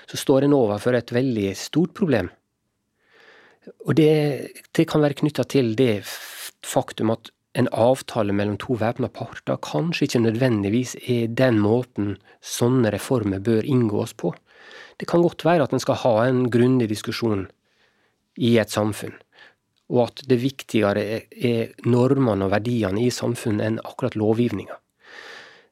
så 0.08 0.20
står 0.20 0.48
en 0.48 0.56
overfor 0.58 0.98
et 0.98 1.14
veldig 1.16 1.54
stort 1.56 1.94
problem. 1.96 2.30
Og 3.86 3.96
det, 4.00 4.12
det 4.76 4.88
kan 4.90 5.04
være 5.04 5.18
knytta 5.22 5.46
til 5.50 5.74
det 5.80 6.04
faktum 6.66 7.12
at 7.16 7.32
en 7.58 7.70
avtale 7.74 8.36
mellom 8.38 8.58
to 8.62 8.76
væpna 8.78 9.10
parter 9.10 9.58
kanskje 9.66 10.06
ikke 10.06 10.24
nødvendigvis 10.28 10.96
er 11.10 11.32
den 11.34 11.58
måten 11.64 12.18
sånne 12.46 12.92
reformer 12.94 13.42
bør 13.42 13.66
inngås 13.66 14.14
på. 14.14 14.34
Det 14.98 15.08
kan 15.10 15.24
godt 15.26 15.46
være 15.46 15.66
at 15.66 15.74
en 15.74 15.82
skal 15.82 15.98
ha 16.04 16.16
en 16.28 16.46
grundig 16.54 16.90
diskusjon 16.92 17.48
i 18.38 18.58
et 18.62 18.74
samfunn, 18.74 19.16
og 19.90 20.04
at 20.08 20.22
det 20.30 20.38
viktigere 20.42 21.06
er 21.32 21.74
normene 21.90 22.46
og 22.46 22.54
verdiene 22.54 23.02
i 23.02 23.14
samfunnet 23.14 23.66
enn 23.66 23.80
akkurat 23.82 24.18
lovgivninga. 24.20 24.78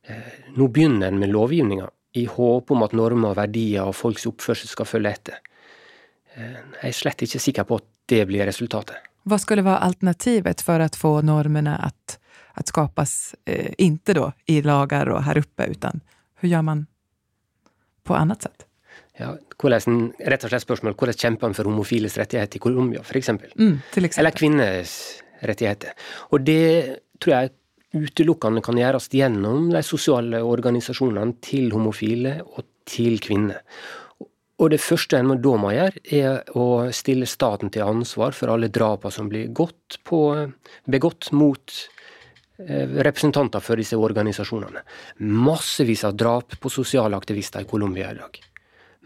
Eh, 0.09 0.31
nå 0.57 0.69
begynner 0.73 1.11
en 1.11 1.21
med 1.21 1.33
lovgivninga 1.33 1.89
i 2.17 2.25
håp 2.31 2.71
om 2.71 2.85
at 2.85 2.95
normer 2.97 3.33
og 3.33 3.39
verdier 3.41 3.85
og 3.85 3.97
folks 3.97 4.25
oppførsel 4.29 4.71
skal 4.71 4.89
følge 4.89 5.13
etter. 5.17 5.41
Eh, 6.35 6.59
jeg 6.81 6.91
er 6.91 6.95
slett 6.95 7.25
ikke 7.25 7.41
sikker 7.41 7.67
på 7.67 7.79
at 7.81 7.87
det 8.11 8.21
blir 8.29 8.45
resultatet. 8.47 9.11
Hva 9.25 9.39
skulle 9.41 9.65
være 9.65 9.87
alternativet 9.87 10.61
for 10.61 10.83
å 10.83 10.89
få 10.93 11.13
normene 11.25 11.73
at, 11.81 12.19
at 12.59 12.69
skapes, 12.69 13.33
eh, 13.49 13.71
ikke 13.81 14.17
da, 14.17 14.29
i 14.51 14.59
lager 14.65 15.15
og 15.15 15.23
her 15.25 15.41
oppe, 15.41 15.65
men 15.71 16.03
hvordan 16.35 16.51
gjør 16.51 16.65
man 16.67 16.85
på 18.05 18.15
annet 18.17 18.45
sett? 18.45 18.67
Ja, 19.17 19.31
hvordan, 19.61 20.09
rett 20.27 20.43
og 20.43 20.51
slett 20.51 20.65
spørsmål, 20.65 20.95
hvordan 20.99 21.17
kjemper 21.17 21.47
man 21.47 21.55
for 21.55 21.69
homofiles 21.69 22.17
rettigheter 22.19 22.59
i 22.59 22.63
Colombia, 22.63 23.01
f.eks.? 23.01 23.31
Mm, 23.55 23.77
Eller 23.95 24.35
kvinners 24.35 24.95
rettigheter. 25.45 25.95
Og 26.35 26.43
det 26.43 26.99
tror 27.23 27.37
jeg 27.37 27.53
utelukkende 27.95 28.63
kan 28.63 28.77
gjøres 28.77 29.07
gjennom 29.15 29.69
de 29.71 29.81
sosiale 29.87 30.41
organisasjonene 30.43 31.39
til 31.43 31.71
homofile 31.71 32.41
og 32.43 32.65
til 32.85 33.21
kvinner. 33.23 33.63
Og 34.55 34.71
det 34.71 34.79
første 34.79 35.19
en 35.19 35.33
da 35.43 35.57
må 35.59 35.73
gjøre, 35.75 36.01
er 36.15 36.55
å 36.55 36.87
stille 36.95 37.27
staten 37.27 37.71
til 37.73 37.83
ansvar 37.83 38.35
for 38.37 38.53
alle 38.53 38.71
drapene 38.71 39.11
som 39.11 39.27
blir 39.31 39.51
på, 39.51 40.21
begått 40.87 41.31
mot 41.35 41.75
eh, 42.63 42.87
representanter 43.03 43.59
for 43.59 43.75
disse 43.75 43.99
organisasjonene. 43.99 44.85
Massevis 45.19 46.05
av 46.07 46.15
drap 46.15 46.55
på 46.59 46.71
sosiale 46.71 47.19
aktivister 47.19 47.65
i 47.65 47.69
Colombia 47.69 48.13
i 48.13 48.19
dag. 48.21 48.39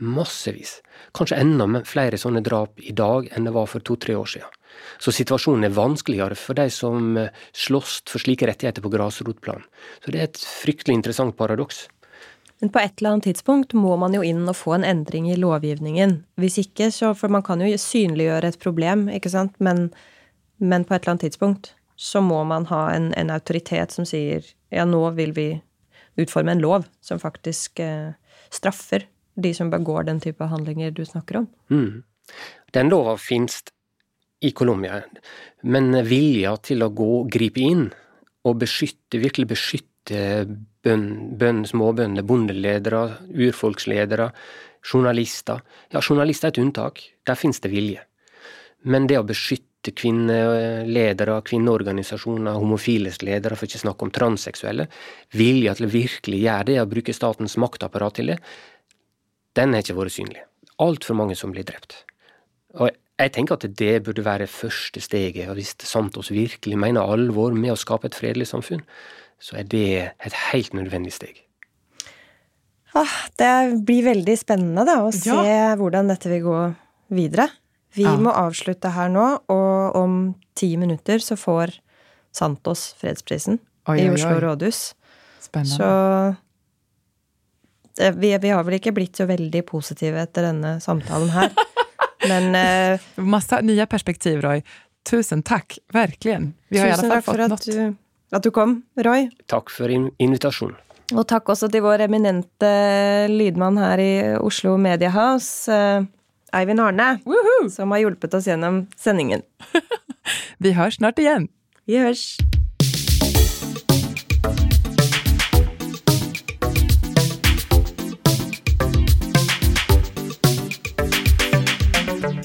Massevis. 0.06 0.78
Kanskje 1.18 1.42
enda 1.42 1.82
flere 1.84 2.22
sånne 2.22 2.46
drap 2.46 2.80
i 2.80 2.94
dag 2.96 3.28
enn 3.34 3.50
det 3.50 3.56
var 3.58 3.68
for 3.68 3.84
to-tre 3.84 4.16
år 4.16 4.30
siden. 4.30 4.56
Så 5.02 5.12
situasjonen 5.16 5.66
er 5.66 5.76
vanskeligere 5.76 6.38
for 6.38 6.62
de 6.62 6.70
som 6.72 7.18
eh, 7.18 7.34
slåss 7.58 8.04
for 8.06 8.22
slike 8.22 8.46
rettigheter 8.48 8.86
på 8.86 8.94
grasrotplan. 8.94 9.66
Så 10.06 10.14
det 10.14 10.22
er 10.22 10.30
et 10.30 10.44
fryktelig 10.62 11.02
interessant 11.02 11.36
paradoks. 11.40 11.88
Men 12.60 12.72
på 12.76 12.82
et 12.82 13.00
eller 13.00 13.16
annet 13.16 13.30
tidspunkt 13.30 13.74
må 13.74 13.96
man 14.00 14.16
jo 14.16 14.24
inn 14.26 14.44
og 14.50 14.58
få 14.60 14.76
en 14.76 14.86
endring 14.88 15.30
i 15.32 15.38
lovgivningen. 15.40 16.18
Hvis 16.40 16.60
ikke, 16.60 16.90
så 16.92 17.14
For 17.16 17.32
man 17.32 17.44
kan 17.46 17.62
jo 17.64 17.72
synliggjøre 17.78 18.52
et 18.52 18.60
problem, 18.60 19.08
ikke 19.10 19.32
sant, 19.32 19.56
men, 19.60 19.90
men 20.60 20.84
på 20.84 20.94
et 20.94 21.04
eller 21.04 21.16
annet 21.16 21.28
tidspunkt 21.30 21.74
så 22.00 22.22
må 22.24 22.44
man 22.48 22.66
ha 22.70 22.86
en, 22.96 23.10
en, 23.20 23.32
autoritet 23.32 23.92
som 23.92 24.06
sier 24.08 24.46
ja, 24.72 24.86
nå 24.88 25.02
vil 25.18 25.34
vi 25.36 25.50
utforme 26.20 26.54
en 26.56 26.62
lov 26.64 26.86
som 27.04 27.20
faktisk 27.20 27.80
eh, 27.84 28.14
straffer 28.52 29.04
de 29.36 29.52
som 29.56 29.72
begår 29.72 30.08
den 30.08 30.22
type 30.24 30.48
handlinger 30.48 30.92
du 30.96 31.04
snakker 31.06 31.42
om. 31.42 31.50
Mm. 31.72 32.04
Den 32.76 32.92
lova 32.92 33.18
finnes 33.20 33.60
i 34.40 34.52
Colombia, 34.56 35.02
men 35.64 35.92
vilja 36.08 36.56
til 36.64 36.84
å 36.86 36.92
gå, 36.96 37.26
gripe 37.32 37.64
inn 37.64 37.90
og 38.48 38.60
beskytte, 38.62 39.20
virkelig 39.20 39.50
beskytte 39.52 40.22
bønn, 40.86 41.08
bønn, 41.40 41.64
småbønder, 41.68 42.26
bondeledere, 42.28 43.04
urfolksledere, 43.36 44.30
journalister. 44.86 45.64
Ja, 45.94 46.02
journalister 46.02 46.50
er 46.50 46.56
et 46.56 46.62
unntak. 46.62 47.02
Der 47.28 47.40
finnes 47.40 47.60
det 47.64 47.72
vilje. 47.74 48.06
Men 48.88 49.10
det 49.10 49.20
å 49.20 49.28
beskytte 49.28 49.92
kvinneledere, 49.96 51.40
kvinneorganisasjoner, 51.48 52.60
homofiles 52.60 53.22
ledere, 53.26 53.58
for 53.60 53.68
ikke 53.68 53.82
å 53.82 53.86
snakke 53.88 54.08
om 54.08 54.14
transseksuelle, 54.16 54.88
vilje 55.36 55.76
til 55.76 55.88
å 55.88 55.94
virkelig 55.94 56.42
gjøre 56.46 56.70
det, 56.72 56.80
å 56.82 56.90
bruke 56.90 57.16
statens 57.16 57.58
maktapparat 57.60 58.20
til 58.20 58.34
det, 58.34 58.40
den 59.60 59.76
har 59.76 59.84
ikke 59.84 59.98
vært 59.98 60.16
synlig. 60.16 60.44
Altfor 60.80 61.18
mange 61.20 61.36
som 61.36 61.52
blir 61.52 61.68
drept. 61.68 62.06
Og 62.80 62.92
jeg 63.20 63.34
tenker 63.36 63.58
at 63.58 63.66
det 63.76 63.96
burde 64.06 64.24
være 64.24 64.48
første 64.48 65.02
steget, 65.04 65.50
og 65.50 65.58
hvis 65.60 65.74
Santos 65.84 66.32
virkelig 66.32 66.78
mener 66.80 67.04
alvor 67.04 67.56
med 67.56 67.74
å 67.74 67.80
skape 67.80 68.08
et 68.08 68.16
fredelig 68.16 68.48
samfunn, 68.54 68.86
så 69.40 69.62
er 69.62 69.70
det 69.72 70.12
et 70.12 70.36
helt 70.50 70.76
nødvendig 70.76 71.14
steg. 71.16 71.46
Ah, 72.98 73.16
det 73.38 73.84
blir 73.86 74.04
veldig 74.08 74.36
spennende 74.40 74.86
da, 74.88 75.00
å 75.06 75.12
se 75.14 75.30
ja. 75.32 75.76
hvordan 75.78 76.10
dette 76.10 76.30
vil 76.32 76.44
gå 76.48 76.60
videre. 77.14 77.48
Vi 77.98 78.06
ja. 78.06 78.16
må 78.22 78.34
avslutte 78.34 78.92
her 78.94 79.10
nå, 79.14 79.26
og 79.50 79.98
om 79.98 80.20
ti 80.58 80.78
minutter 80.78 81.22
så 81.24 81.38
får 81.40 81.74
Santos 82.36 82.94
fredsprisen 83.00 83.58
oi, 83.90 83.98
i 84.04 84.10
Oslo 84.12 84.36
oi, 84.36 84.38
oi. 84.38 84.44
rådhus. 84.46 84.82
Spennende. 85.42 85.76
Så 85.76 85.90
vi, 88.20 88.38
vi, 88.38 88.50
har 88.54 88.64
vel 88.64 88.78
ikke 88.78 88.94
blitt 88.96 89.18
så 89.20 89.26
veldig 89.30 89.64
positive 89.68 90.22
etter 90.24 90.50
denne 90.50 90.78
samtalen 90.84 91.30
her. 91.34 91.50
Men 92.30 92.56
eh, 92.56 93.08
Masse 93.24 93.62
nye 93.66 93.86
perspektiv, 93.90 94.42
Roy. 94.44 94.62
Tusen 95.08 95.42
takk, 95.46 95.78
virkelig. 95.94 96.54
Vi 96.70 96.80
har 96.80 96.88
i 96.92 96.94
tusen 96.94 97.12
alle 97.12 97.22
fall 97.26 97.44
fått 97.56 97.68
noe. 97.74 97.90
At 98.32 98.46
du 98.46 98.52
kom, 98.54 98.82
Roy. 99.06 99.30
Takk 99.50 99.72
for 99.74 99.90
in 99.92 100.10
invitasjonen. 100.22 100.78
Og 101.18 101.26
takk 101.26 101.50
også 101.50 101.72
til 101.74 101.82
vår 101.82 102.04
eminente 102.06 102.70
lydmann 103.32 103.80
her 103.82 104.02
i 104.02 104.12
Oslo 104.38 104.76
Mediehouse, 104.78 105.72
House, 105.74 106.08
Eivind 106.54 106.80
Arne, 106.80 107.20
som 107.70 107.92
har 107.92 108.04
hjulpet 108.04 108.34
oss 108.34 108.48
gjennom 108.50 108.84
sendingen. 108.98 109.42
Vi 110.64 110.74
høres 110.78 111.00
snart 111.02 111.20
igjen. 111.22 111.50
Vi 111.86 111.98
hørs. 111.98 112.38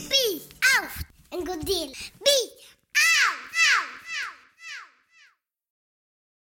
Be 0.08 0.24
out 0.64 0.94
and 1.32 1.46
go 1.46 1.60
deal. 1.60 2.13